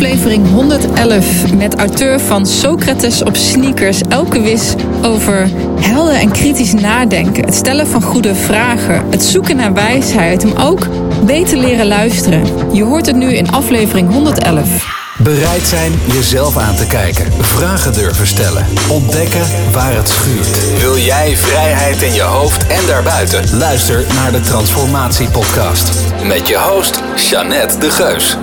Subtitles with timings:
[0.00, 7.44] aflevering 111 met auteur van Socrates op sneakers Elke Wis over helder en kritisch nadenken,
[7.44, 10.86] het stellen van goede vragen, het zoeken naar wijsheid, om ook
[11.24, 12.44] beter leren luisteren.
[12.74, 14.98] Je hoort het nu in aflevering 111.
[15.18, 17.32] Bereid zijn jezelf aan te kijken.
[17.40, 18.66] Vragen durven stellen.
[18.90, 20.78] Ontdekken waar het schuurt.
[20.78, 23.56] Wil jij vrijheid in je hoofd en daarbuiten?
[23.58, 25.90] Luister naar de Transformatie Podcast.
[26.24, 28.36] Met je host, Jeannette de Geus.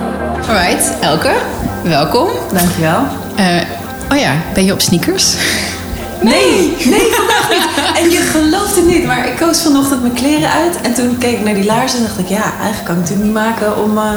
[0.48, 1.34] Alright, Elke,
[1.82, 2.28] welkom.
[2.52, 3.06] Dankjewel.
[3.38, 3.60] Uh,
[4.12, 5.34] oh ja, ben je op sneakers?
[6.22, 7.96] Nee, nee, vandaag niet.
[7.96, 10.80] En je gelooft het niet, maar ik koos vanochtend mijn kleren uit.
[10.80, 13.22] En toen keek ik naar die laarzen en dacht ik, ja, eigenlijk kan ik het
[13.24, 13.98] niet maken om...
[13.98, 14.12] Uh,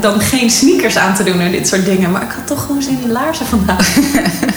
[0.00, 2.10] dan geen sneakers aan te doen en dit soort dingen.
[2.10, 3.96] Maar ik had toch gewoon zin in laarzen vandaag.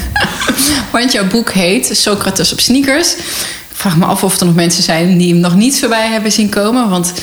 [0.92, 3.16] Want jouw boek heet Socrates op sneakers.
[3.16, 3.24] Ik
[3.74, 6.50] vraag me af of er nog mensen zijn die hem nog niet voorbij hebben zien
[6.50, 6.90] komen.
[6.90, 7.14] Want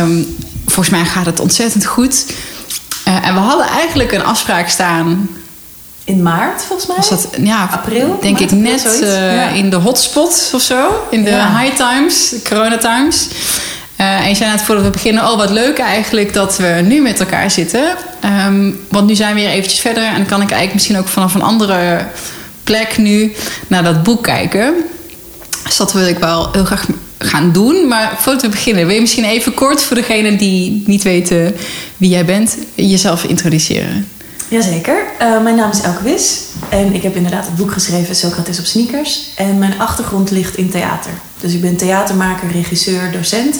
[0.00, 0.36] um,
[0.72, 2.24] volgens mij gaat het ontzettend goed.
[3.08, 5.28] Uh, en we hadden eigenlijk een afspraak staan.
[6.04, 6.96] In maart, volgens mij?
[6.96, 8.18] Was dat, ja, april?
[8.20, 9.48] Denk maart, ik net uh, ja.
[9.48, 11.06] in de hotspot of zo.
[11.10, 11.58] In de ja.
[11.58, 13.28] high times, de corona times.
[14.00, 17.00] Uh, en je zei net voordat we beginnen, oh wat leuk eigenlijk dat we nu
[17.00, 17.84] met elkaar zitten.
[18.46, 21.08] Um, want nu zijn we weer eventjes verder en dan kan ik eigenlijk misschien ook
[21.08, 22.06] vanaf een andere
[22.64, 23.32] plek nu
[23.66, 24.74] naar dat boek kijken.
[25.64, 26.86] Dus dat wil ik wel heel graag
[27.18, 27.88] gaan doen.
[27.88, 31.54] Maar voordat we beginnen, wil je misschien even kort voor degenen die niet weten
[31.96, 34.08] wie jij bent, jezelf introduceren?
[34.48, 35.04] Jazeker.
[35.20, 38.64] Uh, mijn naam is Elke Wis en ik heb inderdaad het boek geschreven Socrates op
[38.64, 39.28] sneakers.
[39.36, 41.10] En mijn achtergrond ligt in theater.
[41.40, 43.56] Dus ik ben theatermaker, regisseur, docent.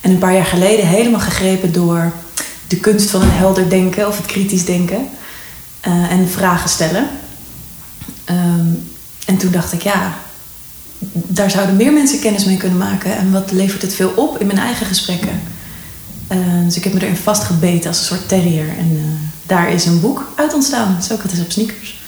[0.00, 2.12] En een paar jaar geleden helemaal gegrepen door
[2.68, 5.08] de kunst van het helder denken of het kritisch denken.
[5.88, 7.08] Uh, en vragen stellen.
[8.30, 8.90] Um,
[9.26, 10.16] en toen dacht ik, ja,
[11.12, 13.16] daar zouden meer mensen kennis mee kunnen maken.
[13.16, 15.40] En wat levert het veel op in mijn eigen gesprekken?
[16.32, 18.68] Uh, dus ik heb me erin vastgebeten als een soort terrier.
[18.78, 19.02] En uh,
[19.46, 20.98] daar is een boek uit ontstaan.
[21.02, 22.00] Socrates op sneakers.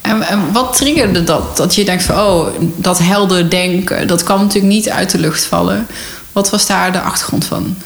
[0.00, 1.56] En, en, wat triggerde dat?
[1.56, 4.06] Dat je denkt van, oh, dat helder denken...
[4.06, 5.86] dat kan natuurlijk niet uit de lucht vallen.
[6.32, 7.76] Wat was daar de achtergrond van?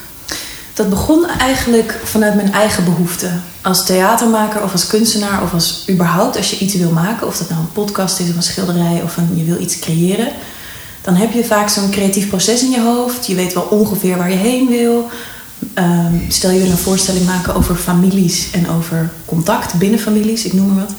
[0.75, 3.43] Dat begon eigenlijk vanuit mijn eigen behoeften.
[3.61, 7.49] Als theatermaker of als kunstenaar of als überhaupt als je iets wil maken, of dat
[7.49, 10.29] nou een podcast is of een schilderij of een, je wil iets creëren,
[11.05, 13.27] dan heb je vaak zo'n creatief proces in je hoofd.
[13.27, 15.09] Je weet wel ongeveer waar je heen wil.
[15.79, 20.67] Um, stel je een voorstelling maken over families en over contact binnen families, ik noem
[20.67, 20.95] maar wat.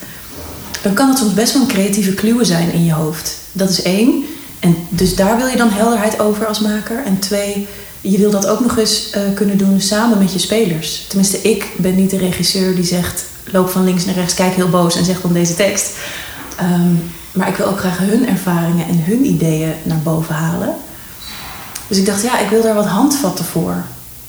[0.82, 3.38] Dan kan het soms best wel een creatieve kluwe zijn in je hoofd.
[3.52, 4.24] Dat is één.
[4.60, 7.04] En dus daar wil je dan helderheid over als maker.
[7.06, 7.68] En twee,
[8.02, 11.06] je wil dat ook nog eens uh, kunnen doen samen met je spelers.
[11.08, 14.70] Tenminste, ik ben niet de regisseur die zegt: loop van links naar rechts, kijk heel
[14.70, 15.90] boos en zeg dan deze tekst.
[16.62, 17.04] Um,
[17.36, 20.76] maar ik wil ook graag hun ervaringen en hun ideeën naar boven halen.
[21.88, 23.84] Dus ik dacht, ja, ik wil daar wat handvatten voor.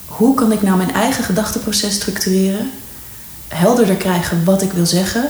[0.06, 2.70] Hoe kan ik nou mijn eigen gedachteproces structureren?
[3.48, 5.28] Helderder krijgen wat ik wil zeggen.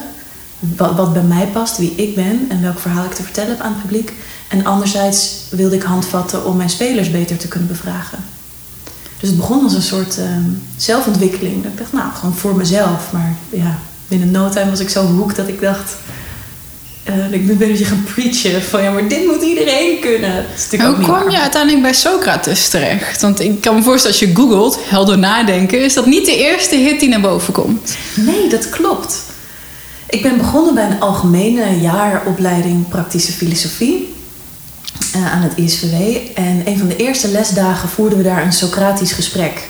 [0.59, 3.60] Wat, wat bij mij past, wie ik ben en welk verhaal ik te vertellen heb
[3.60, 4.12] aan het publiek.
[4.48, 8.19] En anderzijds wilde ik handvatten om mijn spelers beter te kunnen bevragen.
[9.20, 10.25] Dus het begon als een soort uh,
[10.76, 11.62] zelfontwikkeling.
[11.62, 13.12] Dat ik dacht, nou, gewoon voor mezelf.
[13.12, 13.78] Maar ja,
[14.09, 15.97] binnen no time was ik zo hoek dat ik dacht...
[17.08, 20.46] Uh, ik ben een beetje gaan preachen van ja, maar dit moet iedereen kunnen.
[20.70, 23.22] Hoe kwam je uiteindelijk bij Socrates terecht?
[23.22, 26.76] Want ik kan me voorstellen, als je googelt, helder nadenken, is dat niet de eerste
[26.76, 27.96] hit die naar boven komt.
[28.14, 29.22] Nee, dat klopt.
[30.08, 34.14] Ik ben begonnen bij een algemene jaaropleiding praktische filosofie
[35.16, 36.16] uh, aan het ISVW.
[36.34, 39.68] En een van de eerste lesdagen voerden we daar een Socratisch gesprek.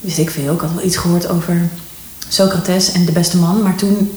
[0.00, 1.68] Dus ik veel, ik had wel iets gehoord over
[2.28, 3.62] Socrates en de beste man.
[3.62, 4.10] Maar toen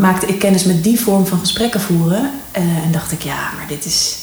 [0.00, 2.30] maakte ik kennis met die vorm van gesprekken voeren.
[2.56, 4.16] Uh, en dacht ik, ja, maar dit is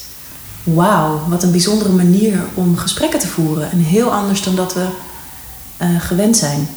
[0.64, 3.72] wauw, wat een bijzondere manier om gesprekken te voeren.
[3.72, 4.88] En heel anders dan dat we
[5.82, 6.68] uh, gewend zijn.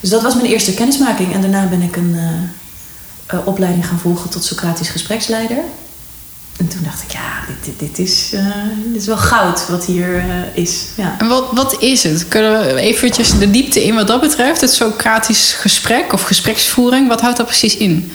[0.00, 1.32] Dus dat was mijn eerste kennismaking.
[1.32, 2.16] En daarna ben ik een
[3.32, 5.58] uh, opleiding gaan volgen tot Socratisch gespreksleider.
[6.58, 8.30] En toen dacht ik, ja, dit, dit, dit is,
[8.92, 10.24] dit is wel goud wat hier
[10.54, 10.84] is.
[10.96, 11.16] Ja.
[11.18, 12.28] En wat, wat is het?
[12.28, 14.60] Kunnen we eventjes de diepte in wat dat betreft?
[14.60, 18.12] Het Socratisch gesprek of gespreksvoering, wat houdt dat precies in?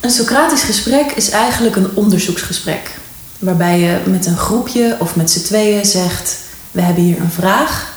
[0.00, 2.90] Een Socratisch gesprek is eigenlijk een onderzoeksgesprek.
[3.38, 6.38] Waarbij je met een groepje of met z'n tweeën zegt:
[6.70, 7.92] We hebben hier een vraag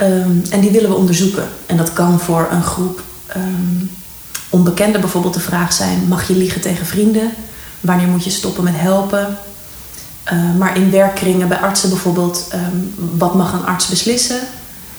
[0.00, 1.48] um, en die willen we onderzoeken.
[1.66, 3.02] En dat kan voor een groep
[3.36, 3.90] um,
[4.48, 7.30] onbekenden bijvoorbeeld de vraag zijn: Mag je liegen tegen vrienden?
[7.80, 9.38] Wanneer moet je stoppen met helpen?
[10.32, 14.40] Uh, maar in werkkringen bij artsen bijvoorbeeld: um, Wat mag een arts beslissen?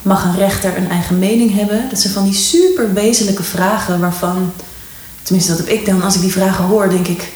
[0.02, 1.90] Mag een rechter een eigen mening hebben?
[1.90, 4.54] Dat zijn van die super wezenlijke vragen waarvan
[5.30, 6.02] Tenminste, dat heb ik dan.
[6.02, 7.32] Als ik die vragen hoor, denk ik...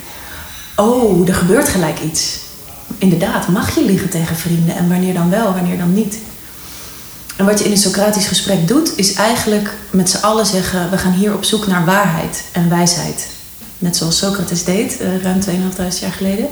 [0.75, 2.39] Oh, er gebeurt gelijk iets.
[2.97, 4.75] Inderdaad, mag je liegen tegen vrienden?
[4.75, 6.17] En wanneer dan wel, wanneer dan niet?
[7.37, 10.97] En wat je in een Socratisch gesprek doet, is eigenlijk met z'n allen zeggen: we
[10.97, 13.27] gaan hier op zoek naar waarheid en wijsheid.
[13.77, 16.47] Net zoals Socrates deed, uh, ruim 2.500 jaar geleden.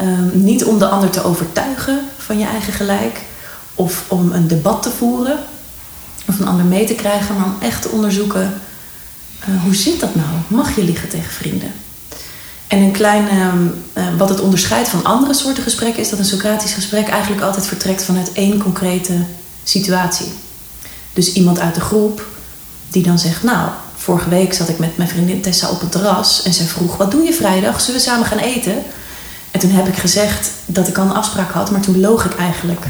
[0.00, 3.20] Um, niet om de ander te overtuigen van je eigen gelijk,
[3.74, 5.38] of om een debat te voeren,
[6.28, 8.52] of een ander mee te krijgen, maar om echt te onderzoeken:
[9.48, 10.28] uh, hoe zit dat nou?
[10.48, 11.72] Mag je liggen tegen vrienden?
[12.66, 13.24] En een klein,
[13.94, 17.66] uh, wat het onderscheidt van andere soorten gesprekken, is dat een Socratisch gesprek eigenlijk altijd
[17.66, 19.24] vertrekt vanuit één concrete
[19.64, 20.32] situatie.
[21.12, 22.26] Dus iemand uit de groep
[22.90, 26.42] die dan zegt: Nou, vorige week zat ik met mijn vriendin Tessa op het terras
[26.42, 27.80] en zij vroeg: Wat doe je vrijdag?
[27.80, 28.82] Zullen we samen gaan eten?
[29.50, 32.36] En toen heb ik gezegd dat ik al een afspraak had, maar toen loog ik
[32.36, 32.86] eigenlijk.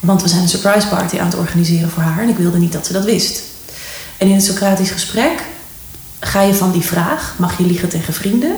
[0.00, 2.72] Want we zijn een surprise party aan het organiseren voor haar en ik wilde niet
[2.72, 3.42] dat ze dat wist.
[4.24, 5.42] En in het Socratisch gesprek
[6.20, 8.56] ga je van die vraag: mag je liegen tegen vrienden?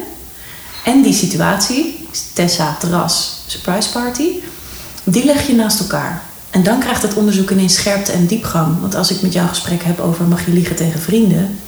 [0.84, 4.28] En die situatie, Tessa, terras, surprise party,
[5.04, 6.22] die leg je naast elkaar.
[6.50, 8.80] En dan krijgt het onderzoek ineens scherpte en diepgang.
[8.80, 11.58] Want als ik met jou gesprek heb over mag je liegen tegen vrienden,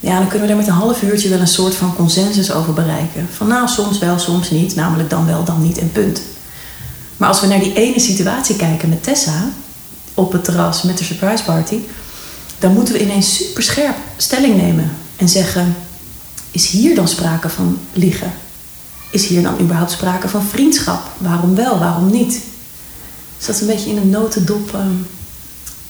[0.00, 2.72] ja, dan kunnen we er met een half uurtje wel een soort van consensus over
[2.72, 3.28] bereiken.
[3.36, 4.74] Van nou, soms wel, soms niet.
[4.74, 6.22] Namelijk dan wel, dan niet en punt.
[7.16, 9.48] Maar als we naar die ene situatie kijken met Tessa
[10.14, 11.78] op het terras met de surprise party,
[12.62, 15.76] dan moeten we ineens super scherp stelling nemen en zeggen:
[16.50, 18.32] is hier dan sprake van liegen?
[19.10, 21.02] Is hier dan überhaupt sprake van vriendschap?
[21.18, 22.40] Waarom wel, waarom niet?
[23.36, 25.06] Dus dat is een beetje in een notendop um,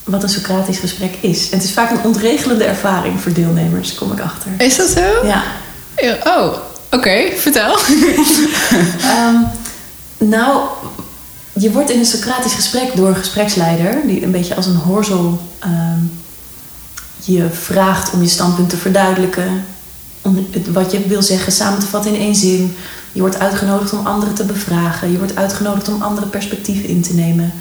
[0.05, 1.51] wat een Socratisch gesprek is.
[1.51, 4.51] En het is vaak een ontregelende ervaring voor deelnemers, kom ik achter.
[4.59, 5.27] Is dat zo?
[5.27, 5.43] Ja.
[6.25, 6.55] Oh,
[6.91, 7.79] oké, vertel.
[9.29, 9.47] um,
[10.31, 10.69] nou,
[11.53, 15.41] je wordt in een Socratisch gesprek door een gespreksleider, die een beetje als een horzel
[15.65, 16.22] um,
[17.25, 19.65] je vraagt om je standpunt te verduidelijken,
[20.23, 22.77] om wat je wil zeggen samen te vatten in één zin.
[23.13, 25.13] Je wordt uitgenodigd om anderen te bevragen.
[25.13, 27.53] Je wordt uitgenodigd om andere perspectieven in te nemen.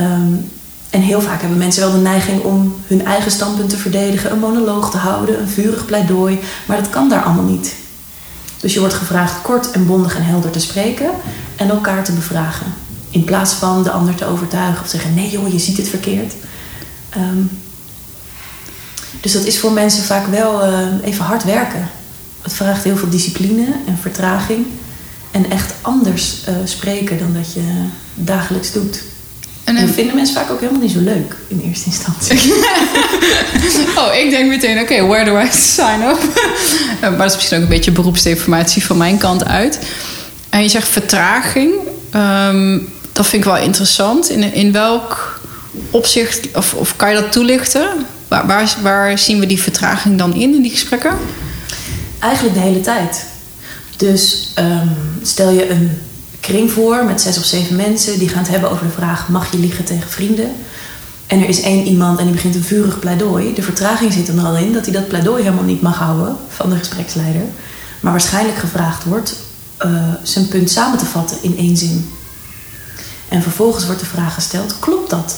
[0.00, 0.50] Um,
[0.90, 4.38] en heel vaak hebben mensen wel de neiging om hun eigen standpunt te verdedigen, een
[4.38, 6.38] monoloog te houden, een vurig pleidooi.
[6.66, 7.74] Maar dat kan daar allemaal niet.
[8.60, 11.10] Dus je wordt gevraagd kort en bondig en helder te spreken
[11.56, 12.66] en elkaar te bevragen.
[13.10, 15.88] In plaats van de ander te overtuigen of te zeggen: nee joh, je ziet het
[15.88, 16.34] verkeerd.
[17.16, 17.50] Um,
[19.20, 21.90] dus dat is voor mensen vaak wel uh, even hard werken.
[22.42, 24.66] Het vraagt heel veel discipline en vertraging.
[25.30, 27.60] En echt anders uh, spreken dan dat je
[28.14, 29.02] dagelijks doet.
[29.64, 32.54] En, en vinden mensen vaak ook helemaal niet zo leuk in eerste instantie.
[34.00, 36.18] oh, ik denk meteen, oké, okay, where do I sign up?
[37.00, 39.78] maar dat is misschien ook een beetje beroepsdeformatie van mijn kant uit.
[40.48, 41.74] En je zegt vertraging.
[42.14, 44.30] Um, dat vind ik wel interessant.
[44.30, 45.40] In, in welk
[45.90, 48.06] opzicht, of, of kan je dat toelichten?
[48.28, 51.16] Waar, waar, zien we die vertraging dan in, in die gesprekken?
[52.18, 53.24] Eigenlijk de hele tijd.
[53.96, 55.90] Dus um, stel je een
[56.40, 59.52] kring voor met zes of zeven mensen die gaan het hebben over de vraag: mag
[59.52, 60.50] je liegen tegen vrienden?
[61.26, 63.54] En er is één iemand en die begint een vurig pleidooi.
[63.54, 66.70] De vertraging zit er al in dat hij dat pleidooi helemaal niet mag houden van
[66.70, 67.42] de gespreksleider.
[68.00, 69.36] Maar waarschijnlijk gevraagd wordt
[69.86, 72.10] uh, zijn punt samen te vatten in één zin.
[73.28, 75.36] En vervolgens wordt de vraag gesteld: klopt dat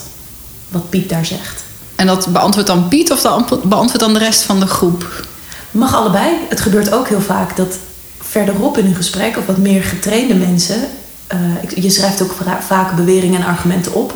[0.68, 1.62] wat Piet daar zegt?
[2.00, 3.22] En dat beantwoordt dan Piet of
[3.62, 5.26] beantwoordt dan de rest van de groep?
[5.70, 6.30] Mag allebei.
[6.48, 7.78] Het gebeurt ook heel vaak dat
[8.20, 10.88] verderop in een gesprek, of wat meer getrainde mensen,
[11.32, 14.14] uh, je schrijft ook vaak beweringen en argumenten op.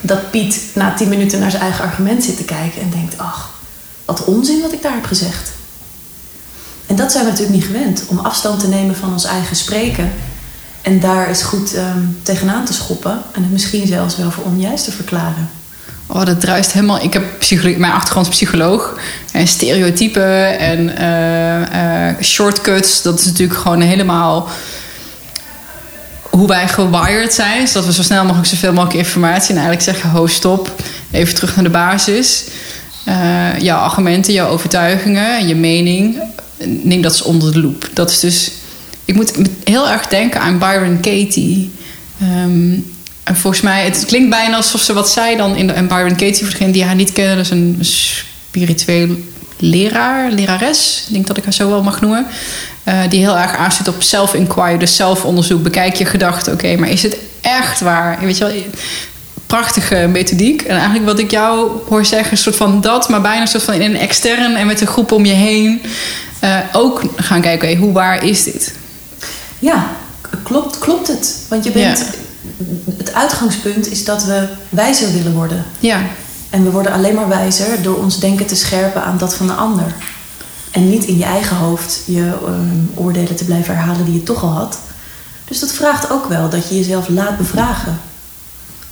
[0.00, 3.50] Dat Piet na tien minuten naar zijn eigen argument zit te kijken en denkt: ach,
[4.04, 5.50] wat onzin wat ik daar heb gezegd.
[6.86, 10.12] En dat zijn we natuurlijk niet gewend, om afstand te nemen van ons eigen spreken.
[10.82, 14.84] En daar is goed um, tegenaan te schoppen en het misschien zelfs wel voor onjuist
[14.84, 15.57] te verklaren.
[16.10, 17.02] Oh, dat druist helemaal.
[17.02, 17.24] Ik heb
[17.78, 18.98] mijn achtergrond is psycholoog.
[19.32, 23.02] En stereotypen en uh, uh, shortcuts.
[23.02, 24.48] Dat is natuurlijk gewoon helemaal
[26.22, 27.68] hoe wij gewired zijn.
[27.68, 29.54] Zodat we zo snel mogelijk zoveel mogelijk informatie.
[29.54, 30.74] En eigenlijk zeggen: ho, stop.
[31.10, 32.44] Even terug naar de basis.
[33.08, 36.18] Uh, jouw argumenten, jouw overtuigingen, je mening.
[36.64, 37.88] Neem dat eens onder de loep.
[37.92, 38.50] Dat is dus.
[39.04, 39.32] Ik moet
[39.64, 41.70] heel erg denken aan Byron Katie.
[42.22, 42.96] Um,
[43.28, 46.42] en volgens mij, het klinkt bijna alsof ze wat zei dan in de Byron Katie,
[46.42, 49.08] voor degenen die haar niet kennen, dat is een spiritueel
[49.58, 52.26] leraar, lerares, ik denk dat ik haar zo wel mag noemen,
[52.84, 55.62] uh, die heel erg aansluit op self-inquiry, dus zelfonderzoek.
[55.62, 58.18] Bekijk je gedachten, oké, maar is het echt waar?
[58.20, 58.54] Weet je wel,
[59.46, 60.62] prachtige methodiek.
[60.62, 63.62] En eigenlijk wat ik jou hoor zeggen, een soort van dat, maar bijna een soort
[63.62, 65.82] van in een extern en met een groep om je heen
[66.44, 68.74] uh, ook gaan kijken, okay, hoe waar is dit?
[69.58, 69.90] Ja,
[70.42, 71.46] klopt, klopt het?
[71.48, 71.98] Want je bent.
[71.98, 72.26] Ja
[72.96, 75.64] het uitgangspunt is dat we wijzer willen worden.
[75.78, 76.00] Ja.
[76.50, 79.52] En we worden alleen maar wijzer door ons denken te scherpen aan dat van de
[79.52, 79.94] ander.
[80.70, 84.42] En niet in je eigen hoofd je um, oordelen te blijven herhalen die je toch
[84.42, 84.78] al had.
[85.44, 88.00] Dus dat vraagt ook wel dat je jezelf laat bevragen.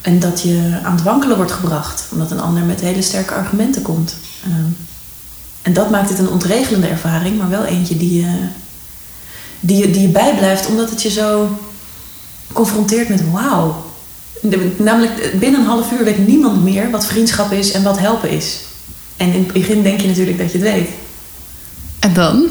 [0.01, 3.83] En dat je aan het wankelen wordt gebracht, omdat een ander met hele sterke argumenten
[3.83, 4.15] komt.
[4.45, 4.71] Ehm,
[5.63, 8.49] en dat maakt het een ontregelende ervaring, maar wel eentje die je,
[9.61, 11.59] die je, die je bijblijft, omdat het je zo
[12.53, 13.85] confronteert met wauw.
[14.77, 18.59] Namelijk binnen een half uur weet niemand meer wat vriendschap is en wat helpen is.
[19.17, 20.89] En in het begin denk je natuurlijk dat je het weet.
[21.99, 22.49] En dan?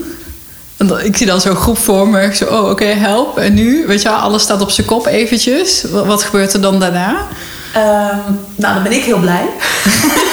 [0.78, 2.36] En dan ik zie dan zo'n groep voor me.
[2.36, 3.38] Zo, oh, oké, help.
[3.38, 3.88] En nu?
[3.88, 5.84] Weet je wel, alles staat op zijn kop eventjes.
[5.92, 7.28] Wat, wat gebeurt er dan daarna?
[7.74, 9.46] Ehm, nou, dan ben ik heel blij.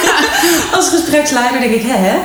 [0.75, 2.17] Als gespreksleider denk ik, hè, hè.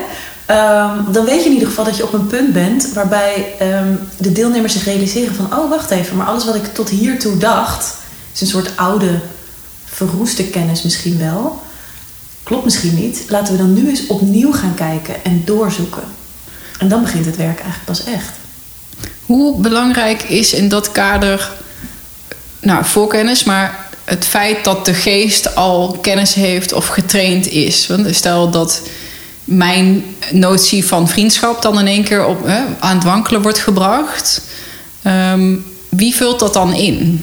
[0.49, 3.95] Ehm, dan weet je in ieder geval dat je op een punt bent waarbij ehm,
[4.17, 7.95] de deelnemers zich realiseren van, oh wacht even, maar alles wat ik tot hiertoe dacht,
[8.35, 9.21] is een soort oude,
[9.85, 11.62] verroeste kennis misschien wel.
[12.43, 13.25] Klopt misschien niet.
[13.28, 16.02] Laten we dan nu eens opnieuw gaan kijken en doorzoeken.
[16.78, 18.33] En dan begint het werk eigenlijk pas echt.
[19.26, 21.52] Hoe belangrijk is in dat kader,
[22.61, 27.87] nou, voorkennis, maar het feit dat de geest al kennis heeft of getraind is?
[27.87, 28.83] Want stel dat
[29.49, 34.43] mijn notie van vriendschap dan in één keer op, hè, aan het wankelen wordt gebracht.
[35.02, 35.55] Ehm,
[35.88, 37.21] wie vult dat dan in?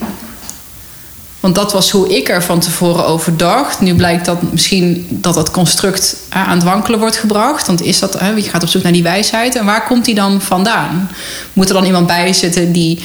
[1.40, 3.80] Want dat was hoe ik er van tevoren over dacht.
[3.80, 7.66] Nu blijkt dat misschien dat dat construct aan het wankelen wordt gebracht.
[7.66, 9.56] Want is dat, je gaat op zoek naar die wijsheid.
[9.56, 11.10] En waar komt die dan vandaan?
[11.52, 12.98] Moet er dan iemand bij zitten die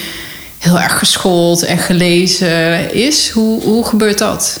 [0.58, 3.30] heel erg geschoold en gelezen is?
[3.30, 4.60] Hoe, hoe gebeurt dat?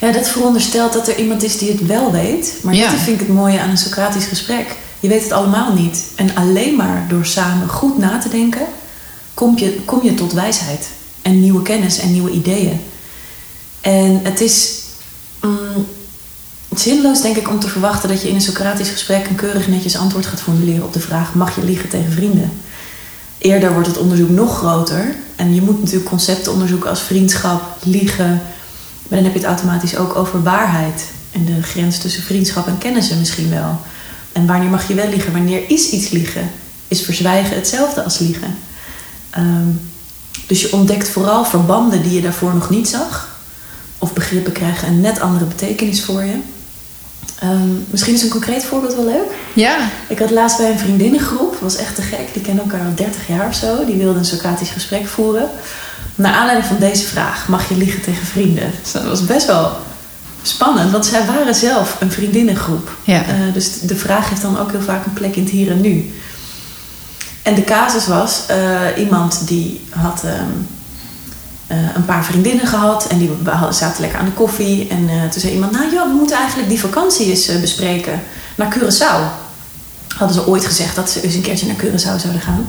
[0.00, 2.54] Ja, dat veronderstelt dat er iemand is die het wel weet.
[2.62, 2.90] Maar ja.
[2.90, 4.76] dat vind ik het mooie aan een Socratisch gesprek.
[5.00, 6.04] Je weet het allemaal niet.
[6.14, 8.66] En alleen maar door samen goed na te denken,
[9.34, 10.88] kom je, kom je tot wijsheid.
[11.22, 12.80] En nieuwe kennis en nieuwe ideeën.
[13.80, 14.80] En het is
[15.40, 15.86] mm,
[16.74, 19.96] zinloos, denk ik, om te verwachten dat je in een Socratisch gesprek een keurig netjes
[19.96, 22.52] antwoord gaat formuleren op de vraag: mag je liegen tegen vrienden?
[23.38, 25.14] Eerder wordt het onderzoek nog groter.
[25.36, 28.42] En je moet natuurlijk concepten onderzoeken als vriendschap, liegen,
[29.10, 31.04] maar dan heb je het automatisch ook over waarheid.
[31.32, 33.80] En de grens tussen vriendschap en kennissen misschien wel.
[34.32, 35.32] En wanneer mag je wel liegen?
[35.32, 36.50] Wanneer is iets liegen?
[36.88, 38.58] Is verzwijgen hetzelfde als liegen?
[39.30, 39.68] Ehm,
[40.46, 43.38] dus je ontdekt vooral verbanden die je daarvoor nog niet zag.
[43.98, 46.34] Of begrippen krijgen een net andere betekenis voor je.
[47.40, 49.30] Ehm, misschien is een concreet voorbeeld wel leuk.
[49.52, 49.90] Ja.
[50.08, 52.28] Ik had laatst bij een vriendinnengroep, was echt te gek.
[52.32, 53.84] Die kennen elkaar al 30 jaar of zo.
[53.84, 55.48] Die wilden een Socratisch gesprek voeren.
[56.20, 58.72] Naar aanleiding van deze vraag, mag je liegen tegen vrienden?
[58.82, 59.72] Dus dat was best wel
[60.42, 62.96] spannend, want zij waren zelf een vriendinnengroep.
[63.04, 63.20] Ja.
[63.20, 65.80] Uh, dus de vraag heeft dan ook heel vaak een plek in het hier en
[65.80, 66.12] nu.
[67.42, 70.66] En de casus was, uh, iemand die had um,
[71.68, 73.30] uh, een paar vriendinnen gehad en die
[73.70, 74.88] zaten lekker aan de koffie.
[74.88, 78.22] En toen zei iemand, nou joh, we moeten eigenlijk die vakantie eens bespreken
[78.54, 79.20] naar Curaçao.
[80.16, 82.68] Hadden ze ooit gezegd dat ze eens een keertje naar Curaçao zouden gaan.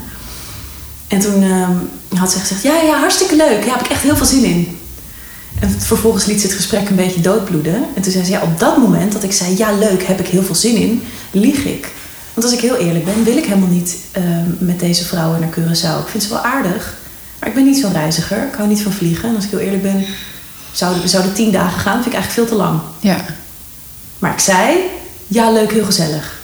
[1.11, 1.75] En toen ehm,
[2.19, 3.65] had ze gezegd: Ja, ja, hartstikke leuk.
[3.65, 4.79] Daar heb ik echt heel veel zin in.
[5.59, 7.85] En vervolgens liet ze het gesprek een beetje doodbloeden.
[7.95, 10.27] En toen zei ze: Ja, op dat moment dat ik zei: Ja, leuk, heb ik
[10.27, 11.91] heel veel zin in, lieg ik.
[12.33, 15.49] Want als ik heel eerlijk ben, wil ik helemaal niet ehm, met deze vrouwen naar
[15.49, 16.03] Curaçao.
[16.05, 16.97] Ik vind ze wel aardig,
[17.39, 18.47] maar ik ben niet zo'n reiziger.
[18.47, 19.29] Ik hou niet van vliegen.
[19.29, 20.05] En als ik heel eerlijk ben,
[20.71, 22.79] zouden we zouden tien dagen gaan, vind ik eigenlijk veel te lang.
[22.99, 23.25] Ja.
[24.19, 24.77] Maar ik zei:
[25.27, 26.40] Ja, leuk, heel gezellig.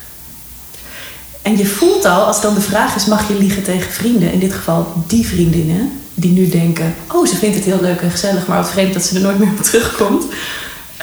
[1.48, 4.32] En je voelt al, als dan de vraag is: mag je liegen tegen vrienden?
[4.32, 8.12] In dit geval die vriendinnen, die nu denken: oh, ze vindt het heel leuk en
[8.12, 10.26] gezellig, maar wat vreemd dat ze er nooit meer op terugkomt.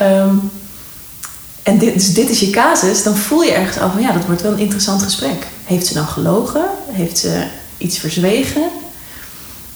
[0.03, 0.51] Um,
[1.63, 4.27] en dit, dus dit is je casus, dan voel je ergens al van ja, dat
[4.27, 5.47] wordt wel een interessant gesprek.
[5.65, 6.65] Heeft ze dan gelogen?
[6.91, 7.47] Heeft ze
[7.79, 8.69] iets verzwegen?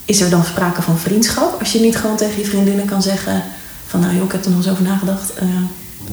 [0.05, 1.61] Is er dan sprake van vriendschap?
[1.61, 3.43] Als je niet gewoon tegen je vriendinnen kan zeggen:
[3.87, 5.49] van nou joh, ik heb er nog eens over nagedacht, uh,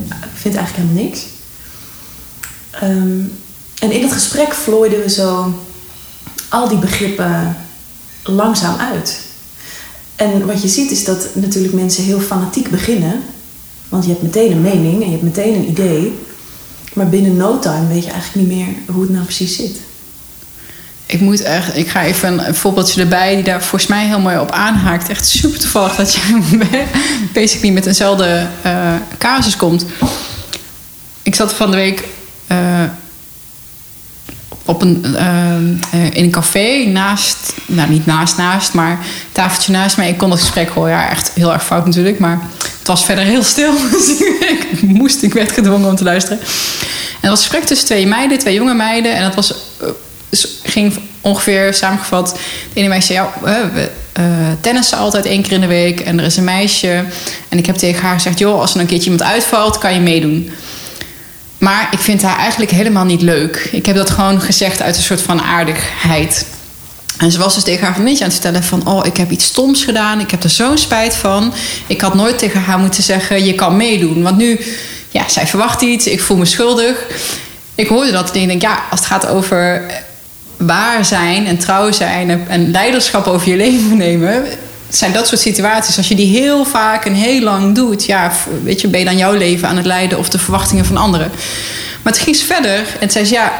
[0.07, 1.25] ik vind eigenlijk helemaal niks.
[2.83, 3.43] Um,
[3.79, 5.53] en in het gesprek vlooiden we zo
[6.50, 7.58] al die begrippen
[8.24, 9.20] langzaam uit.
[10.15, 13.24] En wat je ziet is dat natuurlijk mensen heel fanatiek beginnen.
[13.89, 16.20] Want je hebt meteen een mening en je hebt meteen een idee.
[16.94, 19.79] Maar binnen no time weet je eigenlijk niet meer hoe het nou precies zit.
[21.05, 24.38] Ik moet echt, ik ga even een voorbeeldje erbij die daar volgens mij heel mooi
[24.38, 25.10] op aanhaakt.
[25.10, 26.41] Echt super toevallig dat je
[27.34, 29.86] basically met eenzelfde uh, casus komt.
[31.22, 32.03] Ik zat van de week
[32.51, 32.84] uh,
[34.65, 35.05] op een,
[35.93, 39.00] uh, in een café naast, nou niet naast, naast, maar
[39.31, 40.10] tafeltje naast mij.
[40.10, 42.39] Ik kon het gesprek horen, ja, echt heel erg fout natuurlijk, maar
[42.79, 43.74] het was verder heel stil.
[43.91, 46.39] Dus ik moest, ik werd gedwongen om te luisteren.
[46.39, 46.45] En
[47.22, 49.15] het was een gesprek tussen twee meiden, twee jonge meiden.
[49.15, 52.38] En dat was, uh, ging ongeveer samengevat.
[52.74, 53.31] De ene meisje zei, ja,
[53.74, 54.25] we uh,
[54.62, 56.00] tennissen altijd één keer in de week.
[56.00, 57.03] En er is een meisje.
[57.50, 60.00] En ik heb tegen haar gezegd, joh, als er een keertje iemand uitvalt, kan je
[60.00, 60.51] meedoen.
[61.65, 63.69] Maar ik vind haar eigenlijk helemaal niet leuk.
[63.72, 66.45] Ik heb dat gewoon gezegd uit een soort van aardigheid.
[67.17, 68.88] En ze was dus tegen haar vriendinnetje aan het vertellen van...
[68.88, 71.53] oh, ik heb iets stoms gedaan, ik heb er zo'n spijt van.
[71.88, 74.24] Ik had nooit tegen haar moeten zeggen, je kan meedoen.
[74.24, 74.60] Want nu,
[75.10, 77.05] ja, zij verwacht iets, ik voel me schuldig.
[77.75, 79.86] Ik hoorde dat en ik denk, ja, als het gaat over
[80.57, 82.48] waar zijn en trouw zijn...
[82.48, 84.43] en leiderschap over je leven nemen...
[84.97, 85.97] zijn dat soort situaties.
[85.97, 88.05] Als je die heel vaak en heel lang doet...
[88.05, 88.31] ja,
[88.63, 90.17] weet je, ben je dan jouw leven aan het leiden...
[90.17, 91.31] of de verwachtingen van anderen.
[92.01, 93.53] Maar het ging verder en zei ze, ja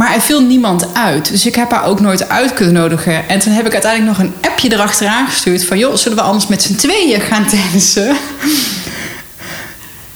[0.00, 1.30] maar er viel niemand uit.
[1.30, 3.28] Dus ik heb haar ook nooit uit kunnen nodigen.
[3.28, 5.64] En toen heb ik uiteindelijk nog een appje erachteraan gestuurd.
[5.64, 8.16] Van joh, zullen we anders met z'n tweeën gaan tennissen?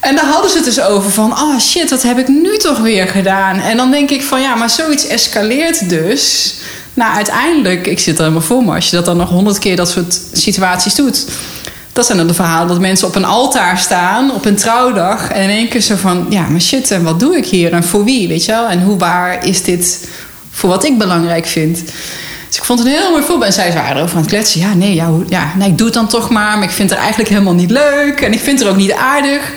[0.00, 2.78] En daar hadden ze het dus over van, oh shit, wat heb ik nu toch
[2.78, 3.60] weer gedaan?
[3.60, 6.54] En dan denk ik van, ja, maar zoiets escaleert dus.
[6.94, 9.76] Nou, uiteindelijk, ik zit er helemaal voor me, als je dat dan nog honderd keer
[9.76, 11.24] dat soort situaties doet.
[11.92, 15.30] Dat zijn dan de verhalen dat mensen op een altaar staan op een trouwdag.
[15.30, 17.72] En in één keer zo van: ja, maar shit, en wat doe ik hier?
[17.72, 18.28] En voor wie?
[18.28, 18.68] Weet je wel?
[18.68, 20.08] En hoe waar is dit
[20.50, 21.82] voor wat ik belangrijk vind?
[22.48, 23.46] Dus ik vond het een heel mooi voorbeeld.
[23.46, 24.60] En zij waren erover aan het kletsen.
[24.60, 26.54] Ja, nee, ja, ja, nee, ik doe het dan toch maar.
[26.58, 28.20] Maar ik vind het eigenlijk helemaal niet leuk.
[28.20, 29.52] En ik vind het ook niet aardig.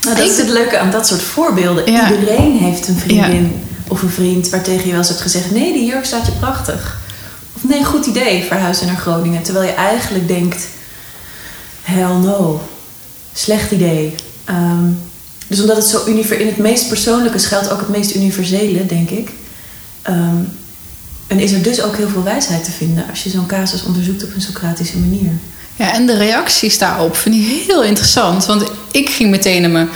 [0.00, 1.88] Nou, dat is het leuke aan dat soort voorbeelden.
[1.88, 3.52] Iedereen heeft een vriendin
[3.90, 7.00] of een vriend waartegen je wel eens hebt gezegd: nee, die jurk staat je prachtig.
[7.56, 9.42] Of nee, goed idee, verhuizen naar Groningen.
[9.42, 10.66] Terwijl je eigenlijk denkt
[11.82, 12.62] hell no.
[13.32, 14.14] Slecht idee.
[14.44, 14.88] Ehm,
[15.46, 19.30] dus omdat het zo in het meest persoonlijke schuilt ook het meest universele, denk ik.
[20.02, 20.36] Ehm,
[21.26, 24.24] en is er dus ook heel veel wijsheid te vinden als je zo'n casus onderzoekt
[24.24, 25.30] op een Socratische manier.
[25.76, 28.46] Ja, en de reacties daarop vind ik heel interessant.
[28.46, 29.86] Want ik ging meteen naar me.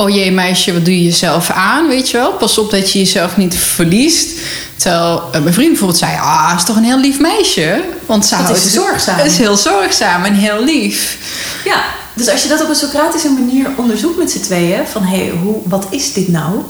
[0.00, 1.88] Oh jee, meisje, wat doe je jezelf aan?
[1.88, 2.32] Weet je wel?
[2.32, 4.38] Pas op dat je jezelf niet verliest.
[4.76, 7.84] Terwijl eh, mijn vriend bijvoorbeeld zei: Ah, is toch een heel lief meisje?
[8.06, 9.18] Want ze dat is zorgzaam.
[9.18, 11.18] is heel zorgzaam en heel lief.
[11.64, 15.16] Ja, dus als je dat op een Socratische manier onderzoekt met z'n tweeën: van hé,
[15.16, 16.62] hey, hoe, wat is dit nou?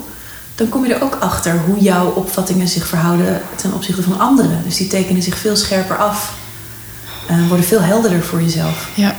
[0.55, 4.63] Dan kom je er ook achter hoe jouw opvattingen zich verhouden ten opzichte van anderen.
[4.65, 6.33] Dus die tekenen zich veel scherper af.
[7.31, 8.89] Uh, worden veel helderder voor jezelf.
[8.95, 9.17] Ja.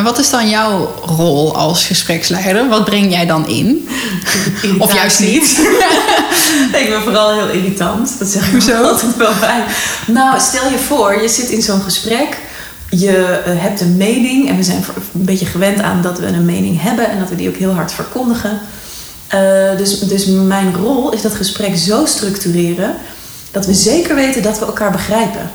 [0.00, 2.68] En wat is dan jouw rol als gespreksleider?
[2.68, 3.88] Wat breng jij dan in?
[4.78, 5.44] Of juist niet?
[6.72, 8.18] ik ben vooral heel irritant.
[8.18, 9.64] Dat zeg ik zo altijd wel bij.
[10.06, 12.38] Nou, stel je voor, je zit in zo'n gesprek.
[12.90, 14.48] Je eh, hebt een mening.
[14.48, 17.10] En we zijn een beetje gewend aan dat we een mening hebben.
[17.10, 18.60] En dat we die ook heel hard verkondigen.
[19.34, 22.96] Uh, dus, dus mijn rol is dat gesprek zo structureren...
[23.50, 25.50] dat we zeker weten dat we elkaar begrijpen.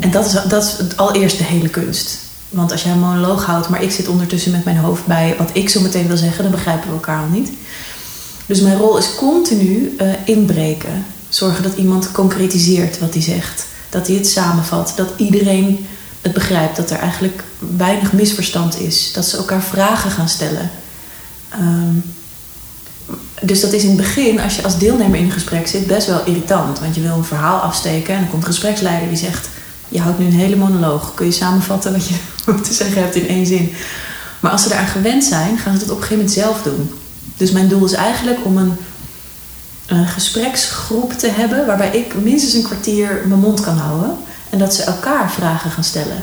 [0.00, 2.26] En dat is, dat is allereerst de hele kunst.
[2.48, 5.50] Want als jij een monoloog houdt, maar ik zit ondertussen met mijn hoofd bij wat
[5.52, 7.50] ik zo meteen wil zeggen, dan begrijpen we elkaar al niet.
[8.46, 11.04] Dus mijn rol is continu uh, inbreken.
[11.28, 13.66] Zorgen dat iemand concretiseert wat hij zegt.
[13.88, 14.92] Dat hij het samenvat.
[14.96, 15.86] Dat iedereen
[16.22, 16.76] het begrijpt.
[16.76, 17.44] Dat er eigenlijk
[17.76, 19.12] weinig misverstand is.
[19.12, 20.70] Dat ze elkaar vragen gaan stellen.
[21.60, 22.02] Um,
[23.42, 26.06] dus dat is in het begin, als je als deelnemer in een gesprek zit, best
[26.06, 26.78] wel irritant.
[26.78, 29.48] Want je wil een verhaal afsteken en dan komt een gespreksleider die zegt:
[29.88, 31.14] Je houdt nu een hele monoloog.
[31.14, 32.14] Kun je samenvatten wat je
[32.68, 33.72] te zeggen hebt in één zin?
[34.40, 36.90] Maar als ze eraan gewend zijn, gaan ze het op een gegeven moment zelf doen.
[37.36, 38.72] Dus mijn doel is eigenlijk om een,
[39.86, 44.16] een gespreksgroep te hebben waarbij ik minstens een kwartier mijn mond kan houden
[44.50, 46.22] en dat ze elkaar vragen gaan stellen.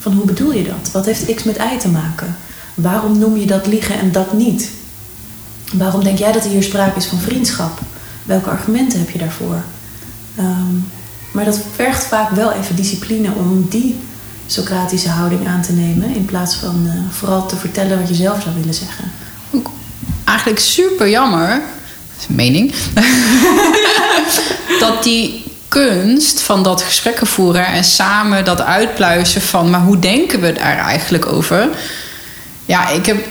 [0.00, 0.90] Van hoe bedoel je dat?
[0.92, 2.36] Wat heeft X met Y te maken?
[2.74, 4.70] Waarom noem je dat liegen en dat niet?
[5.72, 7.80] Waarom denk jij dat er hier sprake is van vriendschap?
[8.22, 9.62] Welke argumenten heb je daarvoor?
[10.36, 10.76] Ehm,
[11.32, 13.96] maar dat vergt vaak wel even discipline om die
[14.46, 16.14] Socratische houding aan te nemen.
[16.14, 19.12] In plaats van uh, vooral te vertellen wat je zelf zou willen zeggen.
[20.24, 21.62] Eigenlijk super jammer,
[22.28, 22.72] mening,
[24.80, 30.40] dat die kunst van dat gesprekken voeren en samen dat uitpluizen van, maar hoe denken
[30.40, 31.68] we daar eigenlijk over?
[32.64, 33.26] Ja, ik heb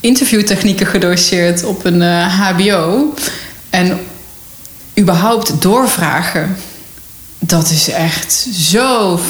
[0.00, 3.14] interviewtechnieken gedoseerd op een HBO.
[3.70, 3.98] Eh, en
[4.98, 6.56] überhaupt doorvragen,
[7.38, 9.20] dat is echt zo.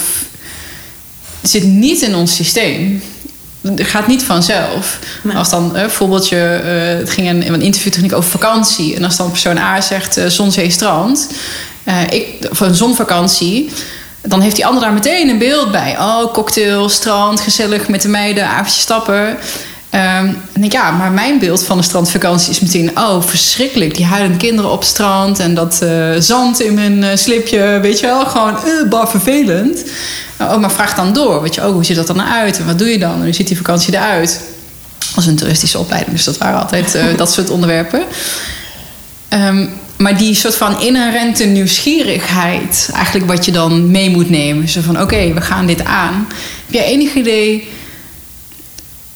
[1.42, 3.03] zit niet in ons systeem.
[3.61, 4.99] Het gaat niet vanzelf.
[5.35, 8.97] Als dan uh, voorbeeldje, uh, het ging een, een interviewtechniek over vakantie.
[8.97, 11.29] En als dan persoon A zegt uh, zon, zee, strand.
[12.11, 13.71] ik, voor een zonvakantie.
[14.23, 15.99] Dan heeft die ander daar meteen een beeld bij.
[15.99, 19.38] Oh, cocktail, strand, gezellig met de meiden, avondje stappen.
[19.94, 22.98] Um, en ik, ja, maar mijn beeld van een strandvakantie is meteen...
[22.98, 25.38] oh, verschrikkelijk, die huilende kinderen op het strand...
[25.38, 28.27] en dat uh, zand in mijn uh, slipje, weet je wel.
[28.27, 29.85] Gewoon, uh, bar vervelend.
[30.40, 32.59] oh, maar vraag dan door, weet je, oh, hoe ziet dat dan uit?
[32.59, 33.14] En wat doe je dan?
[33.14, 34.40] En hoe ziet die vakantie eruit?
[35.14, 38.03] Als een toeristische opleiding, dus dat waren altijd dat soort onderwerpen.
[39.33, 42.90] Um, maar die soort van inherente nieuwsgierigheid...
[42.94, 44.68] eigenlijk wat je dan mee moet nemen.
[44.68, 46.27] Zo van, oké, okay, we gaan dit aan.
[46.66, 47.68] Heb jij enig idee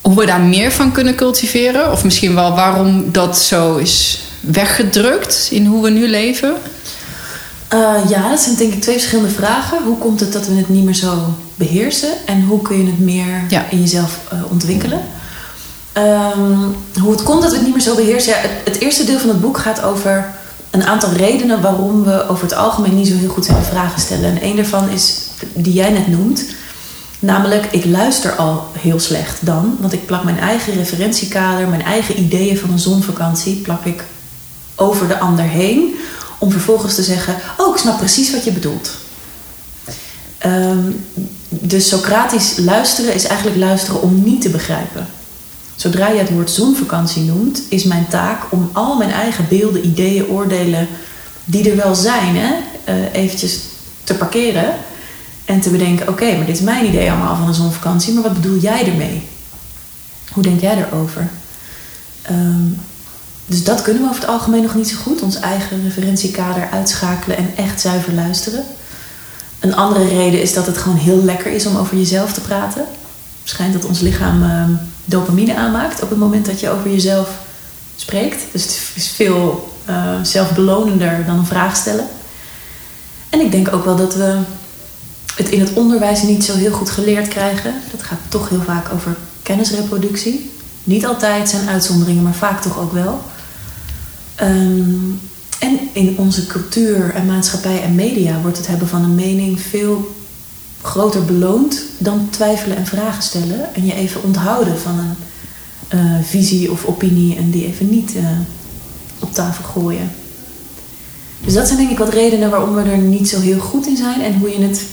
[0.02, 1.92] hoe we daar meer van kunnen cultiveren?
[1.92, 6.54] Of misschien wel waarom dat zo is weggedrukt in hoe we nu leven?
[7.74, 9.82] Uh, ja, dat zijn denk ik twee verschillende vragen.
[9.82, 12.10] Hoe komt het dat we het niet meer zo beheersen?
[12.26, 15.00] En hoe kun je het meer in jezelf uh, ontwikkelen?
[15.96, 18.32] Um, hoe het komt dat we het niet meer zo beheersen.
[18.32, 20.34] Ja, het, het, eerste deel van het boek gaat over
[20.70, 24.24] een aantal redenen waarom we over het algemeen niet zo heel goed zijn vragen stellen.
[24.24, 25.16] En een daarvan is
[25.54, 26.44] die jij net noemt.
[27.22, 29.76] Namelijk, ik luister al heel slecht dan.
[29.80, 34.04] Want ik plak mijn eigen referentiekader, mijn eigen ideeën van een zonvakantie, plak ik
[34.74, 35.94] over de ander heen.
[36.38, 38.90] Om vervolgens te zeggen, oh, ik snap precies wat je bedoelt.
[40.46, 41.04] Um,
[41.48, 45.06] dus Socratisch luisteren is eigenlijk luisteren om niet te begrijpen.
[45.76, 50.26] Zodra je het woord zonvakantie noemt, is mijn taak om al mijn eigen beelden, ideeën,
[50.26, 50.88] oordelen,
[51.44, 52.54] die er wel zijn, hè,
[52.88, 53.58] uh, eventjes
[54.04, 54.74] te parkeren.
[55.44, 58.34] En te bedenken, oké, maar dit is mijn idee allemaal van een zonvakantie, maar wat
[58.34, 59.22] bedoel jij ermee?
[60.32, 61.28] Hoe denk jij erover?
[62.30, 62.80] Um,
[63.46, 65.22] dus dat kunnen we over het algemeen nog niet zo goed.
[65.22, 68.64] Ons eigen referentiekader uitschakelen en echt zuiver luisteren.
[69.60, 72.84] Een andere reden is dat het gewoon heel lekker is om over jezelf te praten.
[73.44, 74.64] Schijnt dat ons lichaam uh,
[75.04, 77.30] dopamine aanmaakt op het moment dat je over jezelf
[77.96, 78.42] spreekt.
[78.52, 82.06] Dus het is veel uh, zelfbelonender dan een vraag stellen.
[83.28, 84.38] En ik denk ook wel dat we
[85.36, 87.74] het in het onderwijs niet zo heel goed geleerd krijgen.
[87.90, 90.50] Dat gaat toch heel vaak over kennisreproductie.
[90.84, 93.22] Niet altijd zijn uitzonderingen, maar vaak toch ook wel.
[94.42, 95.20] Um,
[95.58, 100.14] en in onze cultuur en maatschappij en media wordt het hebben van een mening veel
[100.82, 103.74] groter beloond dan twijfelen en vragen stellen.
[103.74, 105.16] En je even onthouden van een
[105.98, 108.22] uh, visie of opinie en die even niet uh,
[109.18, 110.10] op tafel gooien.
[111.44, 113.96] Dus dat zijn denk ik wat redenen waarom we er niet zo heel goed in
[113.96, 114.86] zijn en hoe je het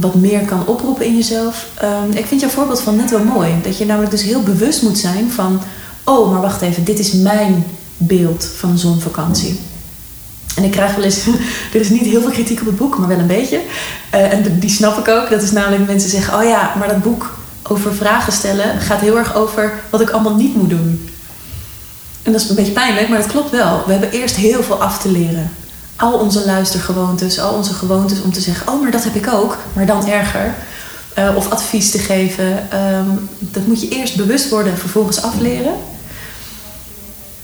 [0.00, 1.66] wat meer kan oproepen in jezelf.
[1.82, 3.54] Um, ik vind jouw voorbeeld van net wel mooi.
[3.62, 5.60] Dat je namelijk dus heel bewust moet zijn van...
[6.04, 7.64] oh, maar wacht even, dit is mijn
[7.96, 9.60] beeld van een zonvakantie.
[10.56, 11.26] En ik krijg wel eens,
[11.74, 13.60] er is niet heel veel kritiek op het boek, maar wel een beetje.
[14.14, 15.30] Uh, en die snap ik ook.
[15.30, 19.18] Dat is namelijk mensen zeggen, oh ja, maar dat boek over vragen stellen gaat heel
[19.18, 21.08] erg over wat ik allemaal niet moet doen.
[22.22, 23.82] En dat is een beetje pijnlijk, maar dat klopt wel.
[23.86, 25.50] We hebben eerst heel veel af te leren.
[25.96, 29.58] Al onze luistergewoontes, al onze gewoontes om te zeggen, oh maar dat heb ik ook,
[29.72, 30.54] maar dan erger.
[31.18, 32.68] Uh, of advies te geven.
[32.96, 35.74] Um, dat moet je eerst bewust worden en vervolgens afleren.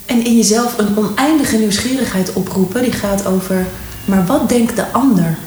[0.07, 3.67] En in jezelf een oneindige nieuwsgierigheid oproepen, die gaat over,
[4.05, 5.39] maar wat denkt de ander?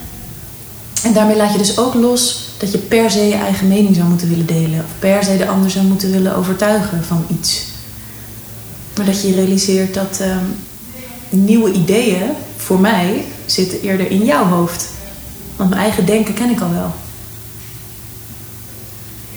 [1.02, 4.08] En daarmee laat je dus ook los dat je per se je eigen mening zou
[4.08, 7.64] moeten willen delen, of per se de ander zou moeten willen overtuigen van iets.
[8.96, 10.36] Maar dat je realiseert dat uh,
[11.28, 14.86] nieuwe ideeën voor mij zitten eerder in jouw hoofd.
[15.56, 16.94] Want mijn eigen denken ken ik al wel.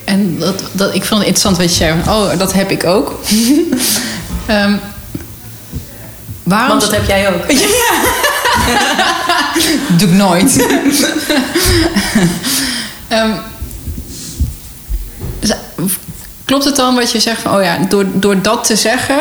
[0.04, 2.00] En dat, dat, ik vond het interessant wat je zei.
[2.08, 3.20] Oh, dat heb ik ook.
[4.50, 4.80] um,
[6.44, 6.68] Waarom...
[6.68, 7.52] Want dat heb jij ook.
[8.68, 8.78] Ja.
[9.98, 10.56] Doe ik nooit.
[13.14, 13.40] um,
[16.46, 19.20] klopt het dan wat je zegt van, oh ja, door, door dat te zeggen,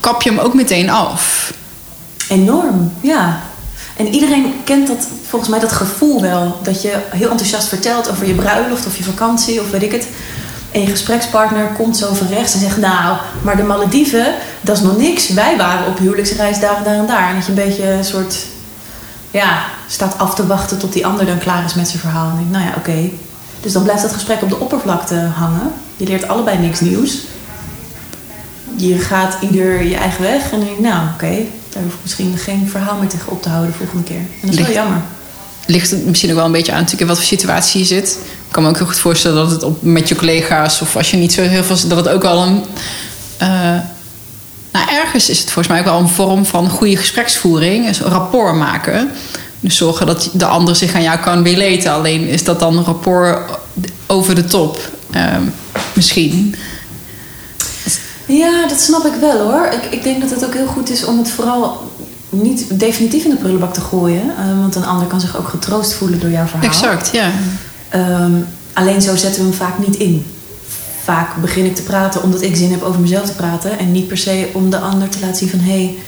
[0.00, 1.52] kap je hem ook meteen af?
[2.28, 3.40] Enorm, ja.
[3.96, 6.58] En iedereen kent dat, volgens mij dat gevoel wel.
[6.62, 10.06] Dat je heel enthousiast vertelt over je bruiloft of je vakantie of weet ik het.
[10.70, 14.82] En je gesprekspartner komt zo van rechts en zegt: Nou, maar de Malediven, dat is
[14.82, 15.28] nog niks.
[15.28, 17.28] Wij waren op huwelijksreis daar en daar en daar.
[17.28, 18.46] En dat je een beetje een soort.
[19.30, 22.30] Ja, staat af te wachten tot die ander dan klaar is met zijn verhaal.
[22.30, 23.10] En denk, nou ja, oké.
[23.60, 25.72] Dus dan blijft dat gesprek op de oppervlakte hangen.
[25.96, 27.18] Je leert allebei niks nieuws.
[28.76, 31.36] Je gaat ieder je eigen weg en dan denk je, nou oké,
[31.68, 34.16] daar hoef ik misschien geen verhaal meer tegen op te houden de volgende keer.
[34.16, 35.02] En dat is wel jammer
[35.66, 38.18] ligt het misschien ook wel een beetje aan natuurlijk in wat voor situatie je zit.
[38.46, 41.10] Ik kan me ook heel goed voorstellen dat het op, met je collega's of als
[41.10, 41.88] je niet zo heel veel.
[41.88, 42.64] dat het ook wel een.
[43.42, 43.48] Uh,
[44.72, 48.54] nou, ergens is het volgens mij ook wel een vorm van goede gespreksvoering, een rapport
[48.54, 49.10] maken.
[49.60, 51.92] Dus zorgen dat de ander zich aan jou kan beleten.
[51.92, 53.58] Alleen is dat dan een rapport
[54.06, 55.36] over de top, uh,
[55.92, 56.54] misschien.
[58.26, 59.66] Ja, dat snap ik wel hoor.
[59.66, 61.92] Ik, ik denk dat het ook heel goed is om het vooral
[62.30, 64.26] niet definitief in de prullenbak te gooien.
[64.26, 66.68] Uh, want een ander kan zich ook getroost voelen door jouw verhaal.
[66.68, 67.30] Exact, ja.
[67.94, 70.26] Um, alleen zo zetten we hem vaak niet in.
[71.04, 73.78] Vaak begin ik te praten omdat ik zin heb over mezelf te praten.
[73.78, 75.58] En niet per se om de ander te laten zien van...
[75.58, 75.98] hé, hey,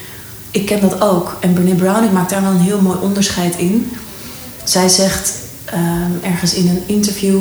[0.50, 1.37] ik ken dat ook.
[1.40, 3.92] En Brené Brown, ik maak daar wel een heel mooi onderscheid in.
[4.64, 5.33] Zij zegt
[5.74, 7.40] um, ergens in een interview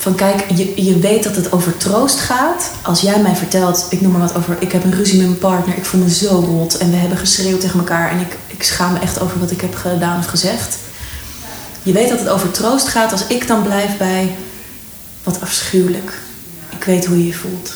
[0.00, 2.70] van kijk, je, je weet dat het over troost gaat.
[2.82, 5.38] Als jij mij vertelt, ik noem maar wat over, ik heb een ruzie met mijn
[5.38, 8.62] partner, ik voel me zo rot en we hebben geschreeuwd tegen elkaar en ik, ik
[8.62, 10.76] schaam me echt over wat ik heb gedaan of gezegd.
[11.82, 14.34] Je weet dat het over troost gaat als ik dan blijf bij
[15.22, 16.18] wat afschuwelijk.
[16.70, 17.74] Ik weet hoe je je voelt.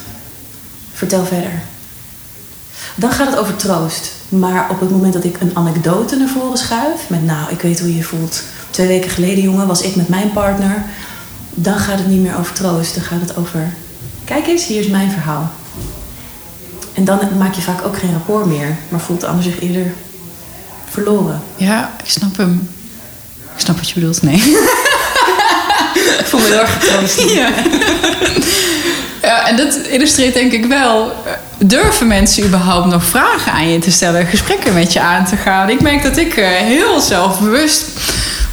[0.93, 1.63] Vertel verder.
[2.95, 4.13] dan gaat het over troost.
[4.29, 7.81] Maar op het moment dat ik een anekdote naar voren schuif, met nou, ik weet
[7.81, 8.43] hoe je je voelt.
[8.71, 10.85] Twee weken geleden, jongen, was ik met mijn partner.
[11.55, 12.95] Dan gaat het niet meer over troost.
[12.95, 13.73] Dan gaat het over,
[14.25, 15.53] kijk eens, hier is mijn verhaal.
[16.95, 19.93] En dan maak je vaak ook geen rapport meer, maar voelt de ander zich eerder
[20.91, 21.43] verloren.
[21.57, 22.69] Ja, ik snap hem.
[23.55, 24.37] Ik snap wat je bedoelt, nee.
[26.21, 27.21] ik voel me heel erg getroost.
[27.35, 27.49] Ja.
[29.23, 31.13] ja, en dat illustreert denk ik wel...
[31.59, 34.27] Durven mensen überhaupt nog vragen aan je te stellen?
[34.27, 35.71] Gesprekken met je aan te gaan?
[35.71, 37.87] Ik merk dat ik eh, heel zelfbewust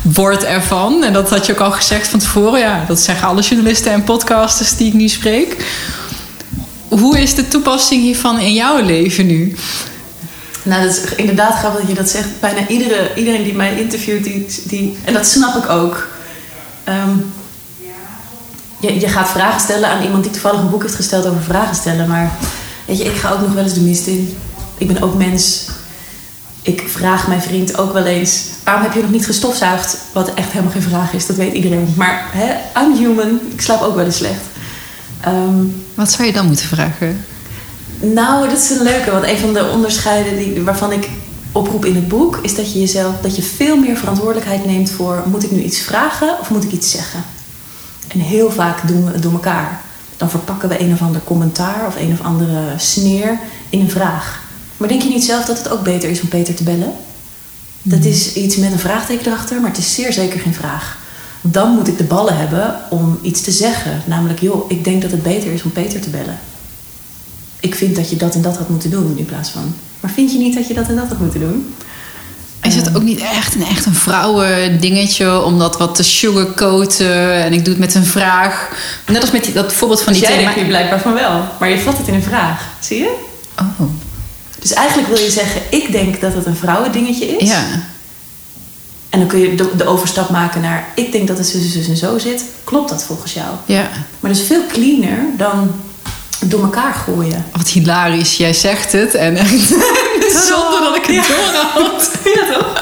[0.02, 1.04] word ervan.
[1.04, 2.60] En dat had je ook al gezegd van tevoren.
[2.60, 5.66] Ja, dat zeggen alle journalisten en podcasters die ik nu spreek.
[6.88, 9.56] Hoe is de toepassing hiervan in jouw leven nu?
[10.64, 12.28] Nou, dat is inderdaad grappig dat je dat zegt.
[12.40, 16.08] Bijna iedere, iedereen die mij interviewt, die, die, en dat snap ik ook.
[16.84, 17.10] Ehm,
[18.80, 21.76] je, je gaat vragen stellen aan iemand die toevallig een boek heeft gesteld over vragen
[21.76, 22.08] stellen.
[22.08, 22.32] Maar
[22.86, 24.38] weet je, ik ga ook nog wel eens de mist in.
[24.78, 25.68] Ik ben ook mens.
[26.62, 29.97] Ik vraag mijn vriend ook wel eens: waarom heb je nog niet gestofzuigd?
[30.13, 31.93] Wat echt helemaal geen vraag is, dat weet iedereen.
[31.97, 34.41] Maar hè, I'm human, ik slaap ook wel eens slecht.
[35.21, 37.26] Ehm, Wat zou je dan moeten vragen?
[38.00, 39.12] Nou, dat is een leuke.
[39.12, 41.10] Want een van de onderscheiden die, waarvan ik
[41.52, 42.39] oproep in het boek...
[42.41, 45.24] is dat je jezelf dat je veel meer verantwoordelijkheid neemt voor...
[45.26, 47.24] moet ik nu iets vragen of moet ik iets zeggen?
[48.08, 49.82] En heel vaak doen we het door elkaar.
[50.17, 54.41] Dan verpakken we een of ander commentaar of een of andere sneer in een vraag.
[54.82, 56.94] Maar denk je niet zelf dat het ook beter is om Peter te bellen?
[57.82, 58.12] Dat hmm.
[58.12, 60.98] is iets met een vraagteken erachter, maar het is zeer zeker geen vraag.
[61.41, 64.02] Dan moet ik de ballen hebben om iets te zeggen.
[64.06, 66.39] Namelijk, joh, ik denk dat het beter is om Peter te bellen
[67.62, 69.76] ik vind dat je dat en dat had moeten doen in plaats van.
[70.00, 71.76] Maar vind je niet dat je dat en dat had moeten doen?
[72.62, 77.34] Is het ook niet echt een, echt een vrouwendingetje om dat wat te sugarcoaten?
[77.44, 78.70] En ik doe het met een vraag.
[79.08, 81.44] Net als met die, dat voorbeeld van die dus jij blijkbaar van wel.
[81.60, 82.67] Maar je vat het in een vraag.
[82.80, 83.15] Zie je?
[83.60, 83.82] Oh.
[84.62, 87.50] Dus eigenlijk wil je zeggen, ik denk dat het een vrouwendingetje is.
[87.50, 87.63] Ja.
[89.10, 91.89] En dan kun je de, de overstap maken naar, ik denk dat het zo, zo
[91.89, 92.43] en zo zit.
[92.63, 93.47] Klopt dat volgens jou?
[93.65, 93.89] Ja.
[94.19, 95.71] Maar dat is veel cleaner dan
[96.45, 97.45] door elkaar gooien.
[97.52, 99.60] Wat hilarisch, jij zegt het en echt
[100.47, 101.24] zonder dat ik het ja.
[101.28, 102.10] doorhoud.
[102.36, 102.74] Ja, toch?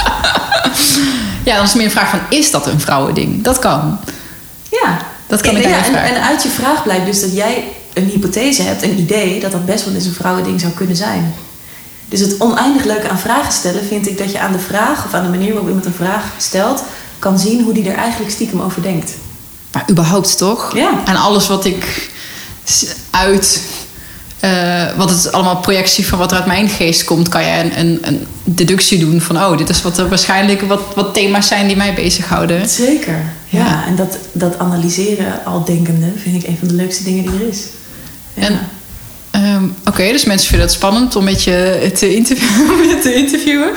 [1.45, 3.43] ja, dan is meer een vraag van, is dat een vrouwending?
[3.43, 3.99] Dat kan.
[4.71, 4.97] Ja.
[5.27, 7.63] Dat kan ik ja, en, en uit je vraag blijkt dus dat jij
[7.93, 11.33] een hypothese hebt, een idee, dat dat best wel eens een vrouwending zou kunnen zijn.
[12.09, 15.13] Dus het oneindig leuke aan vragen stellen vind ik dat je aan de vraag of
[15.13, 16.83] aan de manier waarop iemand een vraag stelt,
[17.19, 19.11] kan zien hoe die er eigenlijk stiekem over denkt.
[19.71, 20.75] Maar überhaupt toch?
[20.75, 20.91] Ja.
[21.05, 22.09] En alles wat ik
[23.09, 23.61] uit.
[24.43, 27.79] Uh, wat het allemaal projectie van wat er uit mijn geest komt, kan je een,
[27.79, 31.67] een, een, deductie doen van oh, dit is wat er waarschijnlijk wat, wat thema's zijn
[31.67, 32.69] die mij bezighouden.
[32.69, 33.85] Zeker, ja.
[33.85, 37.47] En dat, dat analyseren al denkende vind ik een van de leukste dingen die er
[37.47, 37.59] is.
[38.33, 38.41] Ja.
[38.41, 38.59] En
[39.35, 43.69] Um, Oké, dus mensen vinden het spannend om met je te, interviewen, te interviewen.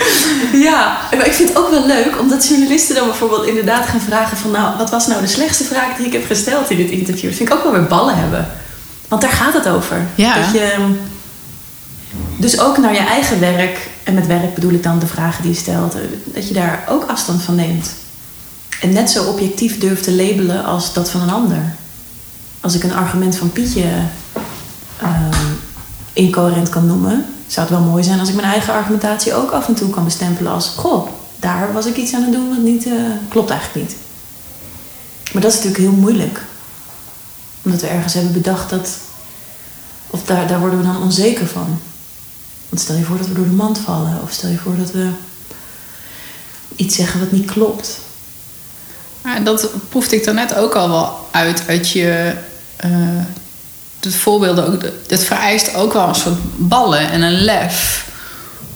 [0.52, 4.36] Ja, maar ik vind het ook wel leuk omdat journalisten dan bijvoorbeeld inderdaad gaan vragen
[4.36, 7.28] van nou, wat was nou de slechtste vraag die ik heb gesteld in dit interview?
[7.28, 8.48] Dat vind ik ook wel weer ballen hebben.
[9.08, 10.06] Want daar gaat het over.
[10.14, 10.34] Ja.
[10.34, 10.94] Dat je,
[12.36, 15.52] dus ook naar je eigen werk, en met werk bedoel ik dan de vragen die
[15.52, 17.90] je stelt, dat je daar ook afstand van neemt.
[18.80, 21.74] En net zo objectief durft te labelen als dat van een ander.
[22.60, 23.84] Als ik een argument van Pietje
[25.02, 25.08] uh,
[26.12, 29.68] incoherent kan noemen, zou het wel mooi zijn als ik mijn eigen argumentatie ook af
[29.68, 31.08] en toe kan bestempelen als: Goh,
[31.40, 32.92] daar was ik iets aan het doen wat niet uh,
[33.28, 33.96] klopt eigenlijk niet.
[35.32, 36.40] Maar dat is natuurlijk heel moeilijk
[37.62, 38.96] omdat we ergens hebben bedacht dat.
[40.10, 41.80] Of daar, daar worden we dan onzeker van.
[42.68, 44.22] Want stel je voor dat we door de mand vallen.
[44.22, 45.08] Of stel je voor dat we
[46.76, 47.98] iets zeggen wat niet klopt.
[49.22, 52.34] Maar dat proefde ik dan net ook al wel uit uit je.
[52.84, 52.90] Uh,
[54.02, 54.82] de voorbeelden ook.
[55.06, 58.10] Het vereist ook wel een soort ballen en een lef.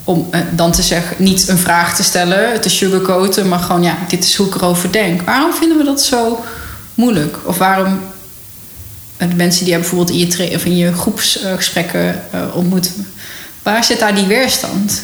[0.04, 3.96] Om uh, dan te zeggen, niet een vraag te stellen, te sugarcoaten, maar gewoon ja,
[4.08, 5.22] dit is hoe ik erover denk.
[5.22, 6.44] Waarom vinden we dat zo
[6.94, 7.36] moeilijk?
[7.44, 8.00] Of waarom
[9.16, 12.90] de mensen die je bijvoorbeeld in je, je groepsgesprekken uh, ontmoet.
[13.62, 15.02] Waar zit daar die weerstand?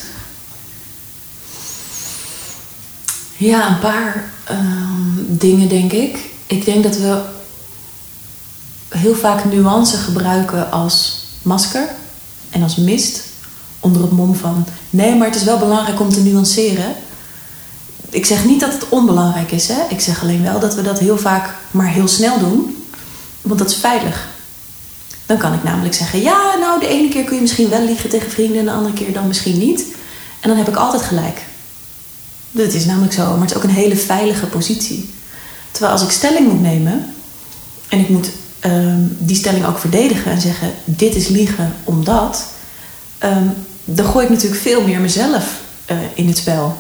[3.37, 6.19] Ja, een paar ehm, dingen denk ik.
[6.47, 7.21] Ik denk dat we
[8.93, 11.89] heel vaak nuance gebruiken als masker
[12.51, 13.25] en als mist.
[13.81, 16.95] Onder het mom van nee, maar het is wel belangrijk om te nuanceren.
[18.11, 19.69] Ik zeg niet dat het onbelangrijk is.
[19.69, 19.83] Hè?
[19.89, 22.85] Ik zeg alleen wel dat we dat heel vaak maar heel snel doen.
[23.43, 24.29] Want dat is veilig.
[25.27, 28.11] Dan kan ik namelijk zeggen: ja, nou, de ene keer kun je misschien wel liegen
[28.11, 29.85] tegen vrienden en de andere keer dan misschien niet.
[30.41, 31.43] En dan heb ik altijd gelijk.
[32.51, 35.11] Dat is namelijk zo, maar het is ook een hele veilige positie.
[35.71, 37.15] Terwijl als ik stelling moet nemen
[37.89, 38.31] en ik moet
[38.65, 42.47] um, die stelling ook verdedigen en zeggen: dit is liegen omdat,
[43.25, 43.53] um,
[43.85, 46.77] dan gooi ik natuurlijk veel meer mezelf uh, in het spel.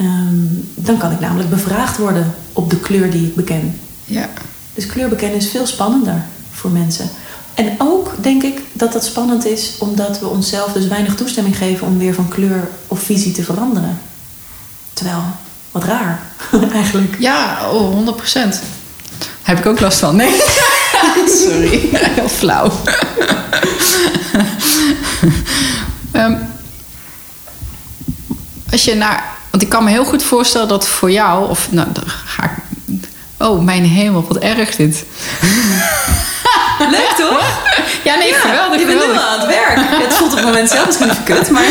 [0.00, 3.80] Um, dan kan ik namelijk bevraagd worden op de kleur die ik beken.
[4.04, 4.28] Ja.
[4.74, 7.08] Dus kleur bekennen is veel spannender voor mensen.
[7.54, 11.86] En ook denk ik dat dat spannend is omdat we onszelf dus weinig toestemming geven
[11.86, 13.98] om weer van kleur of visie te veranderen.
[14.92, 15.22] Terwijl,
[15.70, 16.22] wat raar
[16.72, 17.16] eigenlijk.
[17.18, 18.60] Ja, oh, 100 procent.
[19.50, 20.16] Heb ik ook last van.
[20.16, 20.40] Nee.
[21.44, 22.72] Sorry, heel flauw.
[26.12, 26.48] um,
[28.70, 29.24] als je naar.
[29.50, 32.50] Want ik kan me heel goed voorstellen dat voor jou, of nou, dan ga ik.
[33.38, 35.04] Oh, mijn hemel, wat erg dit.
[36.78, 37.62] Leuk toch?
[38.04, 38.80] Ja, nee, ja, geweldig.
[38.80, 39.76] Je bent nu aan het werk.
[39.76, 41.64] Het voelt op het moment zelf misschien even kut, maar.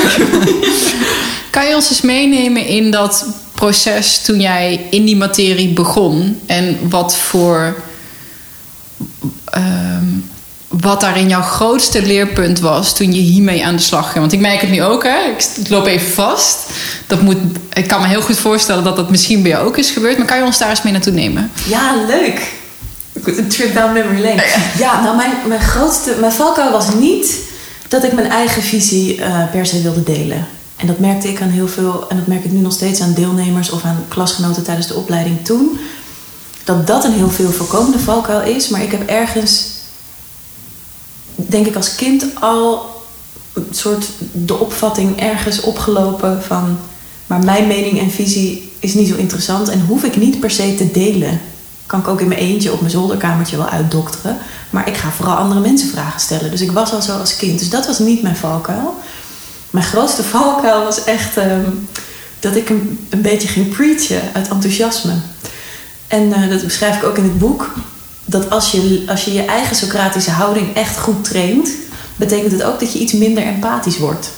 [1.49, 3.25] Kan je ons eens meenemen in dat
[3.59, 6.39] proces toen jij in die materie begon?
[6.45, 7.75] En wat voor.
[9.55, 10.29] Um,
[10.67, 14.19] wat daarin jouw grootste leerpunt was toen je hiermee aan de slag ging.
[14.19, 15.17] Want ik merk het nu ook, hè?
[15.29, 16.69] ik loop even vast.
[17.07, 17.37] Dat moet,
[17.73, 20.17] ik kan me heel goed voorstellen dat dat misschien bij jou ook is gebeurd.
[20.17, 21.51] Maar kan je ons daar eens mee naartoe nemen?
[21.67, 22.53] Ja, leuk.
[23.23, 24.43] Goed, een trip down memory lane.
[24.77, 27.37] Ja, nou, mijn, mijn grootste, mijn valkuil was niet
[27.87, 30.47] dat ik mijn eigen visie uh, per se wilde delen.
[30.79, 33.13] En dat merkte ik aan heel veel, en dat merk ik nu nog steeds aan
[33.13, 35.79] deelnemers of aan klasgenoten tijdens de opleiding toen.
[36.63, 39.65] Dat dat een heel veel voorkomende valkuil is, maar ik heb ergens
[41.35, 42.97] denk ik als kind al
[43.53, 46.77] een soort de opvatting ergens opgelopen van.
[47.27, 50.75] Maar mijn mening en visie is niet zo interessant en hoef ik niet per se
[50.75, 51.41] te delen.
[51.85, 54.37] Kan ik ook in mijn eentje op mijn zolderkamertje wel uitdokteren.
[54.69, 56.51] Maar ik ga vooral andere mensen vragen stellen.
[56.51, 57.59] Dus ik was al zo als kind.
[57.59, 58.97] Dus dat was niet mijn valkuil.
[59.69, 61.69] Mijn grootste valkuil was echt ehm,
[62.39, 65.13] dat ik een, een beetje ging preachen uit enthousiasme.
[66.07, 67.73] En uh, dat beschrijf ik ook in het boek
[68.25, 71.69] dat als je, als je je eigen Socratische houding echt goed traint,
[72.15, 74.29] betekent het ook dat je iets minder empathisch wordt.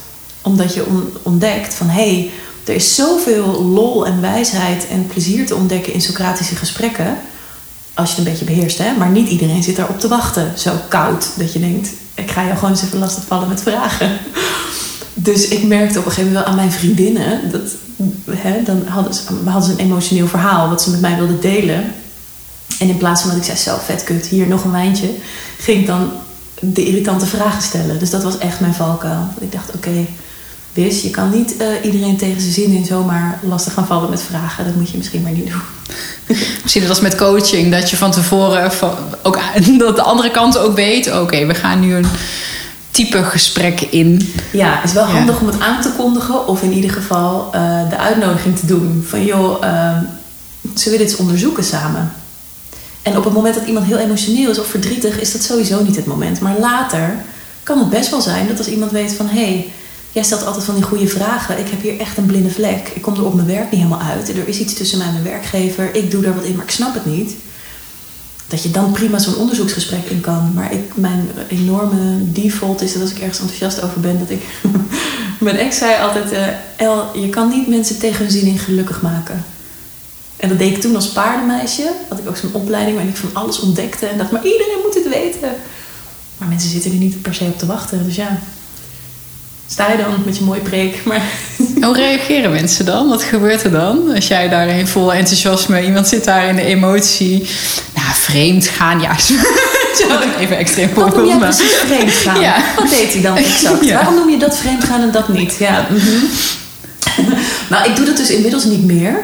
[0.41, 0.85] Omdat je
[1.23, 2.31] ontdekt van hé, hey,
[2.65, 7.17] er is zoveel lol en wijsheid en plezier te ontdekken in Socratische gesprekken.
[7.93, 8.93] Als je het een beetje beheerst, hè?
[8.97, 10.53] maar niet iedereen zit daarop te wachten.
[10.57, 14.19] Zo koud dat je denkt: ik ga jou gewoon eens even lastig vallen met vragen.
[15.23, 17.61] Dus ik merkte op een gegeven moment wel aan mijn vriendinnen dat
[18.29, 21.93] hè, dan hadden ze, hadden ze een emotioneel verhaal wat ze met mij wilden delen.
[22.79, 25.09] En in plaats van dat ik zei, zo vet kut, hier nog een wijntje,
[25.57, 26.11] ging ik dan
[26.59, 27.99] de irritante vragen stellen.
[27.99, 29.27] Dus dat was echt mijn valkuil.
[29.39, 30.07] Ik dacht, oké, okay,
[30.73, 34.21] Wis, je kan niet uh, iedereen tegen zijn zin in zomaar lastig gaan vallen met
[34.21, 34.65] vragen.
[34.65, 35.61] Dat moet je misschien maar niet doen.
[36.61, 38.71] Misschien dat als met coaching, dat je van tevoren
[39.23, 39.39] ook,
[39.77, 42.05] dat de andere kant ook weet, oké, we gaan nu een
[42.91, 44.33] type gesprek in.
[44.51, 47.89] Ja, het is wel handig om het aan te kondigen of in ieder geval uh,
[47.89, 49.05] de uitnodiging te doen.
[49.07, 49.97] Van joh, uh,
[50.73, 52.11] zullen we dit onderzoeken samen?
[53.01, 55.95] En op het moment dat iemand heel emotioneel is of verdrietig, is dat sowieso niet
[55.95, 56.39] het moment.
[56.39, 57.15] Maar later
[57.63, 59.73] kan het best wel zijn dat als iemand weet van hé, hey,
[60.11, 61.59] jij stelt altijd van die goede vragen.
[61.59, 62.91] Ik heb hier echt een blinde vlek.
[62.93, 64.29] Ik kom er op mijn werk niet helemaal uit.
[64.29, 65.95] Er is iets tussen mij en mijn werkgever.
[65.95, 67.31] Ik doe daar wat in, maar ik snap het niet.
[68.51, 70.51] Dat je dan prima zo'n onderzoeksgesprek in kan.
[70.53, 74.43] Maar ik, mijn enorme default is dat als ik ergens enthousiast over ben, dat ik.
[75.39, 79.01] mijn ex zei altijd: uh, El, je kan niet mensen tegen hun zin in gelukkig
[79.01, 79.45] maken.
[80.37, 81.91] En dat deed ik toen als paardenmeisje.
[82.09, 84.05] Had ik ook zo'n opleiding waarin ik van alles ontdekte.
[84.05, 85.55] En dacht, maar iedereen moet het weten.
[86.37, 88.03] Maar mensen zitten er niet per se op te wachten.
[88.03, 88.39] Dus ja,
[89.71, 91.05] sta je dan met je mooie preek.
[91.05, 91.21] Maar...
[91.81, 93.07] Hoe reageren mensen dan?
[93.07, 94.15] Wat gebeurt er dan?
[94.15, 97.37] Als jij daar in vol enthousiasme, iemand zit daar in de emotie.
[97.95, 99.15] Nou, vreemd gaan, ja.
[100.39, 101.27] Even extreem voorbeeld.
[101.27, 102.39] Ja, precies vreemd gaan.
[102.39, 102.63] Ja.
[102.75, 103.85] Wat deed hij dan exact?
[103.85, 103.95] Ja.
[103.95, 105.55] Waarom noem je dat vreemd gaan en dat niet?
[105.59, 105.87] Ja.
[105.89, 106.23] Mm -hmm.
[107.69, 109.19] nou, ik doe dat dus inmiddels niet meer.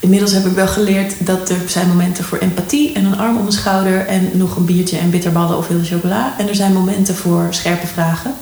[0.00, 3.42] Inmiddels heb ik wel geleerd dat er zijn momenten voor empathie en een arm om
[3.42, 6.34] mijn schouder en nog een biertje en bitterballen of heel chocola.
[6.38, 8.34] En er zijn momenten voor scherpe vragen.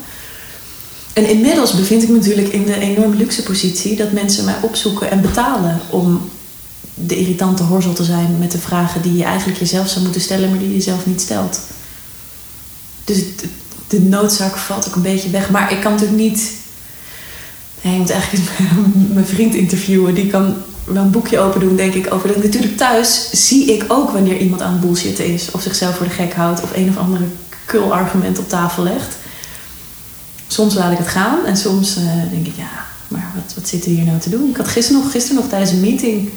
[1.14, 5.10] En inmiddels bevind ik me natuurlijk in de enorm luxe positie dat mensen mij opzoeken
[5.10, 6.30] en betalen om
[6.94, 10.50] de irritante horzel te zijn met de vragen die je eigenlijk jezelf zou moeten stellen,
[10.50, 11.60] maar die je zelf niet stelt.
[13.04, 13.22] Dus
[13.88, 15.50] de noodzaak valt ook een beetje weg.
[15.50, 16.52] Maar ik kan natuurlijk niet.
[17.80, 18.50] ik moet eigenlijk
[19.14, 20.14] mijn vriend interviewen.
[20.14, 22.38] Die kan wel een boekje open doen, denk ik, over.
[22.42, 25.50] Natuurlijk thuis zie ik ook wanneer iemand aan het bullshitten is.
[25.50, 26.62] Of zichzelf voor de gek houdt.
[26.62, 27.24] Of een of andere
[27.64, 29.16] kul argument op tafel legt.
[30.54, 31.46] Soms laat ik het gaan.
[31.46, 34.50] En soms uh, denk ik, ja, maar wat, wat zit er hier nou te doen?
[34.50, 36.28] Ik had gisteren nog, gisteren nog tijdens een meeting...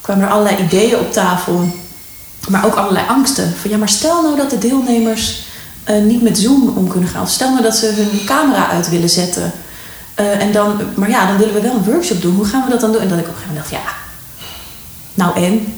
[0.00, 1.68] kwamen er allerlei ideeën op tafel.
[2.48, 3.52] Maar ook allerlei angsten.
[3.60, 5.42] Van ja, maar stel nou dat de deelnemers...
[5.90, 7.22] Uh, niet met Zoom om kunnen gaan.
[7.22, 9.52] Of stel nou dat ze hun camera uit willen zetten.
[10.20, 12.34] Uh, en dan, maar ja, dan willen we wel een workshop doen.
[12.34, 13.00] Hoe gaan we dat dan doen?
[13.00, 13.92] En dat ik op een gegeven moment dacht, ja,
[15.14, 15.74] nou en?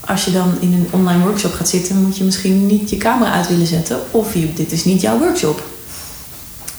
[0.00, 3.32] Als je dan in een online workshop gaat zitten, moet je misschien niet je camera
[3.32, 4.00] uit willen zetten.
[4.10, 5.62] Of dit is niet jouw workshop.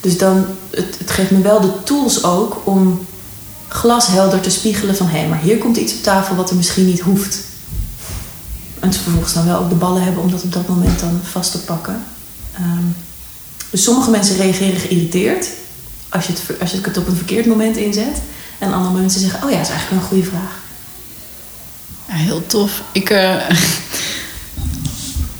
[0.02, 3.08] Dus dan, het, het geeft me wel de tools ook om
[3.68, 7.00] glashelder te spiegelen van hé, maar hier komt iets op tafel wat er misschien niet
[7.00, 7.39] hoeft.
[8.80, 11.20] En ze vervolgens dan wel ook de ballen hebben om dat op dat moment dan
[11.32, 12.04] vast te pakken.
[12.54, 12.84] Ehm,
[13.70, 15.47] dus sommige mensen reageren geïrriteerd
[16.10, 18.22] als je, het, als je het op een verkeerd moment inzet.
[18.58, 20.60] En andere mensen zeggen, oh ja, dat is eigenlijk een goede vraag.
[22.08, 22.82] Ja, heel tof.
[22.91, 23.50] Ik, uh,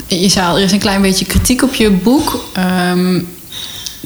[0.24, 2.44] je zei al, er is een klein beetje kritiek op je boek.
[2.58, 3.28] Um,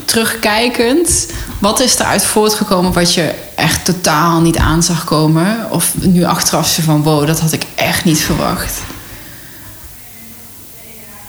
[0.06, 1.28] terugkijkend,
[1.60, 5.72] wat is eruit voortgekomen wat je echt totaal niet aan zag komen?
[5.72, 8.82] Of nu achteraf ze van, wow, dat had ik echt niet verwacht.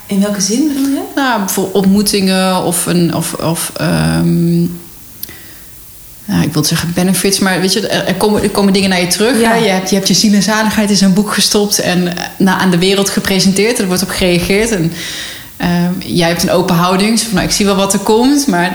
[0.06, 1.02] In welke zin bedoel je?
[1.14, 3.14] Nou, bijvoorbeeld ontmoetingen of een.
[3.14, 4.80] Of, of um,
[6.24, 9.06] nou, ik wil zeggen benefits, maar weet je, er komen, er komen dingen naar je
[9.06, 9.40] terug.
[9.40, 9.54] Ja.
[9.54, 12.70] Je, hebt, je hebt je ziel en zaligheid in zo'n boek gestopt en na, aan
[12.70, 13.78] de wereld gepresenteerd.
[13.78, 14.70] Er wordt op gereageerd.
[14.70, 14.92] En
[15.98, 17.20] jij hebt een open houding.
[17.20, 18.66] van, nou, ik zie wel wat er komt, maar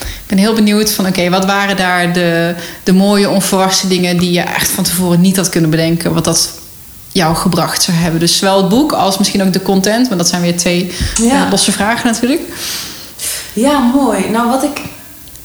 [0.00, 1.06] ik ben heel benieuwd van...
[1.06, 4.18] oké, wat waren daar de, de mooie, onverwachte dingen...
[4.18, 6.14] die je echt van tevoren niet had kunnen bedenken...
[6.14, 6.50] wat dat
[7.12, 8.20] jou gebracht zou hebben.
[8.20, 10.08] Dus zowel het boek als misschien ook de content.
[10.08, 11.44] Want dat zijn weer twee ja.
[11.44, 12.42] uh, losse vragen natuurlijk.
[13.52, 14.28] Ja, mooi.
[14.30, 14.80] Nou, wat ik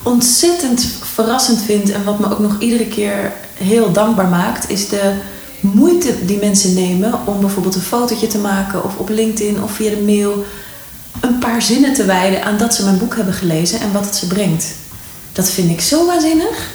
[0.03, 1.91] ontzettend verrassend vind...
[1.91, 4.69] en wat me ook nog iedere keer heel dankbaar maakt...
[4.69, 5.13] is de
[5.59, 8.83] moeite die mensen nemen om bijvoorbeeld een fotootje te maken...
[8.83, 10.45] of op LinkedIn of via de mail
[11.24, 14.15] een paar zinnen te wijden aan dat ze mijn boek hebben gelezen en wat het
[14.15, 14.65] ze brengt.
[15.32, 16.71] Dat vind ik zo waanzinnig.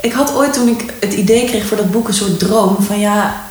[0.00, 3.00] Ik had ooit toen ik het idee kreeg voor dat boek een soort droom van
[3.00, 3.42] ja,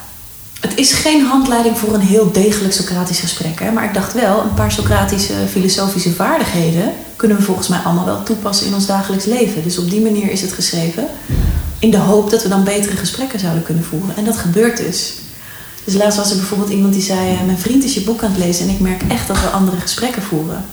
[0.59, 3.59] het is geen handleiding voor een heel degelijk Socratisch gesprek.
[3.59, 3.71] Hè?
[3.71, 8.23] Maar ik dacht wel, een paar Socratische filosofische vaardigheden kunnen we volgens mij allemaal wel
[8.23, 9.63] toepassen in ons dagelijks leven.
[9.63, 11.07] Dus op die manier is het geschreven.
[11.79, 14.15] In de hoop dat we dan betere gesprekken zouden kunnen voeren.
[14.15, 15.13] En dat gebeurt dus.
[15.87, 18.31] Dus laatst was er bijvoorbeeld iemand die zei: eh, Mijn vriend is je boek aan
[18.31, 20.65] het lezen en ik merk echt dat we andere gesprekken voeren.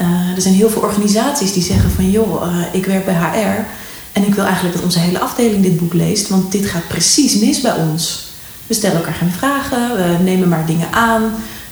[0.00, 3.64] Uh, er zijn heel veel organisaties die zeggen: van joh, uh, ik werk bij HR
[4.12, 7.38] en ik wil eigenlijk dat onze hele afdeling dit boek leest, want dit gaat precies
[7.38, 8.28] mis bij ons.
[8.66, 11.22] We stellen elkaar geen vragen, we nemen maar dingen aan,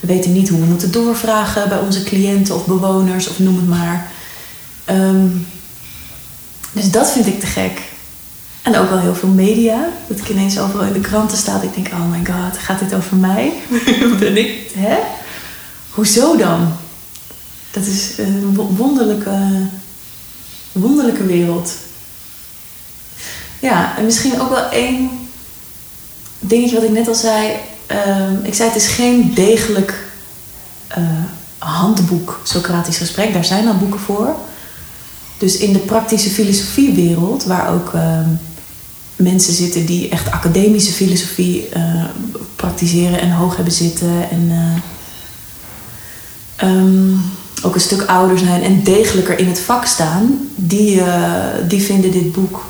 [0.00, 3.68] we weten niet hoe we moeten doorvragen bij onze cliënten of bewoners of noem het
[3.68, 4.10] maar.
[4.90, 5.46] Um,
[6.72, 7.89] dus dat vind ik te gek.
[8.62, 9.88] En ook wel heel veel media.
[10.06, 11.62] Dat ik ineens overal in de kranten sta.
[11.62, 13.52] Ik denk, oh my god, gaat dit over mij?
[14.18, 14.98] ben ik, hè?
[15.90, 16.72] Hoezo dan?
[17.70, 19.66] Dat is een wonderlijke,
[20.72, 21.72] wonderlijke wereld.
[23.60, 25.10] Ja, en misschien ook wel één
[26.38, 27.56] dingetje wat ik net al zei.
[27.86, 30.04] Ehm, ik zei, het is geen degelijk
[30.98, 31.04] uh,
[31.58, 33.32] handboek Socratisch gesprek.
[33.32, 34.36] Daar zijn al boeken voor.
[35.38, 37.94] Dus in de praktische filosofiewereld, waar ook...
[37.94, 38.28] Ehm,
[39.20, 42.04] mensen zitten die echt academische filosofie uh,
[42.56, 44.30] praktiseren en hoog hebben zitten.
[44.30, 44.50] En
[46.62, 47.20] uh, um,
[47.62, 50.48] ook een stuk ouder zijn en degelijker in het vak staan.
[50.54, 52.64] Die, uh, die vinden dit boek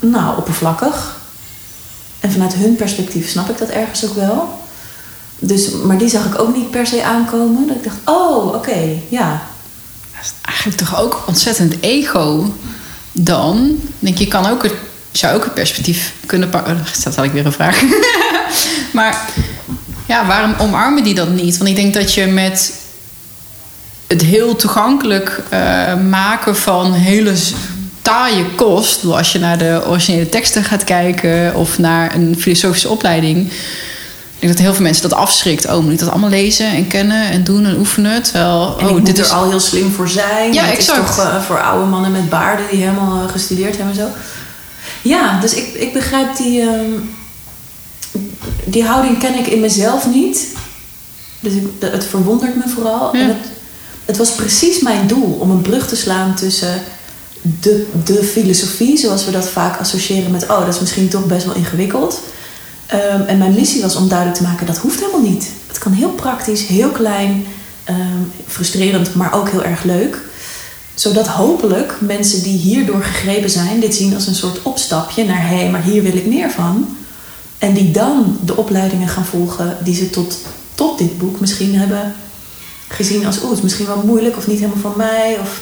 [0.00, 1.16] nou oppervlakkig.
[2.20, 4.48] En vanuit hun perspectief snap ik dat ergens ook wel.
[5.38, 7.66] Dus, maar die zag ik ook niet per se aankomen.
[7.66, 9.42] Dat ik dacht, oh, oké, ja.
[10.14, 12.52] Dat is eigenlijk toch ook ontzettend ego
[13.12, 13.80] dan.
[13.98, 14.74] Denk je, kan ook het
[15.12, 16.74] zou ook het perspectief kunnen pakken.
[16.74, 17.82] Oh, dat had ik weer een vraag.
[18.92, 19.24] maar
[20.06, 21.56] ja, waarom omarmen die dat niet?
[21.56, 22.72] Want ik denk dat je met
[24.06, 27.34] het heel toegankelijk uh, maken van hele
[28.02, 29.04] taaie kost.
[29.04, 33.52] Als je naar de originele teksten gaat kijken of naar een filosofische opleiding.
[34.38, 35.66] Ik denk dat heel veel mensen dat afschrikt.
[35.66, 38.22] Oh, moet ik dat allemaal lezen en kennen en doen en oefenen?
[38.22, 40.52] Terwijl, en oh, dit er is al heel slim voor zijn.
[40.52, 41.08] Ja, het exact.
[41.08, 44.08] is toch uh, voor oude mannen met baarden die helemaal uh, gestudeerd hebben en zo.
[45.02, 46.92] Ja, dus ik, ik begrijp die, ehm,
[48.64, 50.46] die houding ken ik in mezelf niet.
[51.40, 53.12] Dus ik, het verwondert me vooral.
[53.12, 53.46] En het,
[54.04, 56.82] het was precies mijn doel om een brug te slaan tussen
[57.60, 61.44] de, de filosofie, zoals we dat vaak associëren met, oh, dat is misschien toch best
[61.46, 62.20] wel ingewikkeld.
[62.94, 65.50] Um, en mijn missie was om duidelijk te maken, dat hoeft helemaal niet.
[65.66, 67.46] Het kan heel praktisch, heel klein,
[67.88, 70.20] um, frustrerend, maar ook heel erg leuk
[70.98, 75.56] zodat hopelijk mensen die hierdoor gegrepen zijn, dit zien als een soort opstapje naar hé,
[75.56, 76.96] hey, maar hier wil ik meer van.
[77.58, 80.38] En die dan de opleidingen gaan volgen die ze tot,
[80.74, 82.14] tot dit boek misschien hebben
[82.88, 85.38] gezien als oeh, het is misschien wel moeilijk of niet helemaal van mij.
[85.40, 85.60] Of,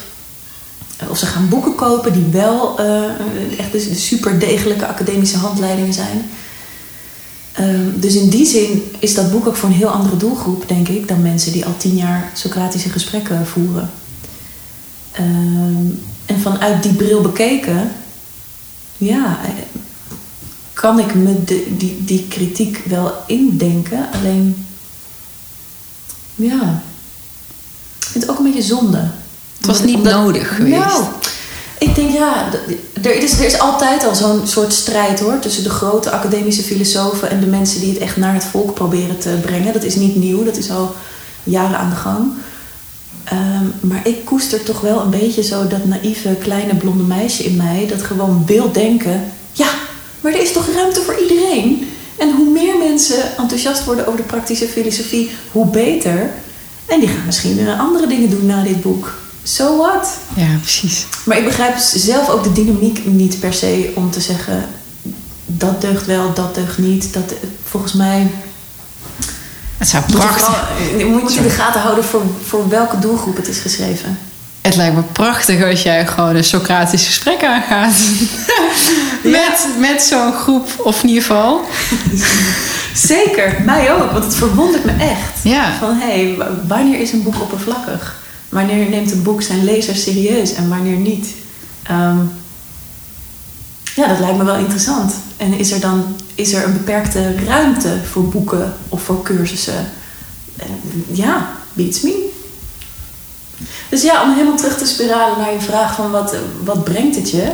[1.09, 6.30] of ze gaan boeken kopen die wel uh, echt de, super degelijke academische handleidingen zijn.
[7.61, 10.89] Uh, dus in die zin is dat boek ook voor een heel andere doelgroep, denk
[10.89, 13.91] ik, dan mensen die al tien jaar Socratische gesprekken voeren.
[15.16, 15.86] Ehm,
[16.26, 17.92] en vanuit die bril bekeken,
[18.96, 19.38] ja,
[20.72, 24.08] kan ik me de, die, die kritiek wel indenken.
[24.12, 24.66] Alleen,
[26.34, 26.82] ja,
[27.98, 29.10] ik vind het ook een beetje zonde.
[29.56, 30.78] Het was niet nodig geweest.
[30.78, 31.04] Nou,
[31.78, 32.50] ik denk ja,
[33.02, 35.38] er is, er is altijd al zo'n soort strijd hoor.
[35.38, 39.18] Tussen de grote academische filosofen en de mensen die het echt naar het volk proberen
[39.18, 39.72] te brengen.
[39.72, 40.94] Dat is niet nieuw, dat is al
[41.44, 42.32] jaren aan de gang.
[43.26, 47.56] Ehm, maar ik koester toch wel een beetje zo dat naïeve kleine blonde meisje in
[47.56, 49.68] mij dat gewoon wil denken: ja,
[50.20, 51.88] maar er is toch ruimte voor iedereen?
[52.18, 56.30] En hoe meer mensen enthousiast worden over de praktische filosofie, hoe beter.
[56.86, 59.14] En die gaan misschien andere dingen doen na dit boek.
[59.42, 60.08] So what?
[60.36, 61.06] Ja, precies.
[61.24, 64.68] Maar ik begrijp zelf ook de dynamiek niet per se om te zeggen
[65.46, 67.12] dat deugt wel, dat deugt niet.
[67.12, 68.30] Dat, volgens mij.
[69.76, 70.68] Het zou prachtig
[70.98, 74.18] Je moet je in de gaten houden voor, voor welke doelgroep het is geschreven.
[74.60, 77.92] Het lijkt me prachtig als jij gewoon een Socratisch gesprek aangaat.
[79.22, 81.60] met met zo'n groep, of in ieder geval.
[82.94, 85.42] Zeker, mij ook, want het verwondert me echt.
[85.42, 85.72] Ja.
[85.78, 88.16] Van hé, hey, wanneer is een boek oppervlakkig?
[88.48, 91.28] Wanneer neemt een boek zijn lezer serieus en wanneer niet?
[91.82, 92.18] Ehm,
[93.97, 95.12] ja, dat lijkt me wel interessant.
[95.36, 99.88] En is er dan is er een beperkte ruimte voor boeken of voor cursussen?
[101.12, 102.28] ja, beats me.
[103.88, 107.30] Dus ja, om helemaal terug te spiralen naar je vraag van wat, wat brengt het
[107.30, 107.53] je?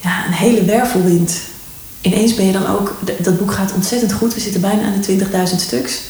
[0.00, 1.32] Ja, een hele wervelwind.
[2.00, 4.34] Ineens ben je dan ook, dat boek gaat ontzettend goed.
[4.34, 6.00] We zitten bijna aan de 20.000 stuks.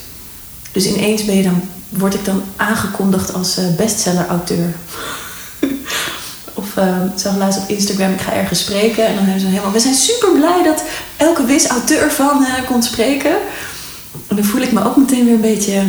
[0.73, 4.75] Dus ineens ben je dan, word ik dan aangekondigd als uh, bestseller-auteur.
[6.79, 9.07] Uh, zag laatst op Instagram, ik ga ergens spreken.
[9.07, 10.83] En dan hebben ze helemaal, we zijn super blij dat
[11.17, 13.37] elke wis auteur van uh, komt spreken.
[14.29, 15.83] En dan voel ik me ook meteen weer een beetje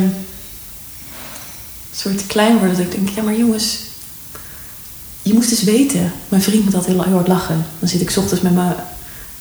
[1.94, 2.76] soort klein worden.
[2.76, 3.78] Dat ik denk, ja maar jongens,
[5.22, 6.12] je moest eens weten.
[6.28, 7.66] Mijn vriend moet altijd heel hard lachen.
[7.78, 8.74] Dan zit ik ochtends met mijn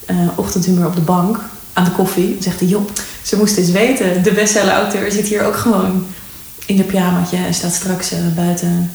[0.10, 1.40] uh, op de bank
[1.74, 2.34] aan de koffie.
[2.34, 2.90] Dan zegt hij, joh,
[3.22, 4.24] ze moest eens weten.
[4.24, 6.06] De bestseller-auteur zit hier ook gewoon
[6.66, 8.92] in de pyjamaatje en staat straks uh, buiten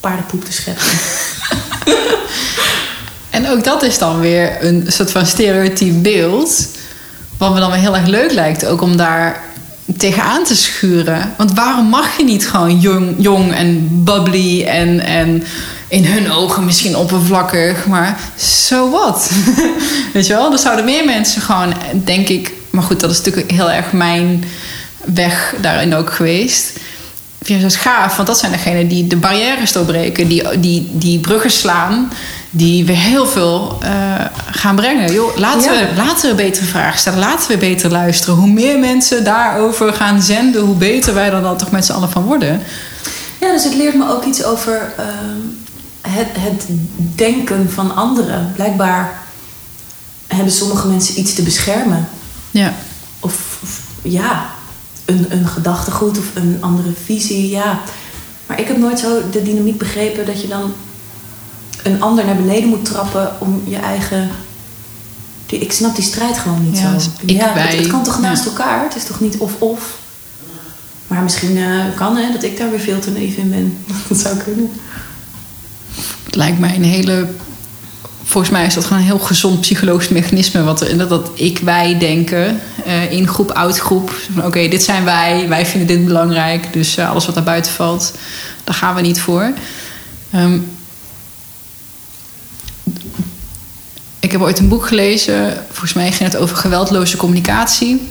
[0.00, 0.84] paardenpoep te scheppen.
[3.30, 6.68] en ook dat is dan weer een soort van stereotyp beeld.
[7.38, 8.66] Wat me dan weer heel erg leuk lijkt.
[8.66, 9.40] Ook om daar
[9.96, 11.34] tegenaan te schuren.
[11.36, 15.44] Want waarom mag je niet gewoon jong, jong en bubbly en, en
[15.88, 19.30] in hun ogen misschien oppervlakkig, maar so what?
[20.12, 20.52] Weet je wel?
[20.52, 21.74] Er zouden meer mensen gewoon,
[22.04, 24.44] denk ik, maar goed, dat is natuurlijk heel erg mijn
[25.04, 26.78] weg daarin ook geweest.
[27.42, 31.18] Vind je dat gaaf, want dat zijn degenen die de barrières doorbreken, die, die, die
[31.18, 32.10] bruggen slaan
[32.50, 33.90] die we heel veel uh,
[34.50, 35.12] gaan brengen.
[35.12, 37.18] Joh, laten, we, laten we betere vragen stellen.
[37.18, 38.34] Laten we beter luisteren.
[38.34, 42.10] Hoe meer mensen daarover gaan zenden, hoe beter wij er dan toch met z'n allen
[42.10, 42.62] van worden.
[43.40, 45.04] Ja, dus het leert me ook iets over uh,
[46.14, 46.66] het, het
[47.14, 48.52] denken van anderen.
[48.54, 49.22] Blijkbaar
[50.26, 52.08] hebben sommige mensen iets te beschermen.
[52.50, 52.74] Ja.
[53.20, 54.50] Of, of ja,
[55.10, 57.48] een, een gedachtegoed of een andere visie.
[57.48, 57.80] Ja.
[58.46, 60.72] Maar ik heb nooit zo de dynamiek begrepen dat je dan
[61.82, 64.28] een ander naar beneden moet trappen om je eigen.
[65.46, 67.10] Die, ik snap die strijd gewoon niet ja, zo.
[67.20, 68.84] Ik ja, het, het, kan toch naast elkaar?
[68.84, 69.98] Het is toch niet of-of?
[71.06, 73.78] Maar misschien uh, kan hè, dat ik daar weer veel te naïef in ben.
[74.08, 74.70] dat zou kunnen.
[76.24, 77.28] Het lijkt mij een hele.
[78.30, 80.62] Volgens mij is dat gewoon een heel gezond psychologisch mechanisme.
[80.62, 84.14] Wat er, dat, ik, wij denken uh, in groep, oud groep.
[84.44, 86.72] Oké, dit zijn wij, wij vinden dit belangrijk.
[86.72, 88.12] Dus uh, alles wat daar buiten valt,
[88.64, 89.52] daar gaan we niet voor.
[90.34, 90.70] Um,
[94.20, 95.64] ik heb ooit een boek gelezen.
[95.68, 98.08] Volgens mij ging het over geweldloze communicatie.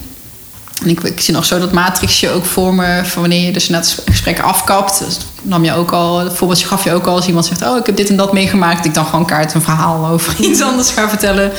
[0.84, 3.02] Ik, ik zie nog zo dat matrixje ook voor me.
[3.04, 5.00] Van wanneer je dus net een gesprek afkapt.
[5.06, 7.16] Dus nam je ook al, het voorbeeldje gaf je ook al.
[7.16, 8.86] Als iemand zegt, oh ik heb dit en dat meegemaakt.
[8.86, 11.52] Ik dan gewoon kaart een verhaal over iets anders ga vertellen.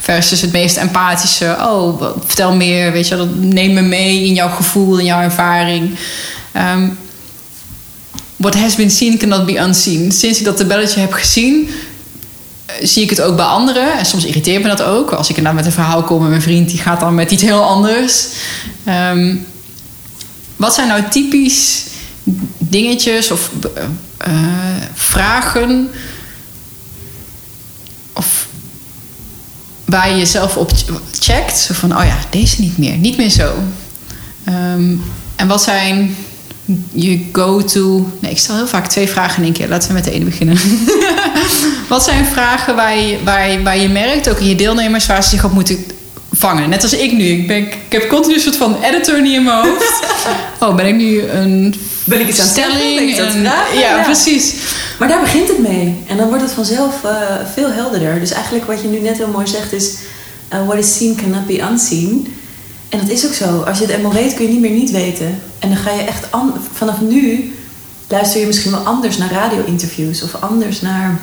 [0.00, 1.56] Versus het meest empathische.
[1.60, 2.92] Oh, vertel meer.
[2.92, 5.98] Weet je, neem me mee in jouw gevoel, in jouw ervaring.
[6.56, 6.98] Um,
[8.36, 10.12] what has been seen cannot be unseen.
[10.12, 11.68] Sinds ik dat tabelletje heb gezien
[12.82, 13.98] zie ik het ook bij anderen.
[13.98, 15.10] En soms irriteert me dat ook.
[15.12, 17.42] Als ik inderdaad met een verhaal kom en mijn vriend die gaat dan met iets
[17.42, 18.26] heel anders.
[18.88, 19.46] Um,
[20.56, 21.84] wat zijn nou typisch
[22.58, 23.50] dingetjes of
[24.28, 24.34] uh,
[24.94, 25.90] vragen
[28.12, 28.46] of
[29.84, 30.72] waar je jezelf op
[31.20, 31.68] checkt?
[31.72, 32.96] Van, oh ja, deze niet meer.
[32.96, 33.54] Niet meer zo.
[34.48, 35.02] Um,
[35.36, 36.16] en wat zijn
[36.92, 38.10] je go-to...
[38.20, 39.68] Nee, ik stel heel vaak twee vragen in één keer.
[39.68, 40.58] Laten we met de ene beginnen.
[41.88, 45.22] Wat zijn vragen waar je, waar, je, waar je merkt, ook in je deelnemers, waar
[45.22, 45.84] ze zich op moeten
[46.32, 46.68] vangen?
[46.68, 47.24] Net als ik nu.
[47.24, 50.00] Ik, ben, ik heb continu een soort van editor niet in mijn hoofd.
[50.60, 53.16] oh, ben ik nu een ben ik iets aan stelling?
[53.16, 54.54] En, ja, ja, precies.
[54.98, 55.96] Maar daar begint het mee.
[56.06, 57.10] En dan wordt het vanzelf uh,
[57.54, 58.20] veel helderder.
[58.20, 59.94] Dus eigenlijk wat je nu net heel mooi zegt is...
[60.52, 62.34] Uh, what is seen cannot be unseen.
[62.90, 63.60] En dat is ook zo.
[63.62, 65.42] Als je het eenmaal weet, kun je niet meer niet weten.
[65.58, 66.26] En dan ga je echt
[66.72, 67.54] vanaf nu
[68.08, 71.20] luister je misschien wel anders naar radio-interviews of anders naar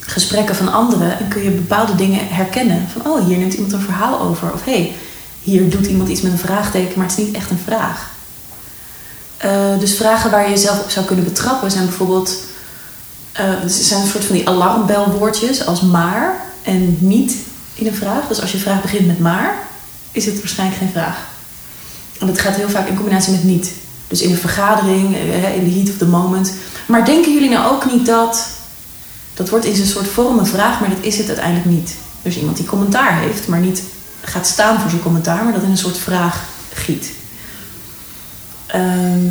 [0.00, 2.86] gesprekken van anderen en kun je bepaalde dingen herkennen.
[2.92, 4.52] Van oh, hier neemt iemand een verhaal over.
[4.52, 4.94] Of hé, hey,
[5.42, 8.10] hier doet iemand iets met een vraagteken, maar het is niet echt een vraag.
[9.44, 12.36] Uh, dus vragen waar je jezelf op zou kunnen betrappen zijn bijvoorbeeld.
[13.40, 17.36] Uh, zijn een soort van die alarmbelwoordjes als maar en niet
[17.74, 18.28] in een vraag.
[18.28, 19.54] Dus als je vraag begint met maar,
[20.16, 21.16] is het waarschijnlijk geen vraag.
[22.20, 23.70] En dat gaat heel vaak in combinatie met niet.
[24.08, 26.52] Dus in een vergadering, eh, in de heat of the moment.
[26.86, 28.48] Maar denken jullie nou ook niet dat.
[29.34, 31.94] Dat wordt in zijn soort vorm een vraag, maar dat is het uiteindelijk niet.
[32.22, 33.82] Dus iemand die commentaar heeft, maar niet
[34.20, 36.42] gaat staan voor zijn commentaar, maar dat in een soort vraag
[36.74, 37.10] giet.
[38.66, 39.28] Ehm,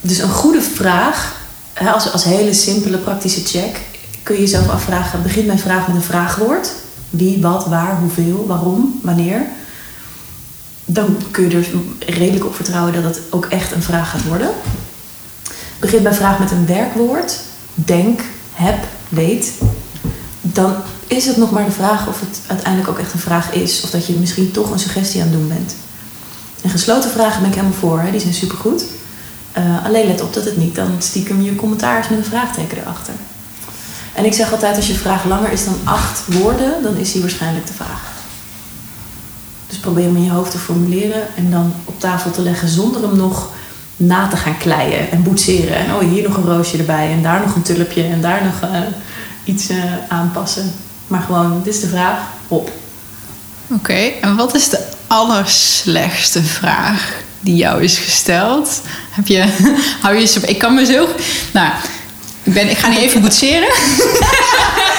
[0.00, 1.36] dus een goede vraag,
[1.92, 3.80] als, als hele simpele praktische check,
[4.22, 6.72] kun je jezelf afvragen: begint mijn vraag met een vraagwoord?
[7.10, 9.46] Wie, wat, waar, hoeveel, waarom, wanneer?
[10.84, 11.66] Dan kun je er
[12.14, 14.50] redelijk op vertrouwen dat het ook echt een vraag gaat worden.
[15.78, 17.40] Begint mijn vraag met een werkwoord,
[17.74, 18.20] denk,
[18.52, 19.52] heb, weet.
[20.40, 20.74] Dan
[21.06, 23.82] is het nog maar de vraag of het uiteindelijk ook echt een vraag is.
[23.82, 25.74] Of dat je misschien toch een suggestie aan het doen bent.
[26.62, 28.10] En gesloten vragen ben ik helemaal voor, hè?
[28.10, 28.84] die zijn supergoed.
[29.58, 33.14] Uh, alleen let op dat het niet dan stiekem je commentaar met een vraagteken erachter.
[34.14, 37.20] En ik zeg altijd, als je vraag langer is dan acht woorden, dan is die
[37.20, 38.13] waarschijnlijk de vraag.
[39.74, 43.02] Dus probeer hem in je hoofd te formuleren en dan op tafel te leggen zonder
[43.02, 43.50] hem nog
[43.96, 45.76] na te gaan kleien en boetseren.
[45.76, 48.70] En oh, hier nog een roosje erbij en daar nog een tulpje en daar nog
[48.70, 48.78] uh,
[49.44, 49.76] iets uh,
[50.08, 50.72] aanpassen.
[51.06, 52.18] Maar gewoon, dit is de vraag,
[52.48, 52.70] op.
[53.68, 58.80] Oké, en wat is de allerslechtste vraag die jou is gesteld?
[59.10, 59.44] Heb je,
[60.02, 61.08] hou je ik kan me zo...
[61.52, 61.72] Nou,
[62.42, 63.68] ik, ben, ik ga niet even boetseren.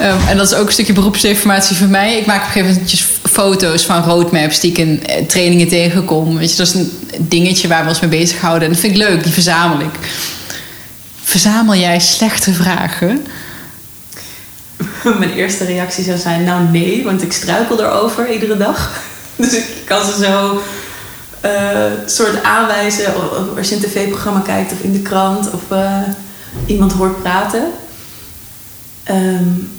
[0.00, 2.16] um, en dat is ook een stukje beroepsinformatie voor mij.
[2.16, 6.36] Ik maak op een gegeven moment foto's van roadmaps die ik in eh, trainingen tegenkom.
[6.38, 8.62] Weet je, dat is een dingetje waar we ons mee bezighouden.
[8.62, 9.94] En dat vind ik leuk, die verzamel ik.
[11.22, 13.26] Verzamel jij slechte vragen?
[15.18, 18.90] Mijn eerste reactie zou zijn: Nou, nee, want ik struikel erover iedere dag.
[19.36, 20.62] Dus ik kan ze zo
[21.44, 23.04] uh, soort aanwijzen
[23.56, 26.00] als je een tv-programma kijkt of in de krant of uh,
[26.66, 27.62] iemand hoort praten.
[29.10, 29.70] Um,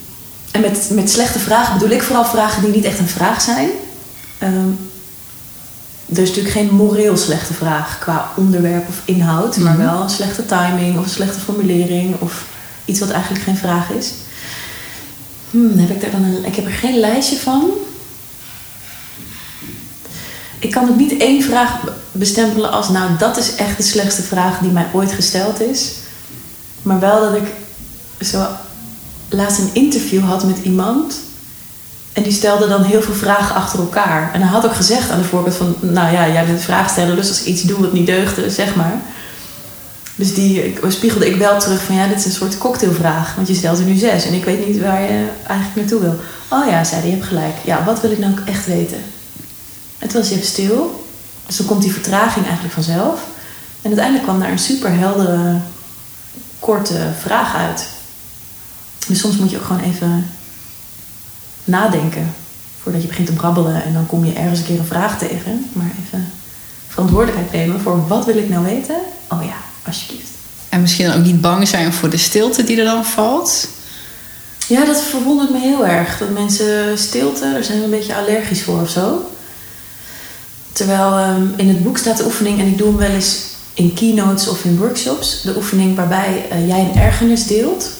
[0.51, 3.69] en met, met slechte vragen bedoel ik vooral vragen die niet echt een vraag zijn.
[4.43, 4.79] Um,
[6.13, 9.83] er is natuurlijk geen moreel slechte vraag qua onderwerp of inhoud, maar mhm.
[9.83, 12.45] wel een slechte timing of een slechte formulering of
[12.85, 14.13] iets wat eigenlijk geen vraag is.
[15.51, 17.69] Hmm, heb ik, daar dan een, ik heb er geen lijstje van.
[20.59, 21.71] Ik kan het niet één vraag
[22.11, 25.91] bestempelen als, nou, dat is echt de slechtste vraag die mij ooit gesteld is.
[26.87, 27.53] Maar wel dat ik
[28.25, 28.45] zo
[29.29, 31.15] laatst een interview had met iemand.
[32.13, 34.33] En die stelde dan heel veel vragen achter elkaar.
[34.33, 35.75] En hij had ook gezegd aan de voorkant van...
[35.79, 38.75] Nou ja, jij bent een stellen, dus als ik iets doe wat niet deugde, zeg
[38.75, 39.01] maar.
[40.15, 41.95] Dus die spiegelde ik wel terug van...
[41.95, 43.35] Ja, dit is een soort cocktailvraag.
[43.35, 44.25] Want je stelt er nu zes.
[44.25, 46.15] En ik weet niet waar je eigenlijk naartoe wil.
[46.49, 47.55] Oh ja, zei hij, je hebt gelijk.
[47.63, 48.97] Ja, wat wil ik nou echt weten?
[49.97, 51.05] En toen was even stil.
[51.45, 53.19] Dus dan komt die vertraging eigenlijk vanzelf.
[53.81, 55.59] En uiteindelijk kwam daar een super heldere,
[56.59, 57.87] korte vraag uit.
[59.07, 60.29] Dus soms moet je ook gewoon even
[61.63, 62.33] nadenken
[62.81, 65.69] voordat je begint te brabbelen en dan kom je ergens een keer een vraag tegen.
[65.73, 66.31] Maar even
[66.87, 68.95] verantwoordelijkheid nemen voor wat wil ik nou weten?
[69.29, 69.55] Oh ja,
[69.85, 70.29] alsjeblieft.
[70.69, 73.67] En misschien ook niet bang zijn voor de stilte die er dan valt.
[74.67, 76.17] Ja, dat verwondert me heel erg.
[76.17, 79.31] Dat mensen stilte, daar zijn we een beetje allergisch voor of zo.
[80.71, 83.39] Terwijl um, in het boek staat de oefening, en ik doe hem wel eens
[83.77, 87.97] in keynotes of in workshops, de oefening waarbij uh, jij een ergernis deelt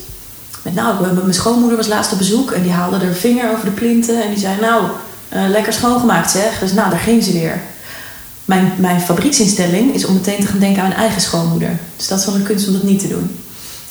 [0.74, 4.24] nou, mijn schoonmoeder was laatst op bezoek en die haalde haar vinger over de plinten
[4.24, 4.84] en die zei, nou,
[5.34, 6.60] uh, lekker schoongemaakt zeg.
[6.60, 7.62] Dus nou, daar ging ze weer.
[8.46, 11.80] Mijn, mijn fabrieksinstelling is om meteen te gaan denken aan mijn eigen schoonmoeder.
[11.96, 13.40] Dus dat is wel een kunst om dat niet te doen.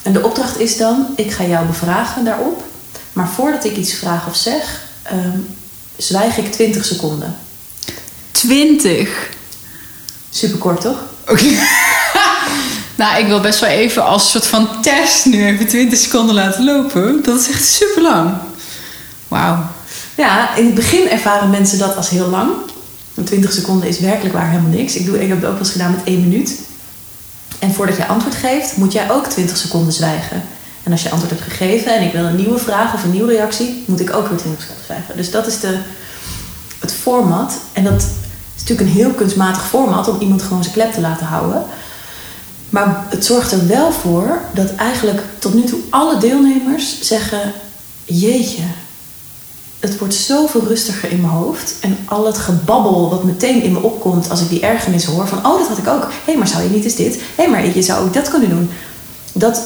[0.02, 2.64] En de opdracht is dan, ik ga jou bevragen daarop.
[3.12, 5.46] Maar voordat ik iets vraag of zeg, um,
[5.96, 7.36] zwijg ik 20 seconden.
[8.30, 9.30] 20?
[10.30, 10.98] Super kort, toch?
[11.28, 11.44] Oké.
[12.96, 16.64] Nou, ik wil best wel even als soort van test nu even 20 seconden laten
[16.64, 17.22] lopen.
[17.22, 18.34] Dat is echt super lang.
[19.28, 19.58] Wauw.
[20.14, 22.50] Ja, in het begin ervaren mensen dat als heel lang.
[23.24, 24.94] 20 seconden is werkelijk waar helemaal niks.
[24.94, 26.60] Ik, doe, ik heb het ook wel eens gedaan met 1 minuut.
[27.58, 30.42] En voordat je antwoord geeft, moet jij ook 20 seconden zwijgen.
[30.82, 33.32] En als je antwoord hebt gegeven en ik wil een nieuwe vraag of een nieuwe
[33.32, 35.16] reactie, moet ik ook weer 20 seconden zwijgen.
[35.16, 35.78] Dus dat is de,
[36.78, 37.52] het format.
[37.72, 38.06] En dat
[38.68, 41.64] natuurlijk een heel kunstmatig format om iemand gewoon zijn klep te laten houden.
[42.70, 47.52] Maar het zorgt er wel voor dat eigenlijk tot nu toe alle deelnemers zeggen:
[48.04, 48.62] Jeetje,
[49.78, 51.74] het wordt zoveel rustiger in mijn hoofd.
[51.80, 55.26] En al het gebabbel wat meteen in me opkomt als ik die ergernis hoor.
[55.26, 56.02] Van, oh, dat had ik ook.
[56.02, 57.14] Hé, hey, maar zou je niet eens dit?
[57.14, 58.70] Hé, hey, maar je zou ook dat kunnen doen.
[59.32, 59.62] Dat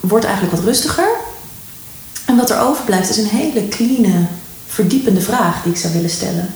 [0.00, 1.08] wordt eigenlijk wat rustiger.
[2.24, 4.28] En wat er overblijft is een hele clean,
[4.66, 6.54] verdiepende vraag die ik zou willen stellen.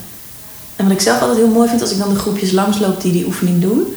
[0.83, 3.12] En wat ik zelf altijd heel mooi vind als ik dan de groepjes langsloop die
[3.12, 3.95] die oefening doen,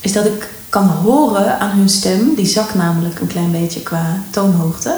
[0.00, 4.22] is dat ik kan horen aan hun stem, die zakt namelijk een klein beetje qua
[4.30, 4.96] toonhoogte,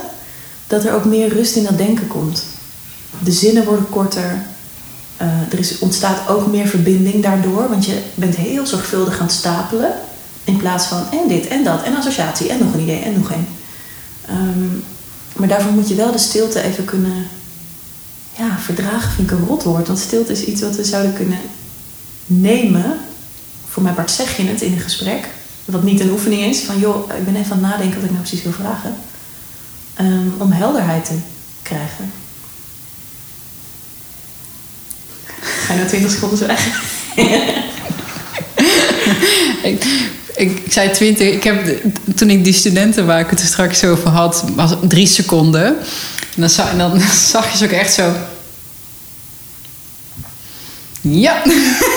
[0.66, 2.44] dat er ook meer rust in dat denken komt.
[3.18, 4.42] De zinnen worden korter,
[5.22, 9.34] uh, er is, ontstaat ook meer verbinding daardoor, want je bent heel zorgvuldig aan het
[9.34, 9.92] stapelen
[10.44, 13.30] in plaats van en dit en dat en associatie en nog een idee en nog
[13.30, 13.46] een.
[14.30, 14.84] Um,
[15.36, 17.26] maar daarvoor moet je wel de stilte even kunnen
[18.38, 19.86] ja, verdragen, vind ik een rotwoord.
[19.86, 21.38] Want stilte is iets wat we zouden kunnen
[22.26, 22.98] nemen.
[23.68, 25.28] Voor mijn part zeg je het in een gesprek.
[25.64, 26.60] Wat niet een oefening is.
[26.60, 28.94] Van joh, ik ben even aan het nadenken wat ik nou precies wil vragen.
[30.00, 31.14] Um, om helderheid te
[31.62, 32.12] krijgen.
[35.40, 36.66] Ga je nou 20 seconden weg?
[39.62, 39.84] ik,
[40.36, 41.32] ik, ik, zei 20.
[41.32, 41.82] Ik heb,
[42.14, 45.76] toen ik die studenten waar ik het er straks over had, was drie seconden.
[46.38, 47.00] En dan, zag, en dan
[47.34, 48.12] zag je ze ook echt zo.
[51.00, 51.42] Ja.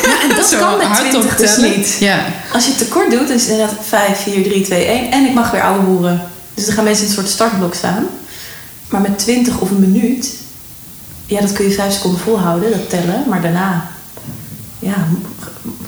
[0.04, 1.98] ja en dat zo kan met 20 dus niet.
[2.00, 2.26] Ja.
[2.54, 5.12] Als je het tekort doet, is het inderdaad 5, 4, 3, 2, 1.
[5.12, 6.22] En ik mag weer oude hoeren.
[6.54, 8.08] Dus dan gaan mensen in een soort startblok staan.
[8.90, 10.36] Maar met 20 of een minuut,
[11.26, 13.24] ja, dat kun je 5 seconden volhouden, dat tellen.
[13.28, 13.92] Maar daarna,
[14.80, 15.08] ja,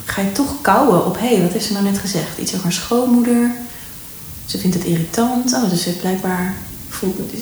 [0.06, 1.20] ga je toch kouwen op...
[1.20, 2.38] hé, hey, wat heeft ze nou net gezegd?
[2.38, 3.52] Iets over haar schoonmoeder.
[4.46, 5.54] Ze vindt het irritant.
[5.54, 6.56] Oh, dus ze heeft blijkbaar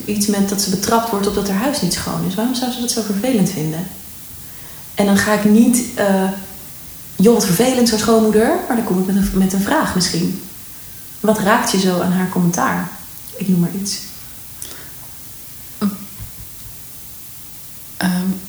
[0.06, 2.36] iets met dat ze betrapt wordt op dat haar huis niet schoon is.
[2.36, 3.88] Waarom zou ze dat zo vervelend vinden?
[4.96, 5.84] En dan ga ik niet...
[6.00, 6.30] Uh,
[7.16, 8.60] joh, wat vervelend, zo'n schoonmoeder.
[8.68, 10.42] Maar dan kom ik met een, met een vraag misschien.
[11.20, 12.90] Wat raakt je zo aan haar commentaar?
[13.36, 14.00] Ik noem maar iets.
[18.04, 18.40] Um,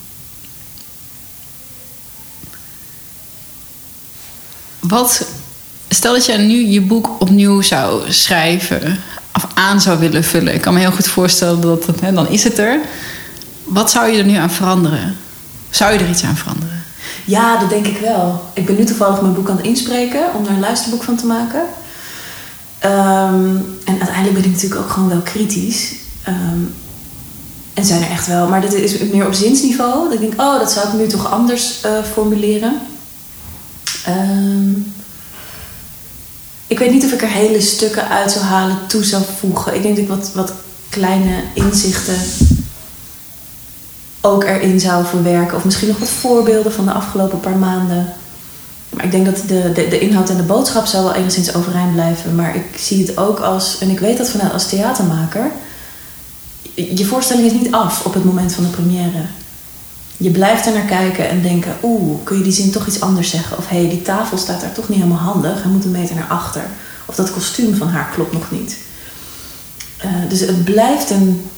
[4.79, 5.27] Wat,
[5.89, 9.03] stel dat je nu je boek opnieuw zou schrijven
[9.35, 10.53] of aan zou willen vullen.
[10.53, 12.79] Ik kan me heel goed voorstellen dat het, hè, dan is het er.
[13.63, 15.17] Wat zou je er nu aan veranderen?
[15.69, 16.83] Zou je er iets aan veranderen?
[17.25, 18.51] Ja, dat denk ik wel.
[18.53, 21.25] Ik ben nu toevallig mijn boek aan het inspreken om er een luisterboek van te
[21.25, 21.61] maken.
[22.85, 25.93] Um, en uiteindelijk ben ik natuurlijk ook gewoon wel kritisch.
[26.27, 26.73] Um,
[27.73, 30.03] en zijn er echt wel, maar dit is meer op zinsniveau.
[30.03, 32.81] Dat ik denk, oh, dat zou ik nu toch anders uh, formuleren.
[34.07, 34.93] Um,
[36.73, 39.75] ik weet niet of ik er hele stukken uit zou halen, toe zou voegen.
[39.75, 40.53] Ik denk dat ik wat, wat
[40.89, 42.15] kleine inzichten
[44.21, 45.57] ook erin zou verwerken.
[45.57, 48.13] Of misschien nog wat voorbeelden van de afgelopen paar maanden.
[48.89, 51.93] Maar ik denk dat de, de, de inhoud en de boodschap zou wel enigszins overeind
[51.93, 52.35] blijven.
[52.35, 55.51] Maar ik zie het ook als, en ik weet dat vanuit als theatermaker.
[56.73, 59.25] Je voorstelling is niet af op het moment van de première
[60.17, 63.29] je blijft er naar kijken en denken: oeh, kun je die zin toch iets anders
[63.29, 63.57] zeggen?
[63.57, 66.15] Of hé, hey, die tafel staat daar toch niet helemaal handig, hij moet een meter
[66.15, 66.63] naar achter.
[67.05, 68.77] Of dat kostuum van haar klopt nog niet.
[70.05, 71.49] Uh, dus het blijft een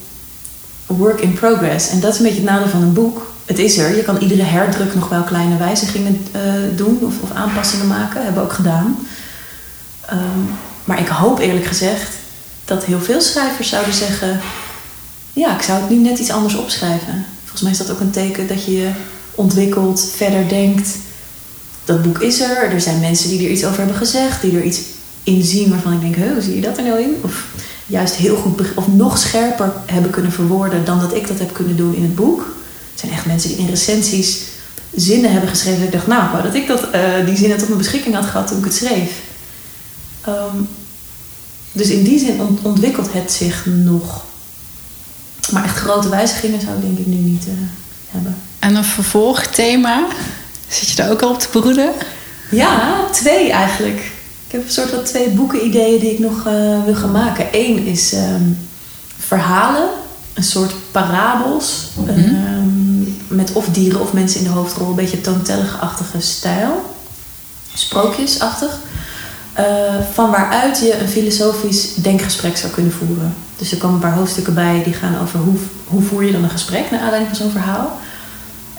[0.86, 1.90] work in progress.
[1.90, 3.34] En dat is een beetje het nadeel van een boek.
[3.46, 3.96] Het is er.
[3.96, 6.42] Je kan iedere herdruk nog wel kleine wijzigingen uh,
[6.76, 8.24] doen of, of, aanpassingen maken.
[8.24, 9.08] Hebben we ook gedaan.
[10.12, 10.50] Um,
[10.84, 12.14] maar ik hoop eerlijk gezegd
[12.66, 14.40] dat heel veel schrijvers zouden zeggen:
[15.34, 17.26] ja, ik zou het nu net iets anders opschrijven.
[17.56, 18.90] Volgens mij is dat ook een teken dat je je
[19.36, 20.90] ontwikkelt, verder denkt.
[21.86, 24.64] Dat boek is er, er zijn mensen die er iets over hebben gezegd, die er
[24.64, 24.82] iets
[25.24, 27.16] in zien waarvan ik denk, hoe zie je dat er nou in?
[27.22, 27.46] Of
[27.86, 31.76] juist heel goed, of nog scherper hebben kunnen verwoorden dan dat ik dat heb kunnen
[31.76, 32.40] doen in het boek.
[32.92, 34.42] Het zijn echt mensen die in recensies
[34.96, 35.80] zinnen hebben geschreven.
[35.80, 38.48] Dat ik dacht, nou, dat ik dat, uh, die zinnen tot mijn beschikking had gehad
[38.48, 39.12] toen ik het schreef.
[40.28, 40.68] Um,
[41.72, 44.24] dus in die zin ontwikkelt het zich nog.
[45.52, 47.54] Maar echt grote wijzigingen zou ik denk ik nu niet uh,
[48.10, 48.36] hebben.
[48.60, 50.06] En een vervolgthema?
[50.68, 51.92] Zit je daar ook al op te broeden?
[52.52, 53.98] Ja, twee eigenlijk.
[54.48, 57.48] Ik heb een soort van twee boekenideeën die ik nog uh, wil gaan maken.
[57.52, 58.68] Eén is um,
[59.18, 59.90] verhalen,
[60.34, 61.88] een soort parabels.
[61.96, 62.46] Mm -hmm.
[62.56, 64.90] um, met of dieren of mensen in de hoofdrol.
[64.90, 66.96] Een beetje toontellige-achtige stijl.
[67.74, 68.80] Sprookjesachtig.
[69.60, 69.66] Uh,
[70.14, 73.36] van waaruit je een filosofisch denkgesprek zou kunnen voeren.
[73.58, 76.44] Dus er komen een paar hoofdstukken bij die gaan over hoe, hoe voer je dan
[76.44, 78.00] een gesprek naar aanleiding van zo'n verhaal.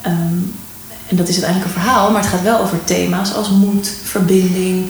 [0.06, 0.54] Um,
[1.08, 4.86] en dat is uiteindelijk een verhaal, maar het gaat wel over thema's als moed, verbinding.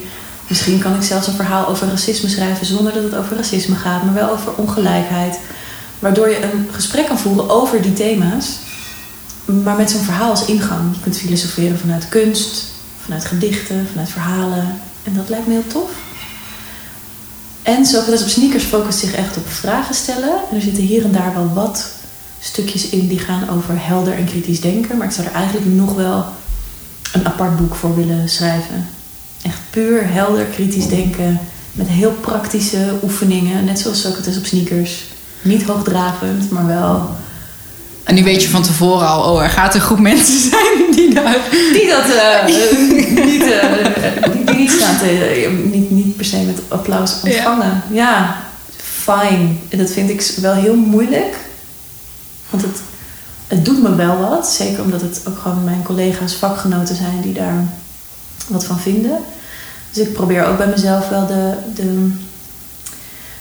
[0.47, 4.03] Misschien kan ik zelfs een verhaal over racisme schrijven zonder dat het over racisme gaat,
[4.03, 5.39] maar wel over ongelijkheid.
[5.99, 8.57] Waardoor je een gesprek kan voeren over die thema's,
[9.45, 10.95] maar met zo'n verhaal als ingang.
[10.95, 12.65] Je kunt filosoferen vanuit kunst,
[13.03, 14.81] vanuit gedichten, vanuit verhalen.
[15.07, 15.89] En dat lijkt me heel tof.
[17.63, 20.33] En Socrates op sneakers focust zich echt op vragen stellen.
[20.49, 21.91] En er zitten hier en daar wel wat
[22.39, 24.97] stukjes in die gaan over helder en kritisch denken.
[24.97, 26.25] Maar ik zou er eigenlijk nog wel
[27.13, 28.87] een apart boek voor willen schrijven.
[29.41, 31.39] Echt puur helder kritisch denken.
[31.71, 33.65] Met heel praktische oefeningen.
[33.65, 35.03] Net zoals Socrates op sneakers.
[35.41, 37.09] Niet hoogdravend, maar wel...
[38.07, 41.13] En nu weet je van tevoren al, oh, er gaat een groep mensen zijn die
[41.13, 41.37] daar...
[41.51, 42.45] Die dat uh,
[43.25, 47.83] niet, uh, die, niet staan te, niet, niet per se met applaus ontvangen.
[47.91, 48.45] Ja, ja
[48.77, 49.59] fijn.
[49.69, 51.35] Dat vind ik wel heel moeilijk.
[52.49, 52.81] Want het,
[53.47, 54.47] het doet me wel wat.
[54.49, 57.63] Zeker omdat het ook gewoon mijn collega's, vakgenoten zijn die daar
[58.47, 59.19] wat van vinden.
[59.91, 62.11] Dus ik probeer ook bij mezelf wel de, de,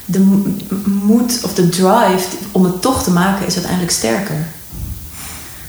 [0.05, 0.45] de
[0.85, 4.47] moed of de drive om het toch te maken is uiteindelijk sterker.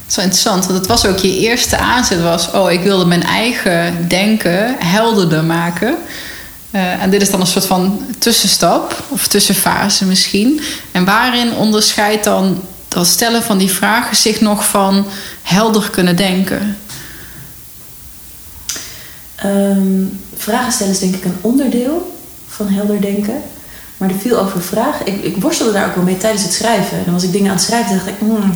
[0.07, 2.51] Dat is wel interessant, want het was ook je eerste aanzet was...
[2.51, 5.95] oh, ik wilde mijn eigen denken helderder maken.
[6.71, 10.61] Uh, en dit is dan een soort van tussenstap, of tussenfase misschien.
[10.91, 15.07] En waarin onderscheidt dan dat stellen van die vragen zich nog van
[15.41, 16.77] helder kunnen denken?
[19.45, 23.41] Um, vragen stellen is denk ik een onderdeel van helder denken.
[23.97, 25.07] Maar er viel over vragen.
[25.07, 26.97] Ik, ik, worstelde daar ook wel mee tijdens het schrijven.
[26.97, 28.21] En dan was ik dingen aan het schrijven dacht ik...
[28.21, 28.53] Mm,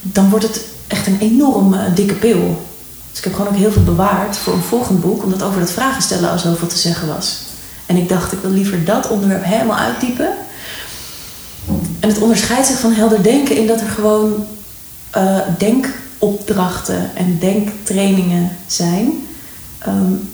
[0.00, 2.62] dan wordt het echt een enorm uh, dikke pil.
[3.10, 5.22] Dus ik heb gewoon ook heel veel bewaard voor een volgend boek...
[5.22, 7.38] omdat over dat vragen stellen al zoveel te zeggen was.
[7.86, 10.28] En ik dacht, ik wil liever dat onderwerp helemaal uitdiepen...
[12.00, 14.46] En het onderscheidt zich van helder denken in dat er gewoon
[15.16, 19.26] uh, denkopdrachten en denktrainingen zijn
[19.86, 20.28] um,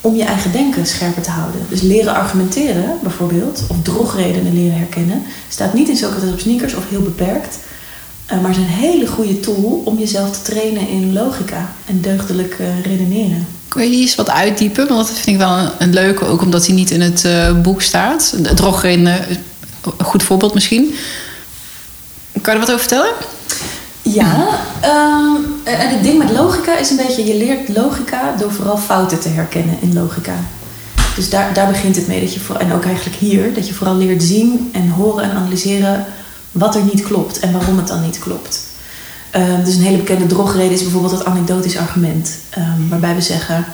[0.00, 1.60] om je eigen denken scherper te houden.
[1.68, 6.88] Dus leren argumenteren bijvoorbeeld, of drogredenen leren herkennen, staat niet in Socrates op sneakers of
[6.88, 7.58] heel beperkt,
[8.32, 12.56] uh, maar is een hele goede tool om jezelf te trainen in logica en deugdelijk
[12.60, 13.46] uh, redeneren.
[13.68, 14.88] Kun je die eens wat uitdiepen?
[14.88, 17.60] Want dat vind ik wel een, een leuke, ook omdat hij niet in het uh,
[17.60, 18.34] boek staat.
[18.54, 19.24] Drogredenen
[19.98, 20.94] een goed voorbeeld misschien.
[22.40, 23.12] Kan je er wat over vertellen?
[24.02, 29.20] Ja, um, het ding met logica is een beetje, je leert logica door vooral fouten
[29.20, 30.34] te herkennen in logica.
[31.16, 32.20] Dus daar, daar begint het mee.
[32.20, 35.30] Dat je voor, en ook eigenlijk hier, dat je vooral leert zien en horen en
[35.30, 36.06] analyseren
[36.52, 38.60] wat er niet klopt en waarom het dan niet klopt.
[39.36, 42.38] Um, dus een hele bekende drogreden is bijvoorbeeld het anekdotisch argument.
[42.58, 43.64] Um, waarbij we zeggen,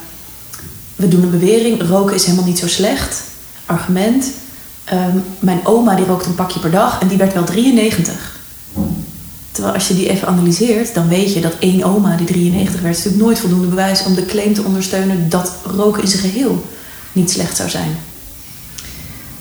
[0.97, 3.22] we doen een bewering, roken is helemaal niet zo slecht.
[3.66, 4.24] Argument,
[4.93, 8.37] Um, mijn oma die rookt een pakje per dag en die werd wel 93.
[9.51, 12.97] Terwijl als je die even analyseert, dan weet je dat één oma die 93 werd,
[12.97, 16.64] natuurlijk nooit voldoende bewijs om de claim te ondersteunen dat roken in zijn geheel
[17.12, 17.97] niet slecht zou zijn.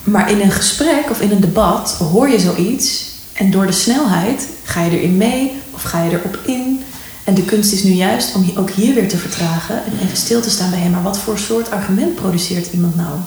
[0.03, 3.05] Maar in een gesprek of in een debat hoor je zoiets
[3.37, 6.83] en door de snelheid ga je erin mee of ga je erop in.
[7.23, 10.41] En de kunst is nu juist om ook hier weer te vertragen en even stil
[10.41, 10.91] te staan bij hem.
[10.91, 13.19] Maar wat voor soort argument produceert iemand nou?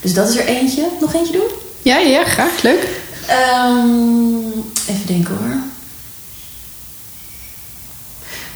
[0.00, 0.88] Dus dat is er eentje.
[1.00, 1.48] Nog eentje doen?
[1.82, 2.62] Ja, ja, graag.
[2.62, 2.88] Leuk.
[3.30, 4.52] Um,
[4.88, 5.56] even denken hoor.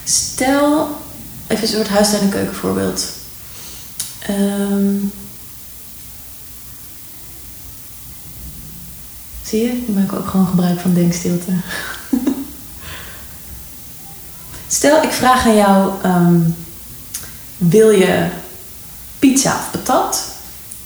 [0.05, 0.97] Stel,
[1.47, 3.07] even een soort huistuin- en keukenvoorbeeld.
[4.31, 5.13] Um,
[9.53, 9.85] zie je?
[9.87, 11.53] Nu maak ik ook gewoon gebruik van denkstilte.
[14.69, 16.55] Stel, ik vraag aan jou: um,
[17.57, 18.27] wil je
[19.19, 20.25] pizza of patat?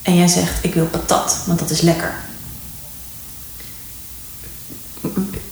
[0.02, 2.14] En jij zegt, ik wil patat, want dat is lekker.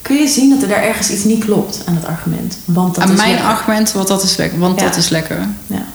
[0.02, 2.56] Kun je zien dat er daar ergens iets niet klopt aan het argument?
[2.64, 3.48] Want dat aan is mijn lekker.
[3.48, 4.58] argument, want dat is lekker.
[4.58, 4.86] Want Ja.
[4.86, 5.48] dat is lekker.
[5.66, 5.86] Ja.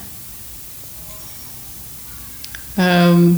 [2.76, 3.32] Ehm,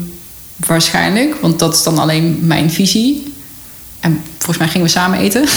[0.57, 3.30] waarschijnlijk, want dat is dan alleen mijn visie.
[4.01, 5.41] En volgens mij gingen we samen eten.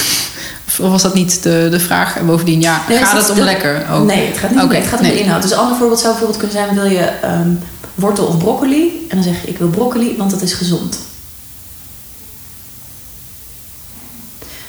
[0.66, 2.16] Of was dat niet de, de vraag?
[2.16, 3.86] En bovendien, ja, Nee, gaat het om lekker?
[3.92, 4.06] ook?
[4.06, 5.42] Nee, het gaat niet om Oké, het gaat om de inhoud.
[5.42, 7.48] Dus een ander voorbeeld zou bijvoorbeeld kunnen zijn: wil je ehm,
[7.94, 9.06] wortel of broccoli?
[9.08, 10.98] En dan zeg je: ik wil broccoli, want dat is gezond.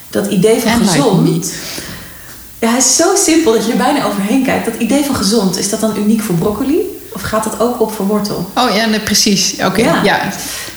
[0.09, 1.23] Dat idee van En gezond.
[1.32, 1.53] niet.
[2.59, 4.65] Ja, hij is zo simpel dat je er bijna overheen kijkt.
[4.65, 6.78] Dat idee van gezond, is dat dan uniek voor broccoli?
[7.13, 8.51] Of gaat dat ook op voor wortel?
[8.55, 9.55] Oh ja, nee, precies.
[9.65, 10.03] Oké, Ja.
[10.03, 10.30] ja.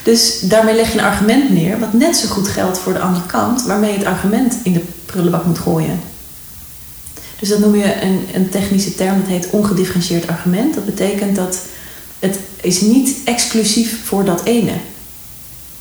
[0.08, 3.26] Dus daarmee leg je een argument neer, wat net zo goed geldt voor de andere
[3.26, 6.00] kant, waarmee je het argument in de prullenbak moet gooien.
[7.38, 10.74] Dus dat noem je een, een technische term, dat heet ongedifferentieerd argument.
[10.74, 11.58] Dat betekent dat
[12.18, 14.72] het is niet exclusief voor dat ene.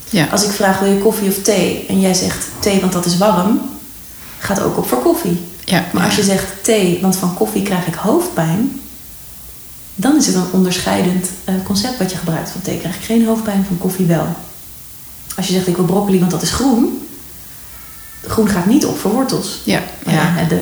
[0.10, 0.28] ja.
[0.32, 3.18] Als ik vraag wil je koffie of thee en jij zegt thee want dat is
[3.18, 3.62] warm,
[4.40, 5.40] gaat ook op voor koffie.
[5.66, 5.86] ja.
[5.94, 8.82] Maar als je zegt thee want van koffie krijg ik hoofdpijn,
[10.00, 12.50] dan is het een onderscheidend eh, concept wat je gebruikt.
[12.50, 14.28] Van thee krijg ik geen hoofdpijn, van koffie wel.
[15.36, 17.08] Als je zegt ik wil broccoli want dat is groen,
[18.28, 19.62] groen gaat niet op voor wortels.
[19.64, 20.34] Ja, Maar ja.
[20.38, 20.60] ja, de,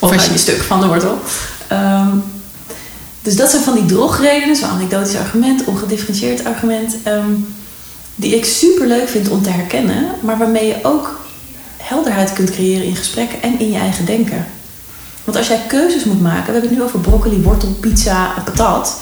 [0.00, 1.18] Of als je- een stuk van de wortel.
[1.68, 2.16] Ehm,
[3.22, 7.30] dus dat zijn van die drogredenen, zo'n anekdotisch argument, ongedifferentieerd argument, ehm,
[8.14, 11.20] die ik super leuk vind om te herkennen, maar waarmee je ook
[11.76, 14.46] helderheid kunt creëren in gesprekken en in je eigen denken.
[15.28, 19.00] Want als jij keuzes moet maken, we hebben het nu over broccoli, wortel, pizza, patat.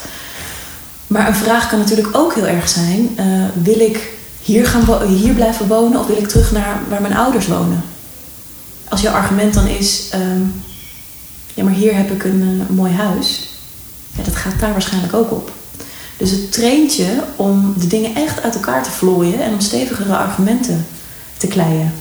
[1.07, 4.13] Maar een vraag kan natuurlijk ook heel erg zijn: uh, wil ik
[4.43, 7.83] hier, gaan hier blijven wonen of wil ik terug naar waar mijn ouders wonen?
[8.89, 10.21] Als jouw argument dan is: uh,
[11.55, 13.49] ja, maar hier heb ik een, uh, mooi huis,
[14.17, 15.53] ja, dat gaat daar waarschijnlijk ook op.
[16.17, 20.17] Dus het traint je om de dingen echt uit elkaar te vlooien en om stevigere
[20.17, 20.87] argumenten
[21.37, 21.93] te kleien.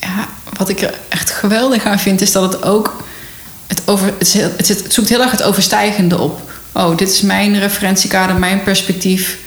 [0.00, 2.96] Ja, wat ik er echt geweldig aan vind, is dat het ook.
[3.66, 6.50] Het, over, het, het zoekt heel erg het overstijgende op.
[6.72, 9.38] Oh, dit is mijn referentiekader, mijn perspectief.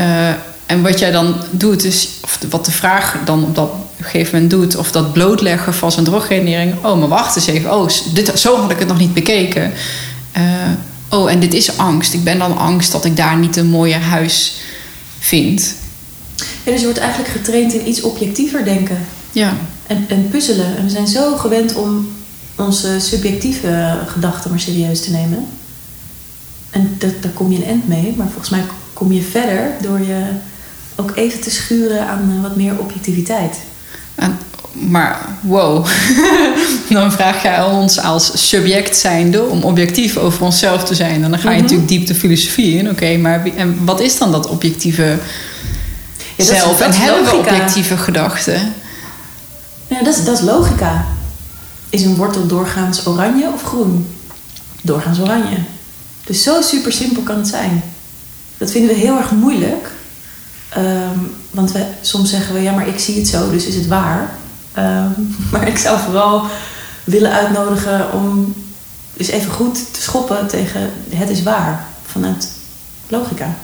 [0.00, 0.28] Uh,
[0.66, 3.70] en wat jij dan doet, is, of wat de vraag dan op dat
[4.04, 6.84] gegeven moment doet, of dat blootleggen van zijn droggenerering.
[6.84, 7.74] Oh, maar wacht eens even.
[7.74, 9.72] Oh, dit, zo had ik het nog niet bekeken.
[10.36, 10.42] Uh,
[11.08, 12.14] oh, en dit is angst.
[12.14, 14.54] Ik ben dan angst dat ik daar niet een mooier huis
[15.18, 15.74] vind.
[16.36, 19.06] Ja, dus je wordt eigenlijk getraind in iets objectiever denken.
[19.32, 19.56] Ja.
[19.90, 20.76] En, en puzzelen.
[20.76, 22.08] En we zijn zo gewend om
[22.56, 25.46] onze subjectieve gedachten maar serieus te nemen.
[26.70, 28.14] En dat, daar kom je een end mee.
[28.16, 28.62] Maar volgens mij
[28.92, 30.22] kom je verder door je
[30.96, 33.56] ook even te schuren aan eh, wat meer objectiviteit.
[34.14, 34.38] En,
[34.72, 35.86] maar wow,
[36.90, 41.24] dan vraag jij ons als subject zijnde om objectief over onszelf te zijn.
[41.24, 41.62] En dan ga je mhm.
[41.62, 42.90] natuurlijk diep de filosofie in.
[42.90, 45.18] Oké, maar en wat is dan dat objectieve
[46.36, 46.80] ja, zelf?
[46.80, 48.74] en hebben we objectieve gedachten?
[49.90, 51.06] Ja, dat dat is logica.
[51.88, 54.06] Is een wortel doorgaans oranje of groen?
[54.82, 55.56] Doorgaans oranje.
[56.24, 57.82] Dus zo super simpel kan het zijn.
[58.58, 59.90] Dat vinden we heel erg moeilijk.
[60.68, 61.18] Ehm,
[61.50, 64.34] want we, soms zeggen we, ja, maar ik zie het zo, dus is het waar.
[64.72, 65.10] Ehm,
[65.52, 66.46] maar ik zou vooral
[67.04, 68.54] willen uitnodigen om
[69.16, 72.48] eens even goed te schoppen tegen het is waar vanuit
[73.08, 73.56] logica.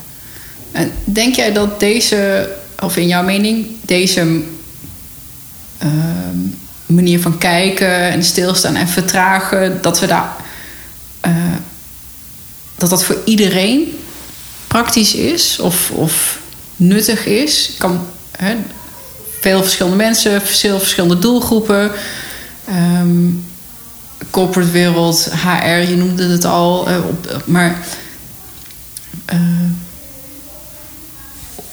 [0.72, 2.50] En denk jij dat deze,
[2.82, 4.42] of in jouw mening, deze
[5.78, 6.38] ehm,
[6.86, 10.36] manier van kijken en stilstaan en vertragen, dat we daar.
[11.26, 11.32] Uh,
[12.76, 13.98] dat dat voor iedereen
[14.66, 16.38] praktisch is of, of
[16.76, 17.70] nuttig is.
[17.78, 18.06] Kan,
[19.40, 21.92] veel verschillende mensen, veel verschillende doelgroepen.
[23.00, 23.44] Um,
[24.30, 26.90] corporate wereld, HR, je noemde het al.
[26.90, 27.78] Uh, op, maar
[29.32, 29.40] uh,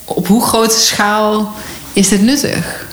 [0.05, 1.53] op hoe grote schaal
[1.93, 2.85] is dit nuttig?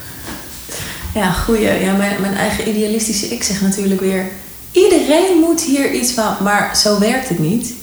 [1.14, 1.84] Ja, goeie.
[1.84, 4.28] Ja, mijn, mijn eigen idealistische ik zeg natuurlijk weer...
[4.72, 6.36] iedereen moet hier iets van...
[6.42, 7.74] maar zo werkt het niet.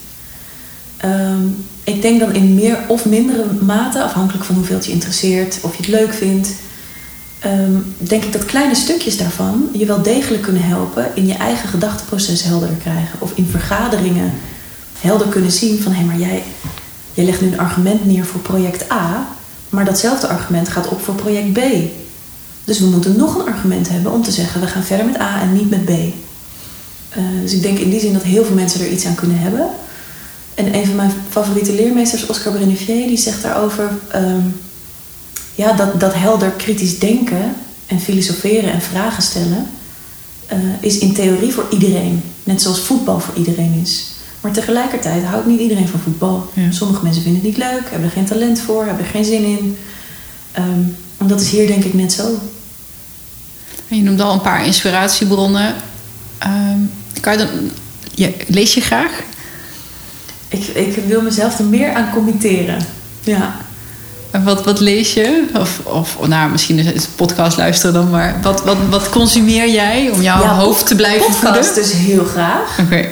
[1.05, 5.57] Um, ik denk dan in meer of mindere mate, afhankelijk van hoeveel het je interesseert,
[5.61, 6.49] of je het leuk vindt,
[7.45, 11.69] um, denk ik dat kleine stukjes daarvan je wel degelijk kunnen helpen in je eigen
[11.69, 13.19] gedachteproces helderder krijgen.
[13.19, 14.33] Of in vergaderingen
[14.99, 16.43] helder kunnen zien van hé, hey, maar jij,
[17.13, 19.27] jij legt nu een argument neer voor project A,
[19.69, 21.59] maar datzelfde argument gaat op voor project B.
[22.67, 25.41] Dus we moeten nog een argument hebben om te zeggen we gaan verder met A
[25.41, 25.89] en niet met B.
[25.89, 26.13] Uh,
[27.41, 29.69] dus ik denk in die zin dat heel veel mensen er iets aan kunnen hebben.
[30.55, 33.91] En een van mijn favoriete leermeesters, Oscar Brennevier, die zegt daarover...
[34.15, 34.55] Um,
[35.55, 37.55] ja, dat, dat helder kritisch denken
[37.85, 39.67] en filosoferen en vragen stellen...
[40.53, 42.21] Uh, is in theorie voor iedereen.
[42.43, 44.05] Net zoals voetbal voor iedereen is.
[44.41, 46.49] Maar tegelijkertijd houdt niet iedereen van voetbal.
[46.69, 49.43] Sommige mensen vinden het niet leuk, hebben er geen talent voor, hebben er geen zin
[49.43, 49.77] in.
[50.57, 52.39] Um, en dat is hier denk ik net zo.
[53.87, 55.75] Je noemde al een paar inspiratiebronnen.
[56.45, 57.71] Um, kan je dan,
[58.47, 59.11] lees je graag?
[60.47, 62.85] ik, ik wil mezelf er meer aan committeren.
[63.23, 63.55] Ja.
[64.31, 65.47] En wat, wat lees je?
[65.53, 70.09] Of, of nou, misschien is het podcast luisteren dan, maar wat, wat, wat consumeer jij
[70.13, 71.73] om jouw hoofd te blijven podcast voeden?
[71.73, 72.79] dus heel graag.
[72.79, 73.05] Oké.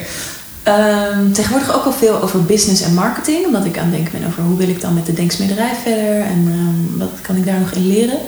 [0.62, 4.28] Ehm, tegenwoordig ook al veel over business en marketing, omdat ik aan het denken ben
[4.28, 7.58] over hoe wil ik dan met de denksmederij verder en um, wat kan ik daar
[7.58, 8.18] nog in leren.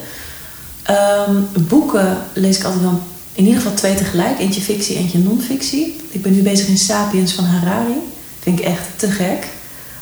[0.90, 3.00] Um, boeken lees ik altijd wel
[3.32, 5.96] in ieder geval twee tegelijk, eentje fictie, eentje non-fictie.
[6.10, 7.98] Ik ben nu bezig in Sapiens van Harari.
[8.40, 9.46] Vind ik echt te gek.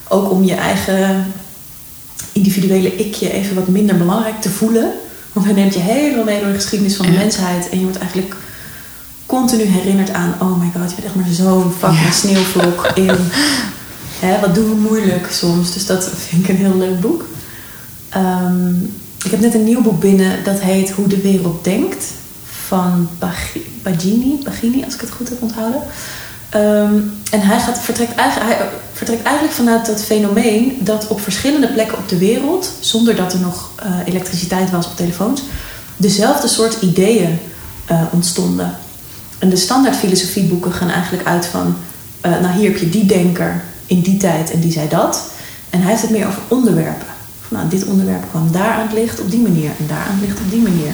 [0.09, 1.33] Ook om je eigen
[2.33, 4.93] individuele ikje even wat minder belangrijk te voelen.
[5.33, 7.69] Want hij neemt je helemaal mee door de geschiedenis van de mensheid.
[7.69, 8.37] En je wordt eigenlijk
[9.27, 10.35] continu herinnerd aan...
[10.41, 12.11] oh my god, je bent echt maar zo'n fucking ja.
[12.11, 13.17] sneeuwvlok in...
[14.19, 15.73] Hè, wat doen we moeilijk soms.
[15.73, 17.25] Dus dat vind ik een heel leuk boek.
[18.09, 18.75] Ehm,
[19.27, 20.45] ik heb net een nieuw boek binnen.
[20.45, 22.05] Dat heet Hoe de wereld denkt.
[22.67, 23.09] Van
[23.83, 25.83] Bagini, Bagini als ik het goed heb onthouden.
[26.49, 26.95] Ehm,
[27.31, 31.99] en hij, gaat, vertrekt, eigenlijk, hij vertrekt eigenlijk vanuit dat fenomeen dat op verschillende plekken
[31.99, 35.43] op de wereld, zonder dat er nog uh, elektriciteit was of telefoons,
[35.97, 37.39] dezelfde soort ideeën
[37.91, 38.77] uh, ontstonden.
[39.39, 41.77] En de standaard filosofieboeken gaan eigenlijk uit van,
[42.23, 45.23] nou hier heb je die denker in die tijd en die zei dat.
[45.71, 47.16] En hij heeft het meer over onderwerpen.
[47.49, 50.29] Nou, dit onderwerp kwam daar aan het licht op die manier en daar aan het
[50.29, 50.93] licht op die manier.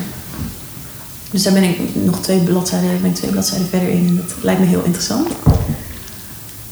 [1.31, 4.17] Dus daar ben ik nog twee bladzijden, ben twee bladzijden verder in.
[4.17, 5.29] Dat lijkt me heel interessant.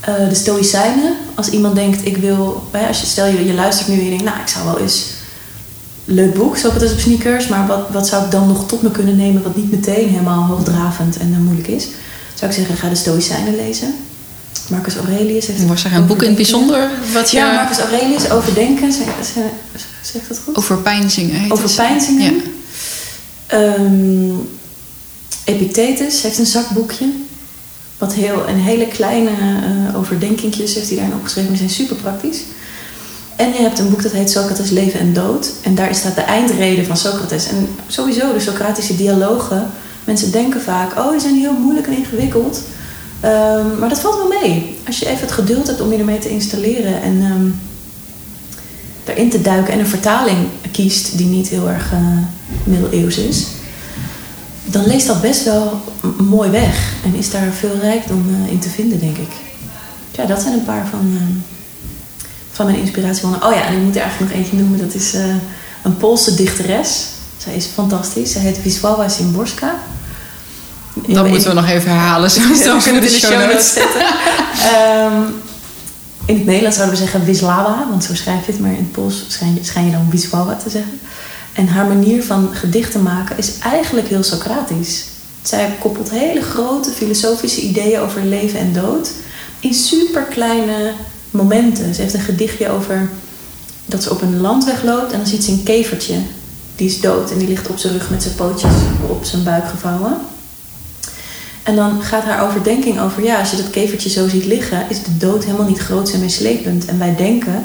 [0.09, 2.69] Uh, de Stoïcijnen, als iemand denkt, ik wil...
[2.89, 5.19] Als je, stel je, je luistert nu en je denkt, nou, ik zou wel eens...
[6.05, 7.49] Leuk boek, Socrates op sneakers.
[7.49, 9.43] Maar wat, wat zou ik dan nog tot me kunnen nemen...
[9.43, 11.89] wat niet meteen helemaal hoogdravend en uh, moeilijk is?
[12.35, 13.95] Zou ik zeggen, ga de Stoïcijnen lezen.
[14.71, 15.67] Marcus Aurelius heeft...
[15.67, 16.91] Was er een boek in het bijzonder?
[17.13, 17.37] Wat je...
[17.37, 18.93] Ja, Marcus Aurelius, Overdenken.
[18.93, 19.07] Zeg,
[20.03, 20.57] zeg dat goed?
[20.57, 22.43] Overpeinzingen heet Overpeinzingen.
[23.49, 23.75] Ja.
[23.75, 24.49] Um,
[25.45, 27.07] Epictetus heeft een zakboekje.
[27.99, 31.49] Wat heel, een hele kleine uh, overdenkingjes heeft hij daarin opgeschreven.
[31.51, 32.39] Die zijn super praktisch.
[33.37, 35.51] En je hebt een boek dat heet Socrates Leven en Dood.
[35.63, 37.49] En daar staat de eindrede van Socrates.
[37.49, 39.71] En sowieso de Socratische dialogen.
[40.05, 42.63] Mensen denken vaak, oh, die zijn heel moeilijk en ingewikkeld.
[43.25, 44.79] Um, maar dat valt wel mee.
[44.87, 47.61] Als je even het geduld hebt om je ermee te installeren en um,
[49.05, 50.39] erin te duiken en een vertaling
[50.73, 51.99] kiest die niet heel erg uh,
[52.65, 53.47] middeleeuws is,
[54.65, 55.81] dan leest dat best wel
[56.19, 59.33] mooi weg en is daar veel rijkdom uh, in te vinden, denk ik.
[60.11, 61.21] Ja, dat zijn een paar van, uh,
[62.51, 63.45] van mijn inspiratiebronnen.
[63.45, 64.79] Oh ja, en ik moet er eigenlijk nog eentje noemen.
[64.79, 65.15] Dat is
[65.83, 67.07] een Poolse dichteres.
[67.37, 68.33] Zij is fantastisch.
[68.33, 69.75] Zij heet Wisława Szymborska.
[71.15, 72.31] Dat moeten we nog even herhalen.
[72.31, 74.01] Zo we kunnen het in de show notes zetten.
[74.01, 75.25] um,
[76.31, 78.61] in het Nederlands zouden we zeggen Wisława, want zo schrijf je het.
[78.61, 81.01] Maar in het Pools schijn je, schijn je dan Wisława te zeggen.
[81.53, 85.05] En haar manier van gedichten maken is eigenlijk heel Socratisch.
[85.43, 89.11] Zij koppelt hele grote filosofische ideeën over leven en dood
[89.61, 90.93] in super kleine
[91.31, 91.95] momenten.
[91.95, 93.09] Ze heeft een gedichtje over
[93.87, 96.15] dat ze op een landweg loopt en dan ziet ze een kevertje.
[96.77, 98.73] Die is dood en die ligt op zijn rug met zijn pootjes
[99.09, 100.17] op zijn buik gevouwen.
[101.63, 105.03] En dan gaat haar overdenking over, ja, als je dat kevertje zo ziet liggen, is
[105.03, 106.85] de dood helemaal niet groot en meeslepend.
[106.85, 107.65] En wij denken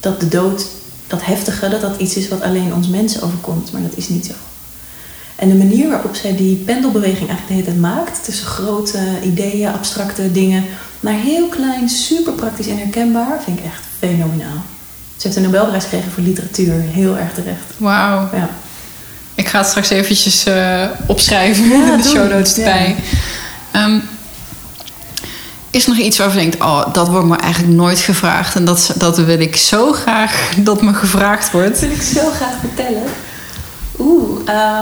[0.00, 0.66] dat de dood,
[1.06, 3.72] dat heftige, dat dat iets is wat alleen ons mensen overkomt.
[3.72, 4.32] Maar dat is niet zo.
[5.36, 9.72] En de manier waarop zij die pendelbeweging eigenlijk de hele tijd maakt, tussen grote ideeën,
[9.72, 10.64] abstracte dingen,
[11.00, 14.62] naar heel klein, super praktisch en herkenbaar, vind ik echt fenomenaal.
[15.16, 17.64] Ze heeft een Nobelprijs gekregen voor literatuur, heel erg terecht.
[17.76, 18.28] Wauw.
[18.32, 18.50] Ja.
[19.36, 22.96] Ik ga het straks eventjes uh, opschrijven in de show notes erbij.
[23.72, 23.84] Ja.
[23.84, 24.02] Um,
[25.70, 28.54] is er nog iets waarvan je denkt, oh, dat wordt me eigenlijk nooit gevraagd.
[28.54, 31.70] En dat, dat wil ik zo graag dat me gevraagd wordt.
[31.70, 33.02] Dat wil ik zo graag vertellen.
[33.98, 34.38] Oeh,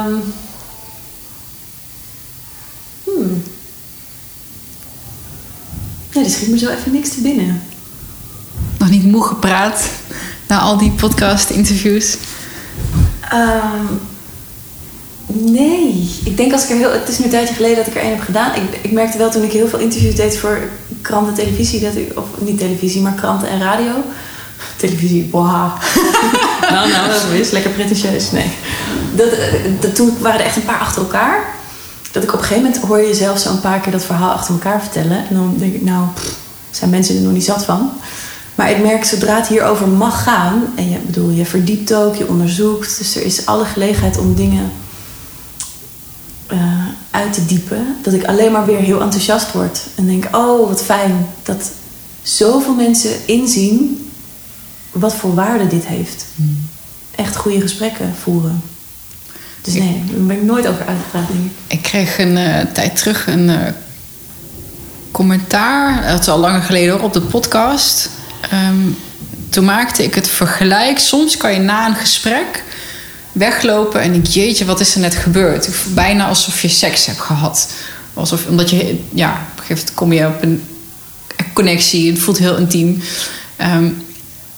[0.07, 0.23] um,
[3.05, 3.43] hmm.
[6.11, 7.63] Ja, er schiet me zo even niks te binnen.
[8.79, 9.83] Nog niet moe gepraat
[10.47, 12.17] na al die podcast-interviews?
[13.33, 14.01] Um,
[15.37, 16.93] Nee, ik denk als ik er heel.
[16.93, 18.55] Het is nu een tijdje geleden dat ik er één heb gedaan.
[18.55, 20.59] Ik, ik merkte wel toen ik heel veel interviews deed voor
[21.01, 23.93] kranten, televisie, dat ik, of niet televisie, maar kranten en radio.
[24.77, 25.45] Televisie, wow.
[26.71, 28.31] nou, nou, dat is lekker pretentieus.
[28.31, 28.51] Nee.
[29.15, 29.29] Dat,
[29.81, 31.55] dat, toen waren er echt een paar achter elkaar.
[32.11, 34.33] Dat ik op een gegeven moment hoor je jezelf zo een paar keer dat verhaal
[34.33, 35.17] achter elkaar vertellen.
[35.29, 36.07] En dan denk ik, nou,
[36.71, 37.93] zijn mensen er nog niet zat van.
[38.55, 42.29] Maar ik merk zodra het hierover mag gaan, en je, bedoel, je verdiept ook, je
[42.29, 42.99] onderzoekt.
[42.99, 44.73] Dus er is alle gelegenheid om dingen
[46.55, 49.81] uh, uit te diepen, dat ik alleen maar weer heel enthousiast word.
[49.95, 51.71] En denk, oh wat fijn dat
[52.23, 54.09] zoveel mensen inzien
[54.93, 56.25] wat voor waarde dit heeft.
[56.35, 56.67] Hmm.
[57.15, 58.63] Echt goede gesprekken voeren.
[59.63, 61.27] Dus nee, daar ben ik nooit over uitgepraat.
[61.27, 61.51] Denk ik.
[61.67, 63.59] ik kreeg een uh, tijd terug een uh,
[65.11, 68.11] commentaar, dat is al langer geleden op de podcast.
[68.53, 68.97] Um,
[69.49, 70.99] toen maakte ik het vergelijk.
[70.99, 72.63] Soms kan je na een gesprek
[73.35, 75.69] weglopen en ik, jeetje, wat is er net gebeurd?
[75.95, 77.69] Bijna alsof je seks hebt gehad.
[78.15, 80.63] Alsof, omdat je, ja, op een gegeven moment kom je op een
[81.53, 83.03] connectie, het voelt heel intiem.
[83.61, 84.03] Um,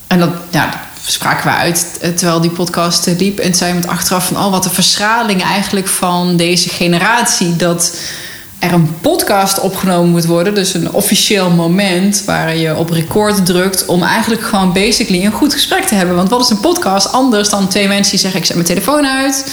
[0.07, 3.39] en dat, ja, spraken we uit eh, terwijl die podcast liep.
[3.39, 7.57] En zei met achteraf van, oh, wat een verschraling eigenlijk van deze generatie.
[7.57, 7.93] Dat
[8.59, 10.55] er een podcast opgenomen moet worden.
[10.55, 15.53] Dus een officieel moment waar je op record drukt om eigenlijk gewoon basically een goed
[15.53, 16.17] gesprek te hebben.
[16.17, 19.07] Want wat is een podcast anders dan twee mensen die zeggen: Ik zet mijn telefoon
[19.07, 19.47] uit,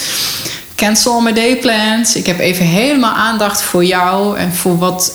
[0.75, 2.15] cancel my day plans.
[2.15, 5.13] Ik heb even helemaal aandacht voor jou en voor wat,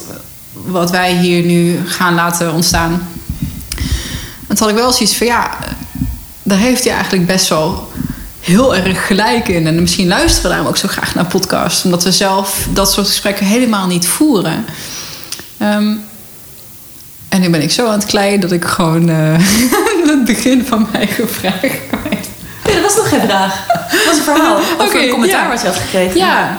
[0.52, 3.08] wat wij hier nu gaan laten ontstaan.
[4.48, 5.58] Toen had ik wel zoiets van ja,
[6.42, 7.88] daar heeft hij eigenlijk best wel
[8.48, 9.66] heel erg gelijk in.
[9.66, 11.84] En misschien luisteren we daarom ook zo graag naar podcasts.
[11.84, 14.64] Omdat we zelf dat soort gesprekken helemaal niet voeren.
[15.62, 16.04] Um,
[17.28, 19.38] en nu ben ik zo aan het kleien dat ik gewoon uh,
[20.14, 22.28] het begin van mijn vraag kwijt.
[22.64, 23.66] Nee, dat was nog geen vraag.
[23.66, 24.56] Dat was een verhaal.
[24.78, 25.48] Of okay, een commentaar ja.
[25.48, 26.16] wat je had gekregen.
[26.16, 26.58] Ja.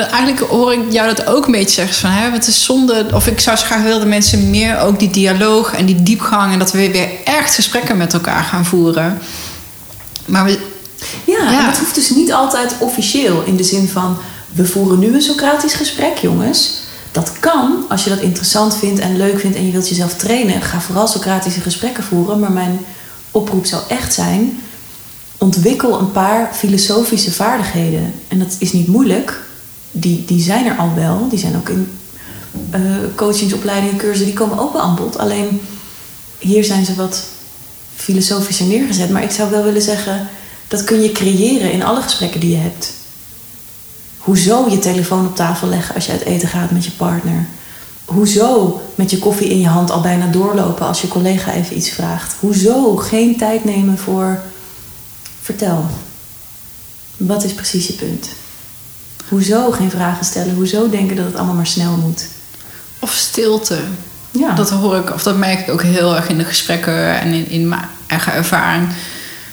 [0.00, 1.94] Eigenlijk hoor ik jou dat ook een beetje zeggen.
[1.94, 3.06] Van, hè, het is zonde.
[3.12, 6.52] Of ik zou zo graag willen dat mensen meer ook die dialoog en die diepgang.
[6.52, 9.18] En dat we weer echt gesprekken met elkaar gaan voeren.
[10.24, 10.58] Maar we,
[11.24, 11.58] Ja, ja.
[11.58, 14.18] En dat hoeft dus niet altijd officieel in de zin van
[14.52, 16.84] we voeren nu een Socratisch gesprek, jongens.
[17.12, 20.62] Dat kan als je dat interessant vindt en leuk vindt en je wilt jezelf trainen.
[20.62, 22.40] Ga vooral Socratische gesprekken voeren.
[22.40, 22.78] Maar mijn
[23.30, 24.60] oproep zou echt zijn:
[25.38, 28.14] ontwikkel een paar filosofische vaardigheden.
[28.28, 29.44] En dat is niet moeilijk.
[30.00, 31.28] Die, die zijn er al wel.
[31.28, 31.98] Die zijn ook in
[32.74, 32.80] uh,
[33.14, 35.18] coachingsopleidingen, cursussen, die komen ook wel aan bod.
[35.18, 35.60] Alleen
[36.38, 37.24] hier zijn ze wat
[37.96, 39.10] filosofischer neergezet.
[39.10, 40.28] Maar ik zou wel willen zeggen,
[40.68, 42.92] dat kun je creëren in alle gesprekken die je hebt.
[44.18, 47.46] Hoezo je telefoon op tafel leggen als je uit eten gaat met je partner?
[48.04, 51.90] Hoezo met je koffie in je hand al bijna doorlopen als je collega even iets
[51.90, 52.34] vraagt?
[52.40, 54.40] Hoezo geen tijd nemen voor.
[55.42, 55.86] Vertel.
[57.16, 58.28] Wat is precies je punt?
[59.28, 60.54] Hoezo geen vragen stellen?
[60.54, 62.26] Hoezo denken dat het allemaal maar snel moet?
[62.98, 63.78] Of stilte.
[64.30, 64.54] Ja.
[64.54, 67.48] Dat hoor ik, of dat merk ik ook heel erg in de gesprekken en in,
[67.48, 68.88] in mijn eigen ervaring.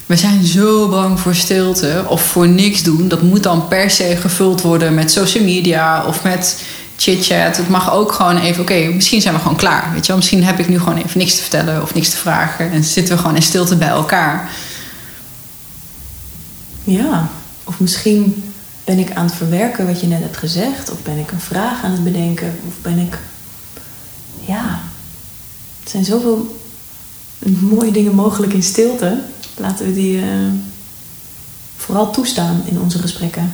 [0.05, 3.07] We zijn zo bang voor stilte of voor niks doen.
[3.07, 6.63] Dat moet dan per se gevuld worden met social media of met
[6.97, 7.57] chit-chat.
[7.57, 9.89] Het mag ook gewoon even, oké, misschien zijn we gewoon klaar.
[9.91, 10.17] Weet je wel?
[10.17, 12.71] Misschien heb ik nu gewoon even niks te vertellen of niks te vragen.
[12.71, 14.49] En zitten we gewoon in stilte bij elkaar.
[16.83, 17.27] Ja,
[17.63, 18.52] of misschien
[18.83, 20.91] ben ik aan het verwerken wat je net hebt gezegd.
[20.91, 22.59] Of ben ik een vraag aan het bedenken.
[22.67, 23.17] Of ben ik.
[24.45, 24.81] Ja.
[25.83, 26.59] Er zijn zoveel
[27.59, 29.21] mooie dingen mogelijk in stilte.
[29.57, 30.25] Laten we die uh,
[31.77, 33.53] vooral toestaan in onze gesprekken.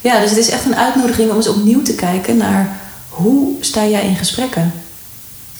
[0.00, 3.86] Ja, dus het is echt een uitnodiging om eens opnieuw te kijken naar hoe sta
[3.86, 4.72] jij in gesprekken.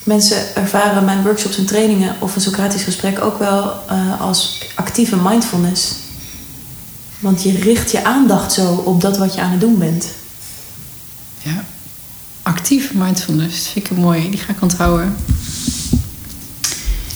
[0.03, 5.15] Mensen ervaren mijn workshops en trainingen of een Socratisch gesprek ook wel uh, als actieve
[5.15, 5.93] mindfulness.
[7.19, 10.07] Want je richt je aandacht zo op dat wat je aan het doen bent.
[11.41, 11.63] Ja,
[12.41, 13.67] actief mindfulness.
[13.67, 14.29] Vind ik mooi.
[14.29, 15.17] Die ga ik onthouden.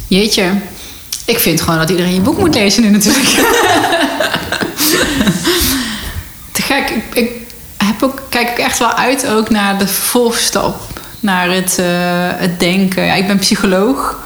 [0.08, 0.52] Jeetje.
[1.26, 3.26] Ik vind gewoon dat iedereen je boek moet lezen nu natuurlijk.
[6.52, 6.90] Te gek.
[6.90, 7.32] Ik, ik
[7.78, 11.02] heb ook, kijk ik echt wel uit ook naar de vervolgstap.
[11.20, 11.86] Naar het, uh,
[12.36, 13.04] het denken.
[13.04, 14.20] Ja, ik ben psycholoog.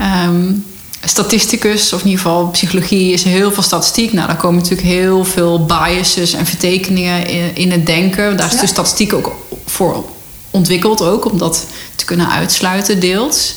[0.00, 0.64] Um,
[1.04, 4.12] statisticus, of in ieder geval psychologie, is heel veel statistiek.
[4.12, 8.36] Nou, daar komen natuurlijk heel veel biases en vertekeningen in, in het denken.
[8.36, 10.04] Daar is de statistiek ook voor
[10.50, 13.54] ontwikkeld, ook om dat te kunnen uitsluiten, deels.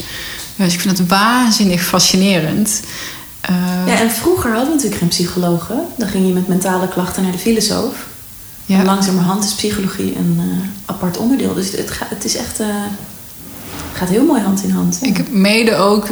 [0.55, 2.81] Dus ik vind het waanzinnig fascinerend.
[3.49, 5.85] Uh, ja, en vroeger hadden we natuurlijk geen psychologen.
[5.97, 7.95] Dan ging je met mentale klachten naar de filosoof.
[8.65, 8.80] Ja.
[8.80, 11.53] En langzamerhand is psychologie een uh, apart onderdeel.
[11.53, 12.68] Dus het, gaat, het is echt, uh,
[13.93, 14.97] gaat heel mooi hand in hand.
[15.01, 16.07] Ik heb mede ook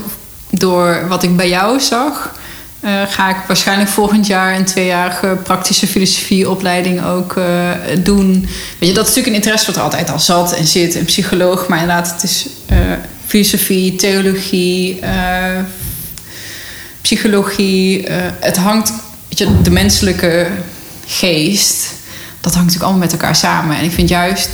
[0.49, 2.38] door wat ik bij jou zag,
[2.81, 7.69] uh, ga ik waarschijnlijk volgend jaar een tweejarige praktische filosofieopleiding ook uh,
[8.03, 8.49] doen.
[8.80, 11.05] Weet je, dat is natuurlijk een interesse wat er altijd al zat en zit, een
[11.05, 12.77] psycholoog, maar inderdaad, het is uh,
[13.26, 14.99] filosofie, theologie,
[17.01, 18.07] psychologie.
[18.39, 18.93] het hangt,
[19.27, 20.47] weet je, de menselijke
[21.05, 21.93] geest,
[22.41, 23.77] dat hangt natuurlijk allemaal met elkaar samen.
[23.77, 24.49] En ik vind juist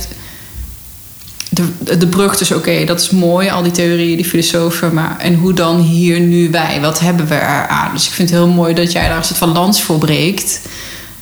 [1.56, 5.34] de, de brug dus, oké, dat is mooi, al die theorieën, die filosofen, maar en
[5.34, 6.80] hoe dan hier nu wij?
[6.80, 7.92] Wat hebben we eraan?
[7.92, 10.60] Dus ik vind het heel mooi dat jij daar een soort van lans voor breekt.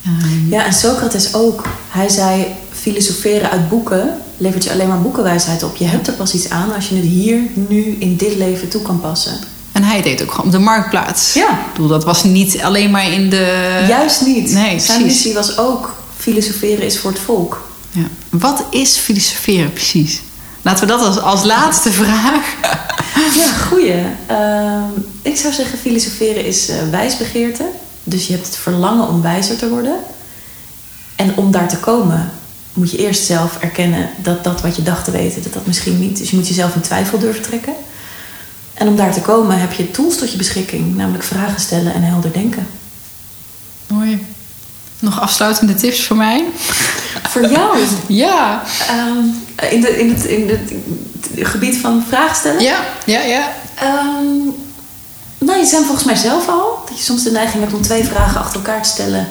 [0.06, 1.66] Um, ja, en Socrates ook.
[1.88, 5.76] Hij zei, filosoferen uit boeken levert je alleen maar boekenwijsheid op.
[5.76, 8.82] Je hebt er pas iets aan als je het hier, nu, in dit leven toe
[8.82, 9.38] kan passen.
[9.72, 11.34] En hij deed ook gewoon op de marktplaats.
[11.34, 11.50] Ja.
[11.50, 13.84] Ik bedoel, dat was niet alleen maar in de...
[13.88, 14.50] Juist niet.
[14.50, 17.72] Nee, Zijn missie was ook, filosoferen is voor het volk.
[17.94, 18.06] Ja.
[18.30, 20.20] Wat is filosoferen precies?
[20.62, 22.54] Laten we dat als, als laatste vraag.
[23.34, 24.02] Ja, goeie.
[24.30, 24.82] Uh,
[25.22, 27.64] ik zou zeggen, filosoferen is uh, wijsbegeerte.
[28.04, 29.96] Dus je hebt het verlangen om wijzer te worden.
[31.16, 32.30] En om daar te komen,
[32.72, 35.98] moet je eerst zelf erkennen dat dat wat je dacht te weten, dat dat misschien
[35.98, 36.18] niet.
[36.18, 37.74] Dus je moet jezelf in twijfel durven trekken.
[38.74, 42.02] En om daar te komen heb je tools tot je beschikking, namelijk vragen stellen en
[42.02, 42.66] helder denken.
[43.86, 44.33] Mooi.
[45.04, 46.44] Nog afsluitende tips voor mij?
[47.28, 47.78] Voor jou?
[48.08, 48.62] ja.
[49.08, 50.72] Um, in, de, in, het, in het
[51.48, 52.62] gebied van vragen stellen?
[52.62, 53.52] Ja, ja, ja.
[53.82, 54.54] Um,
[55.38, 56.82] nou, je zijn volgens mij zelf al.
[56.88, 59.28] Dat je soms de neiging hebt om twee vragen achter elkaar te stellen.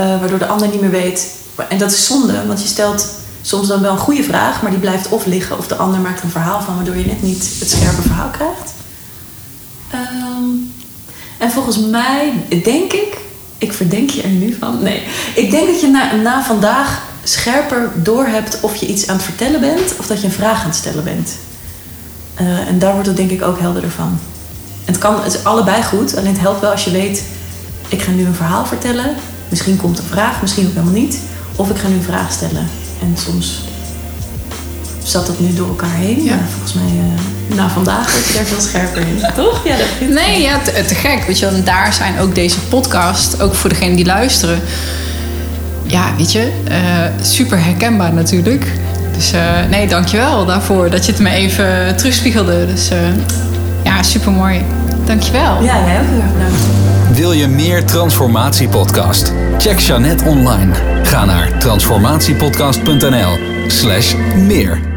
[0.00, 1.26] Uh, waardoor de ander niet meer weet.
[1.68, 3.08] En dat is zonde, want je stelt
[3.42, 6.22] soms dan wel een goede vraag, maar die blijft of liggen of de ander maakt
[6.22, 8.72] een verhaal van, waardoor je net niet het scherpe verhaal krijgt.
[9.94, 10.72] Um,
[11.38, 12.32] en volgens mij,
[12.62, 13.18] denk ik,
[13.60, 14.82] ik verdenk je er nu van.
[14.82, 15.02] Nee,
[15.34, 19.60] ik denk dat je na, na vandaag scherper doorhebt of je iets aan het vertellen
[19.60, 21.30] bent of dat je een vraag aan het stellen bent.
[22.40, 24.18] Uh, en daar wordt het denk ik ook helderder van.
[24.84, 27.22] Het, kan, het is allebei goed, alleen het helpt wel als je weet:
[27.88, 29.14] ik ga nu een verhaal vertellen.
[29.48, 31.18] Misschien komt een vraag, misschien ook helemaal niet.
[31.56, 32.66] Of ik ga nu een vraag stellen.
[33.00, 33.60] En soms,
[35.10, 36.24] zat dat nu door elkaar heen.
[36.24, 36.34] Ja.
[36.34, 36.92] Maar volgens mij,
[37.48, 39.60] uh, na vandaag word je daar veel scherper in, toch?
[39.64, 41.24] Ja, dat nee, ja, te, te, gek.
[41.26, 44.60] Weet je en daar zijn ook deze podcast, ook voor degenen die luisteren.
[45.86, 46.76] Ja, weet je, uh,
[47.22, 48.66] super herkenbaar natuurlijk.
[49.16, 52.66] Dus uh, nee, dankjewel daarvoor dat je het me even terugspiegelde.
[52.66, 52.88] Dus
[53.82, 54.64] ja, super mooi.
[55.04, 55.62] Dankjewel.
[55.62, 56.80] Ja, jij ook heel erg bedankt.
[57.12, 59.32] Wil je meer Transformatiepodcast?
[59.58, 60.72] Check Jeannette online.
[61.02, 64.89] Ga naar transformatiepodcast.nl slash meer.